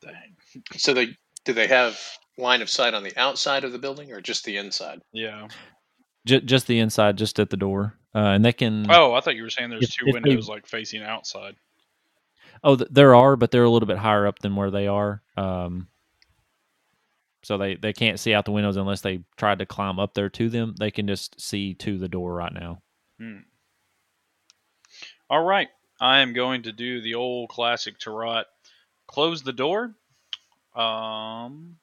[0.02, 0.36] Dang.
[0.76, 1.98] So they do they have
[2.38, 5.00] line of sight on the outside of the building or just the inside?
[5.12, 5.48] Yeah.
[6.26, 8.86] J- just the inside, just at the door, uh, and they can.
[8.90, 11.56] Oh, I thought you were saying there's If- two if they- windows like facing outside.
[12.62, 15.22] Oh, th- there are, but they're a little bit higher up than where they are.
[15.36, 15.88] Um,
[17.42, 20.30] so they, they can't see out the windows unless they tried to climb up there
[20.30, 20.74] to them.
[20.78, 22.80] They can just see to the door right now.
[23.18, 23.40] Hmm.
[25.34, 25.68] All right,
[26.00, 28.44] I am going to do the old classic Tarot.
[29.08, 29.92] Close the door.
[30.76, 31.74] Um,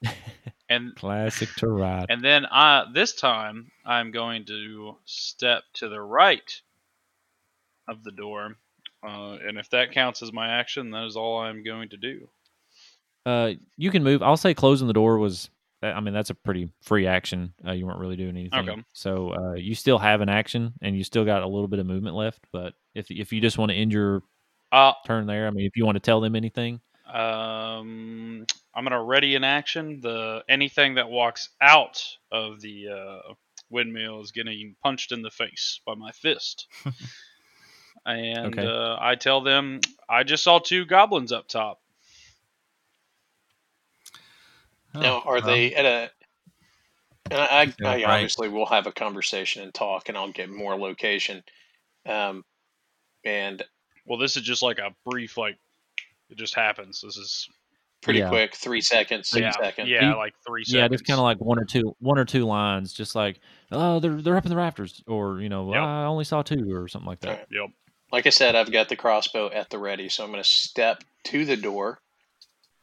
[0.70, 2.04] and Classic tarot.
[2.08, 6.62] and then I this time I'm going to step to the right
[7.88, 8.54] of the door,
[9.02, 12.28] uh, and if that counts as my action, that is all I'm going to do.
[13.26, 14.22] Uh, you can move.
[14.22, 15.50] I'll say closing the door was.
[15.82, 17.54] I mean, that's a pretty free action.
[17.66, 18.68] Uh, you weren't really doing anything.
[18.68, 18.82] Okay.
[18.94, 21.86] So uh, you still have an action, and you still got a little bit of
[21.86, 22.40] movement left.
[22.52, 24.22] But if if you just want to end your
[24.72, 28.44] Uh, turn there, I mean, if you want to tell them anything, Um,
[28.74, 30.00] I'm gonna ready in action.
[30.00, 32.02] The anything that walks out
[32.32, 33.32] of the uh,
[33.70, 36.66] windmill is getting punched in the face by my fist.
[38.06, 38.66] and Okay.
[38.66, 41.80] uh, I tell them I just saw two goblins up top.
[44.94, 46.10] Oh, now, are well, they at a?
[47.30, 48.04] And I, I, Yeah, I right.
[48.06, 51.42] obviously will have a conversation and talk, and I'll get more location.
[52.06, 52.44] Um,
[53.24, 53.62] and
[54.06, 55.58] Well, this is just like a brief, like
[56.30, 57.02] it just happens.
[57.02, 57.48] This is
[58.00, 58.28] pretty Yeah.
[58.30, 59.88] quick, three seconds, six yeah, seconds.
[59.90, 60.74] yeah, like three seconds.
[60.74, 61.00] yeah, seconds.
[61.00, 63.40] just kind of like one or two, one or two lines, just like,
[63.72, 65.82] oh, they're they're up in the rafters, or you know, Yep.
[65.82, 67.28] I only saw two, or something like that.
[67.30, 67.46] Alright.
[67.50, 67.70] Yep.
[68.10, 71.04] Like I said, I've got the crossbow at the ready, so I'm going to step
[71.24, 72.00] to the door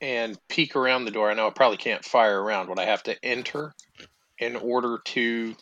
[0.02, 1.30] and peek around the door.
[1.32, 2.70] I know I probably can't fire around.
[2.70, 3.74] Would I have to enter
[4.40, 5.56] in order to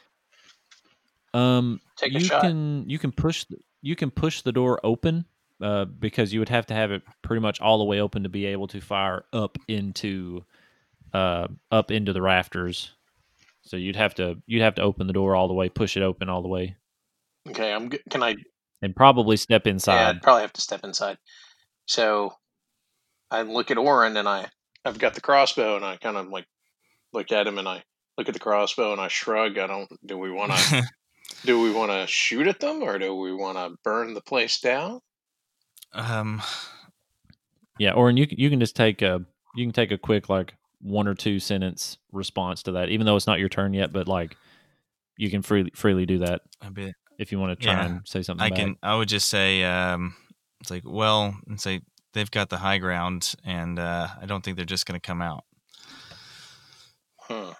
[1.33, 2.41] Um, take a you shot?
[2.41, 5.25] can you can push the, you can push the door open,
[5.61, 8.29] uh, because you would have to have it pretty much all the way open to
[8.29, 10.43] be able to fire up into,
[11.13, 12.91] uh, up into the rafters.
[13.61, 16.03] So you'd have to you'd have to open the door all the way, push it
[16.03, 16.75] open all the way,
[17.49, 17.89] Okay, I'm.
[18.09, 18.35] Can I?
[18.81, 19.95] and probably step inside.
[19.95, 20.09] Yeah.
[20.09, 21.17] I'd probably have to step inside.
[21.85, 22.33] So
[23.33, 24.47] I look at Oren and I,
[24.85, 26.45] I've got the crossbow and I kind of like
[27.11, 27.83] look at him and I
[28.17, 29.57] look at the crossbow and I shrug.
[29.57, 29.89] I don't.
[30.05, 30.83] Do we want to?
[31.45, 34.59] do we want to shoot at them or do we want to burn the place
[34.59, 34.99] down?
[35.93, 36.41] um,
[37.79, 40.29] Yeah, or and you can- you can just take a you can take a quick
[40.29, 43.91] like one or two sentence response to that, even though it's not your turn yet.
[43.93, 44.35] But like,
[45.17, 46.93] you can freely freely do that a bit.
[47.19, 48.43] if you want to try Yeah, and say something.
[48.45, 48.57] I back.
[48.59, 48.75] can.
[48.83, 50.15] I would just say, um,
[50.61, 51.81] it's like, well, and say
[52.13, 55.21] they've got the high ground, and uh, I don't think they're just going to come
[55.21, 55.43] out.
[57.17, 57.53] Huh.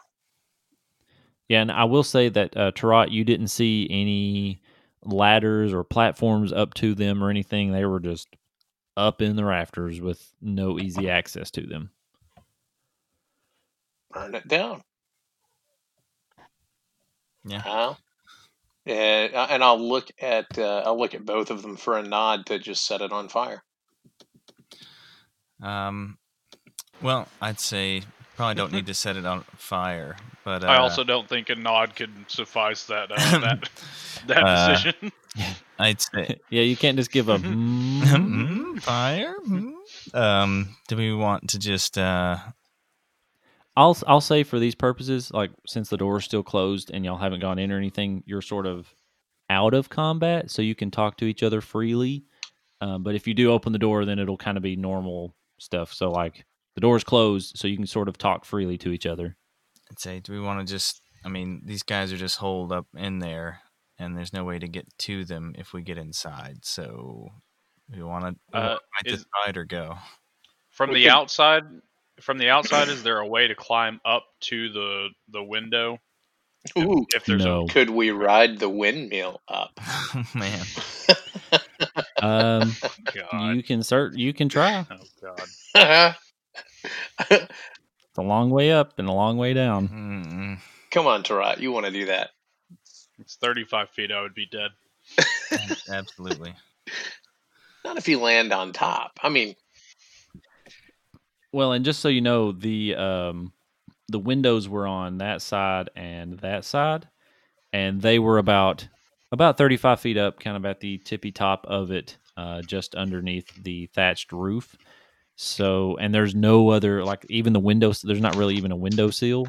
[1.49, 4.61] Yeah, and I will say that uh, Tarot, you didn't see any
[5.03, 7.71] ladders or platforms up to them or anything.
[7.71, 8.27] They were just
[8.95, 11.91] up in the rafters with no easy access to them.
[14.11, 14.81] Burn it down.
[17.45, 17.59] Yeah.
[17.59, 17.93] Huh?
[18.85, 22.03] Yeah, uh, and I'll look at uh, I'll look at both of them for a
[22.03, 23.63] nod to just set it on fire.
[25.64, 26.18] Um,
[27.02, 28.03] well, I'd say
[28.35, 31.56] probably don't need to set it on fire, but uh, I also don't think a
[31.56, 33.69] nod could suffice that uh, that
[34.27, 35.11] that Uh, decision.
[35.80, 37.38] I'd say yeah, you can't just give a.
[37.38, 39.34] mm, fire.
[39.45, 39.72] Hmm.
[40.14, 42.38] Um, do we want to just uh,
[43.76, 47.18] I'll I'll say for these purposes, like since the door is still closed and y'all
[47.18, 48.94] haven't gone in or anything, you're sort of
[49.49, 52.23] out of combat, so you can talk to each other freely.
[52.81, 55.34] Um, but if you do open the door, then it'll kind of be normal
[55.64, 55.94] stuff.
[55.94, 56.45] So like
[56.76, 59.35] the door's closed, so you can sort of talk freely to each other.
[59.91, 61.02] I'd say, do we want to just?
[61.26, 63.60] I mean, these guys are just holed up in there,
[63.99, 66.65] and there's no way to get to them if we get inside.
[66.65, 67.30] So,
[67.90, 69.98] we want to Uh, might is- decide or go.
[70.72, 71.64] From the outside,
[72.19, 75.99] from the outside, is there a way to climb up to the the window?
[76.77, 77.68] Ooh, If there's No.
[77.68, 79.72] could we ride the windmill up?
[80.34, 80.65] Man,
[82.23, 82.75] Um,
[83.31, 84.85] God, you can cert you can try.
[84.89, 85.35] oh
[85.75, 86.15] God,
[87.29, 89.87] It's a long way up and a long way down.
[89.87, 90.59] Mm-mm.
[90.91, 92.29] Come on, Tarot, you want to do that?
[93.19, 94.11] It's 35 feet.
[94.11, 94.69] I would be dead.
[95.89, 96.53] Absolutely.
[97.83, 99.19] Not if you land on top.
[99.23, 99.55] I mean,
[101.51, 103.53] Well, and just so you know, the um,
[104.09, 107.07] the windows were on that side and that side,
[107.71, 108.87] and they were about
[109.34, 112.95] about thirty five feet up, kind of at the tippy top of it, uh, just
[112.95, 114.76] underneath the thatched roof.
[115.35, 118.01] So, and there's no other like even the windows.
[118.01, 119.45] There's not really even a window seal.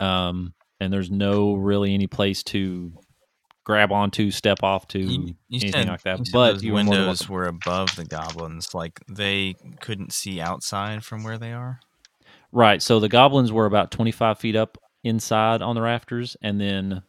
[0.00, 2.92] Um, and there's no really any place to
[3.64, 6.20] grab onto, step off to, You, you anything said, like that.
[6.32, 10.40] But those you were more than windows were above the goblins, like they couldn't see
[10.40, 11.80] outside from where they are.
[12.52, 12.80] Right.
[12.80, 17.02] So the goblins were about 25 feet up inside on the rafters, and then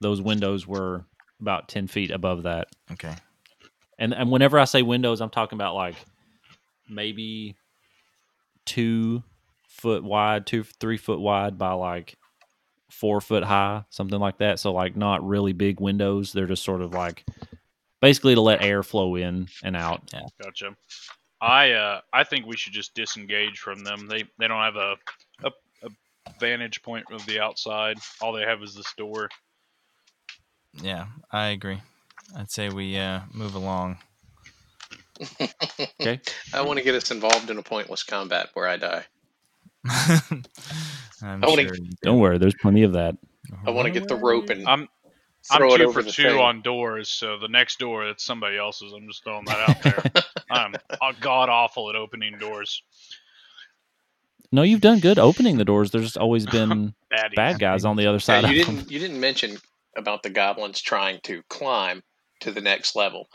[0.00, 1.04] those windows were
[1.40, 2.68] about 10 feet above that.
[2.92, 3.14] Okay.
[3.98, 5.94] And and whenever I say windows, I'm talking about like
[6.88, 7.56] maybe
[8.64, 9.22] two
[9.68, 12.16] foot wide, two three foot wide by like
[12.90, 14.58] four foot high, something like that.
[14.58, 16.32] So like not really big windows.
[16.32, 17.24] They're just sort of like
[18.00, 20.10] basically to let air flow in and out.
[20.42, 20.74] Gotcha.
[21.42, 24.06] I uh I think we should just disengage from them.
[24.08, 24.96] They they don't have a
[25.44, 25.50] a,
[25.82, 25.90] a
[26.38, 27.98] vantage point of the outside.
[28.20, 29.28] All they have is this door.
[30.74, 31.80] Yeah, I agree.
[32.36, 33.98] I'd say we uh, move along.
[36.00, 36.20] Okay.
[36.52, 39.04] I want to get us involved in a pointless combat where I die.
[39.86, 43.16] I'm I sure you Don't worry, there's plenty of that.
[43.66, 44.88] I want to get the rope and I'm
[45.44, 46.38] throw I'm it two over for two thing.
[46.38, 48.92] on doors, so the next door it's somebody else's.
[48.92, 50.24] I'm just throwing that out there.
[50.50, 50.74] I'm
[51.20, 52.82] god awful at opening doors.
[54.52, 55.90] No, you've done good opening the doors.
[55.90, 56.94] There's always been
[57.34, 59.58] bad guys on the other Yeah, side you of didn't you didn't mention
[60.00, 62.02] about the goblins trying to climb
[62.40, 63.28] to the next level.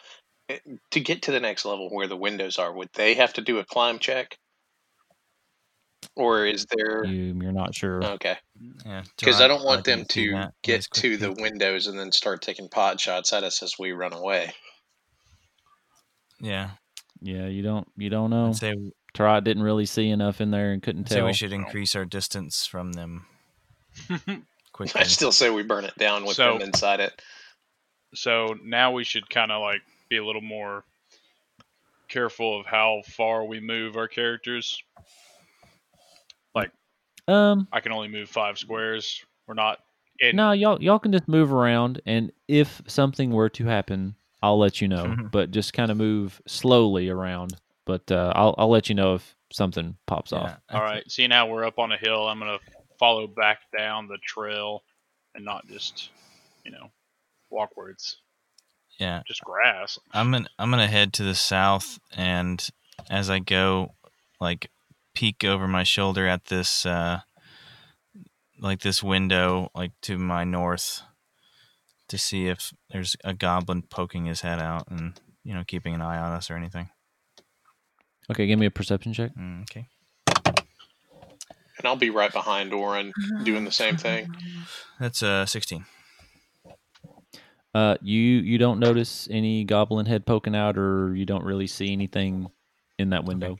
[0.49, 0.59] Eh,
[0.91, 3.59] To get to the next level where the windows are, would they have to do
[3.59, 4.37] a climb check?
[6.15, 8.03] Or is there You, you're not sure.
[8.03, 8.37] okay?
[8.57, 11.97] Because Gerard, I don't want I'd them to get as quick to the windows and
[11.97, 14.53] then start taking pot shots at us as we run away.
[16.39, 16.71] Yeah,
[17.21, 17.87] Yeah, you don't.
[17.97, 18.49] You don't know.
[18.49, 18.75] I'd say,
[19.13, 22.05] Tarot didn't really see enough in there and couldn't I'd say we should increase our
[22.05, 23.25] distance from them
[24.76, 25.02] quickly.
[25.02, 27.22] I still say we burn it down with So- them inside it.
[28.14, 30.84] So now we should kind of like be a little more
[32.07, 34.81] careful of how far we move our characters.
[36.53, 36.72] Like,
[37.27, 39.22] um, I can only move five squares.
[39.47, 39.80] We're not
[40.19, 40.35] in.
[40.35, 44.80] no, y'all y'all can just move around, and if something were to happen, I'll let
[44.81, 45.15] you know.
[45.31, 47.56] But just kind of move slowly around.
[47.85, 50.49] But uh, I'll I'll let you know if something pops off.
[50.49, 51.11] Yeah, I All thi- right.
[51.11, 52.27] See now we're up on a hill.
[52.27, 52.60] I'm gonna
[52.99, 54.84] follow back down the trail,
[55.34, 56.09] and not just,
[56.63, 56.89] you know,
[57.49, 58.17] walk where it's
[58.99, 59.99] Yeah, just grass.
[60.11, 62.65] I'm gonna I'm gonna head to the south, and
[63.09, 63.95] as I go,
[64.39, 64.69] like
[65.13, 67.22] peek over my shoulder at this, uh,
[68.59, 71.01] like this window, like to my north,
[72.07, 76.01] to see if there's a goblin poking his head out and you know keeping an
[76.01, 76.89] eye on us or anything.
[78.30, 79.31] Okay, give me a perception check.
[79.35, 79.88] Mm, okay.
[81.85, 83.13] And I'll be right behind Oren
[83.43, 84.35] doing the same thing.
[84.99, 85.85] That's uh 16.
[87.75, 91.91] Uh, you you don't notice any goblin head poking out, or you don't really see
[91.93, 92.49] anything
[92.97, 93.59] in that window.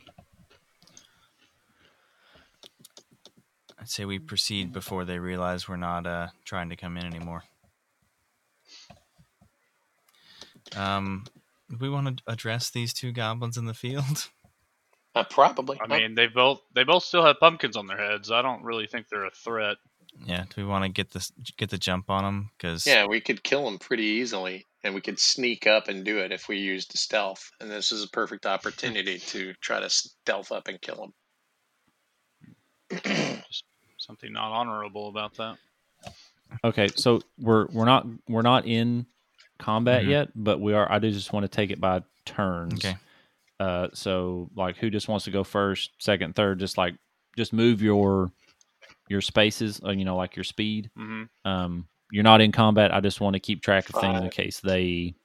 [3.78, 7.44] I'd say we proceed before they realize we're not uh trying to come in anymore.
[10.76, 11.26] Um,
[11.70, 14.30] do we want to address these two goblins in the field?
[15.16, 15.80] Uh, probably.
[15.82, 18.32] I mean, they both they both still have pumpkins on their heads.
[18.32, 19.78] I don't really think they're a threat.
[20.26, 22.50] Yeah, do we want to get this get the jump on them?
[22.58, 26.20] Because yeah, we could kill them pretty easily, and we could sneak up and do
[26.20, 27.50] it if we used stealth.
[27.60, 31.14] And this is a perfect opportunity to try to stealth up and kill
[32.92, 33.02] them.
[33.98, 35.58] Something not honorable about that.
[36.64, 39.06] Okay, so we're we're not we're not in
[39.58, 40.10] combat Mhm.
[40.10, 40.90] yet, but we are.
[40.92, 42.86] I do just want to take it by turns.
[42.86, 42.98] Okay.
[43.60, 46.60] Uh, so like, who just wants to go first, second, third?
[46.60, 46.96] Just like,
[47.38, 48.32] just move your
[49.10, 49.80] your spaces.
[49.86, 50.90] Uh, you know, like your speed.
[50.96, 52.94] hmm Um, you're not in combat.
[52.94, 55.16] I just want to keep track of things in case they,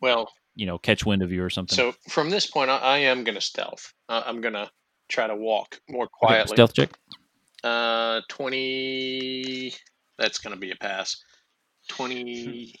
[0.00, 1.76] well, you know, catch wind of you or something.
[1.76, 3.92] so from this point, I, I am going to stealth.
[4.08, 4.70] Uh, I'm going to
[5.08, 6.56] try to walk more Okay, quietly.
[6.56, 6.90] stealth check.
[7.62, 9.74] Uh, 20.
[10.18, 11.16] That's going to be a pass.
[11.90, 12.74] 20.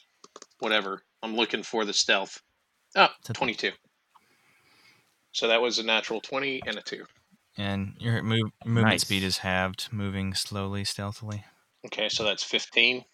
[0.60, 1.02] Whatever.
[1.22, 2.40] I'm looking for the stealth.
[2.96, 3.70] Oh, 22.
[5.36, 7.04] So that was a natural 20 and a 2.
[7.58, 9.02] and your move movement Nice.
[9.02, 11.44] speed is halved, moving slowly, stealthily.
[11.84, 13.04] Okay, so that's 15.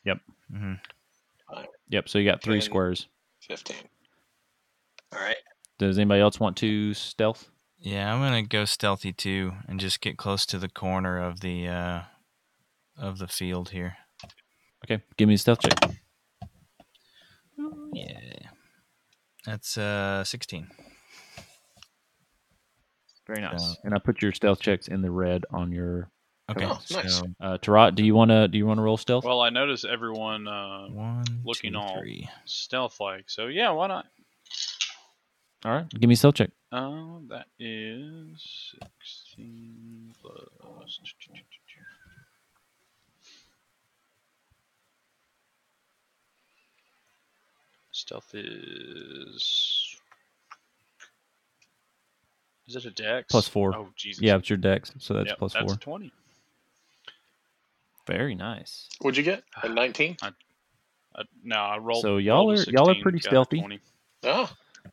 [0.48, 0.74] hmm
[1.88, 2.08] Yep.
[2.08, 3.08] So you got three And- squares.
[3.48, 3.76] 15.
[5.12, 5.36] All right.
[5.78, 7.50] Does anybody else want to stealth?
[7.78, 11.66] Yeah, I'm gonna go stealthy too, and just get close to the corner of the
[11.66, 12.02] uh,
[12.96, 13.96] of the field here.
[14.84, 15.90] Okay, give me a stealth check.
[17.92, 18.50] Yeah.
[19.44, 20.68] That's uh 16.
[23.26, 23.62] Very nice.
[23.62, 23.74] Yeah.
[23.84, 26.08] And I put your stealth checks in the red on your.
[26.50, 26.64] Okay.
[26.66, 27.14] Oh, nice.
[27.14, 29.24] So Uh, Tarot, do you want to do you want to roll stealth?
[29.24, 32.02] Well, I noticed everyone uh, one, Looking two, all-
[32.44, 34.06] stealth like, so yeah, why not?
[35.64, 36.50] All right, give me a stealth check.
[36.72, 40.98] Uh, that is 16 plus.
[47.92, 49.81] Stealth is.
[52.68, 53.26] Is it a dex?
[53.30, 53.74] Plus four.
[53.74, 54.22] Oh, Jesus.
[54.22, 55.74] Yeah, it's your dex, so that's Yep, plus that's four.
[55.74, 56.12] a 20.
[58.06, 58.88] Very nice.
[59.00, 59.44] What'd you get?
[59.62, 60.16] A 19?
[60.22, 60.30] Uh,
[61.44, 62.02] no, I rolled.
[62.02, 63.58] So y'all rolled a are- y'all are pretty stealthy.
[63.58, 63.80] 20.
[64.24, 64.50] Oh.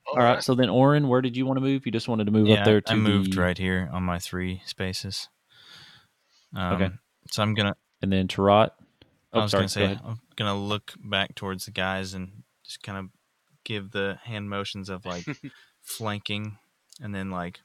[0.07, 0.43] All right.
[0.43, 1.85] So then, Orin, where did you want to move?
[1.85, 4.03] You just wanted to move yeah, up there to I moved the, right here on
[4.03, 5.29] my three spaces.
[6.55, 6.89] Um, Okay.
[7.31, 7.75] So I'm gonna.
[8.01, 8.69] and then Tarot.
[9.33, 9.61] Oh, I was sorry.
[9.61, 10.01] gonna say ahead.
[10.03, 13.05] I'm gonna look back towards the guys and just kind of
[13.63, 15.25] give the hand motions of like
[15.81, 16.57] flanking,
[17.01, 17.59] and then like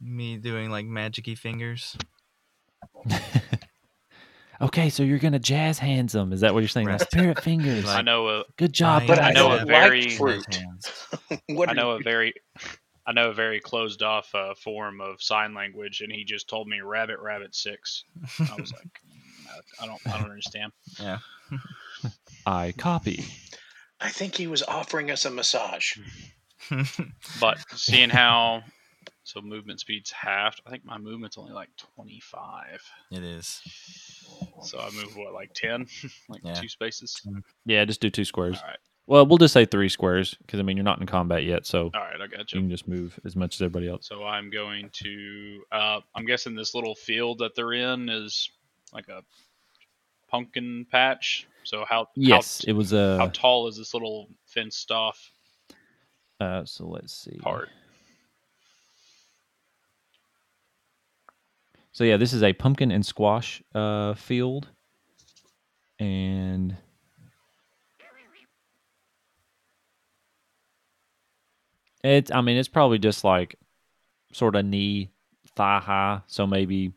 [0.00, 1.96] me doing like magicy fingers.
[4.62, 6.34] Okay, so you're gonna jazz hands them.
[6.34, 6.86] Is that what you're saying?
[6.86, 7.10] Like Right.
[7.10, 7.86] spirit fingers.
[7.86, 9.18] Like- I know a Good job, But.
[9.18, 10.44] I know a like very- fruit.
[11.48, 12.34] What I know you- a very,
[13.06, 16.68] I know a very closed off uh, form of sign language, and he just told
[16.68, 18.04] me rabbit, rabbit six.
[18.38, 19.48] I was like, "Mm,
[19.80, 20.72] I- I don't, I don't understand.
[21.00, 21.18] Yeah.
[22.44, 23.24] I copy.
[23.98, 25.96] I think he was offering us a massage.
[27.40, 28.62] But seeing how,
[29.24, 30.60] so movement speed's halved.
[30.66, 32.82] I think my movement's only like twenty five.
[33.10, 33.62] it is.
[34.62, 35.86] So I move what, like ten,
[36.28, 36.54] like Yeah.
[36.54, 37.20] two spaces.
[37.66, 38.58] Yeah, just do two squares.
[38.62, 41.44] All right, Well, we'll just say three squares because I mean you're not in combat
[41.44, 42.62] yet, so all right, I got you you.
[42.64, 44.06] can just move as much as everybody else.
[44.06, 45.62] So I'm going to.
[45.72, 48.50] Uh, I'm guessing this little field that they're in is
[48.92, 49.22] like a
[50.28, 51.46] pumpkin patch.
[51.64, 53.18] So how Yes, how, it was a.
[53.18, 55.30] how tall is this little fenced off
[56.40, 57.38] Uh, so let's see.
[57.38, 57.68] part?
[61.92, 64.68] So yeah, this is a pumpkin and squash uh, field,
[65.98, 66.76] and
[72.02, 72.30] it's.
[72.30, 73.56] I mean, it's probably just like
[74.32, 75.10] sort of knee,
[75.56, 76.92] thigh high, so maybe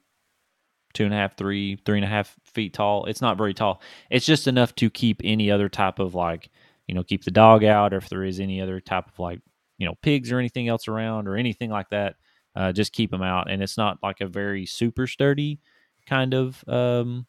[0.93, 3.05] two and a half, three, three and a half feet tall.
[3.05, 3.81] It's not very tall.
[4.09, 6.49] It's just enough to keep any other type of like,
[6.87, 9.39] you know, keep the dog out, or if there is any other type of like,
[9.77, 12.15] you know, pigs or anything else around, or anything like that
[12.55, 13.49] uh, just keep them out.
[13.49, 15.59] And it's not like a very super sturdy
[16.05, 17.25] kind of um,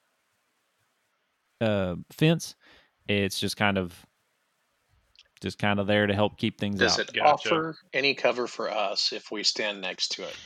[1.60, 2.54] uh, fence.
[3.08, 3.94] It's just kind of
[5.40, 7.08] just kind of there to help keep things Does out.
[7.08, 7.48] it Gotcha.
[7.48, 10.36] offer any cover for us if we stand next to it?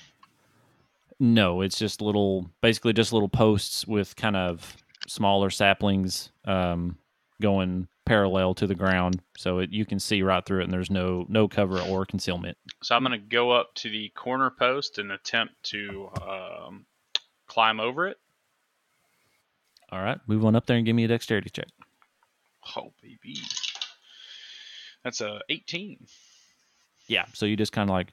[1.20, 4.76] No, it's just little, basically just little posts with kind of
[5.06, 6.96] smaller saplings um,
[7.40, 10.90] going parallel to the ground, so it, you can see right through it, and there's
[10.90, 12.56] no no cover or concealment.
[12.82, 16.86] So I'm going to go up to the corner post and attempt to um,
[17.46, 18.16] climb over it.
[19.92, 21.68] All right, move on up there and give me a dexterity check.
[22.76, 23.38] Oh baby,
[25.04, 26.06] that's a 18.
[27.06, 28.12] Yeah, so you just kind of like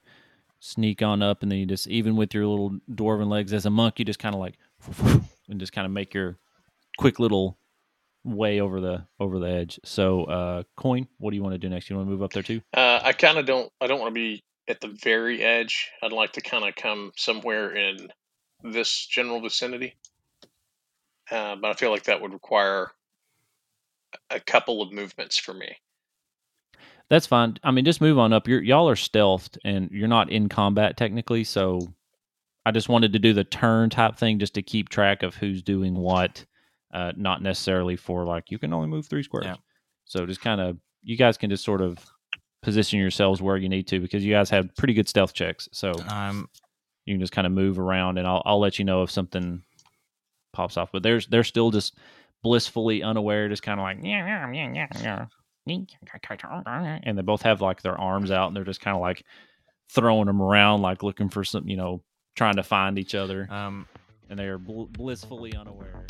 [0.60, 3.70] sneak on up, and then you just even with your little dwarven legs as a
[3.70, 4.56] monk, you just kind of like
[5.50, 6.38] and just kind of make your
[6.98, 7.58] quick little
[8.26, 9.80] way over the over the edge.
[9.84, 11.90] So, uh, coin, what do you want to do next?
[11.90, 12.62] You want to move up there too?
[12.74, 13.72] Uh, I kind of don't.
[13.80, 15.92] I don't want to be at the very edge.
[16.02, 18.10] I'd like to kind of come somewhere in
[18.64, 19.96] this general vicinity.
[21.30, 22.92] Uh, but I feel like that would require
[24.30, 25.78] a couple of movements for me.
[27.10, 27.58] That's fine.
[27.64, 28.48] I mean, just move on up.
[28.48, 31.44] You're y'all are stealthed, and you're not in combat technically.
[31.44, 31.94] So,
[32.66, 35.62] I just wanted to do the turn type thing just to keep track of who's
[35.62, 36.46] doing what.
[36.96, 39.46] Uh, not necessarily for like you can only move three squares.
[39.46, 39.56] Yeah.
[40.06, 41.98] So just kind of you guys can just sort of
[42.64, 45.68] position yourselves where you need to because you guys have pretty good stealth checks.
[45.74, 46.48] So Um,
[47.04, 49.62] you can just kind of move around, and I'll I'll let you know if something
[50.54, 50.94] pops off.
[50.94, 51.98] But there's they're still just
[52.42, 55.26] blissfully unaware, just kind of like yeah yeah yeah yeah
[57.04, 59.24] and they both have like their arms out, and they're just kind of like
[59.90, 62.02] throwing them around, like looking for some, you know,
[62.36, 63.86] trying to find each other, um,
[64.30, 66.06] and they are bl- blissfully unaware.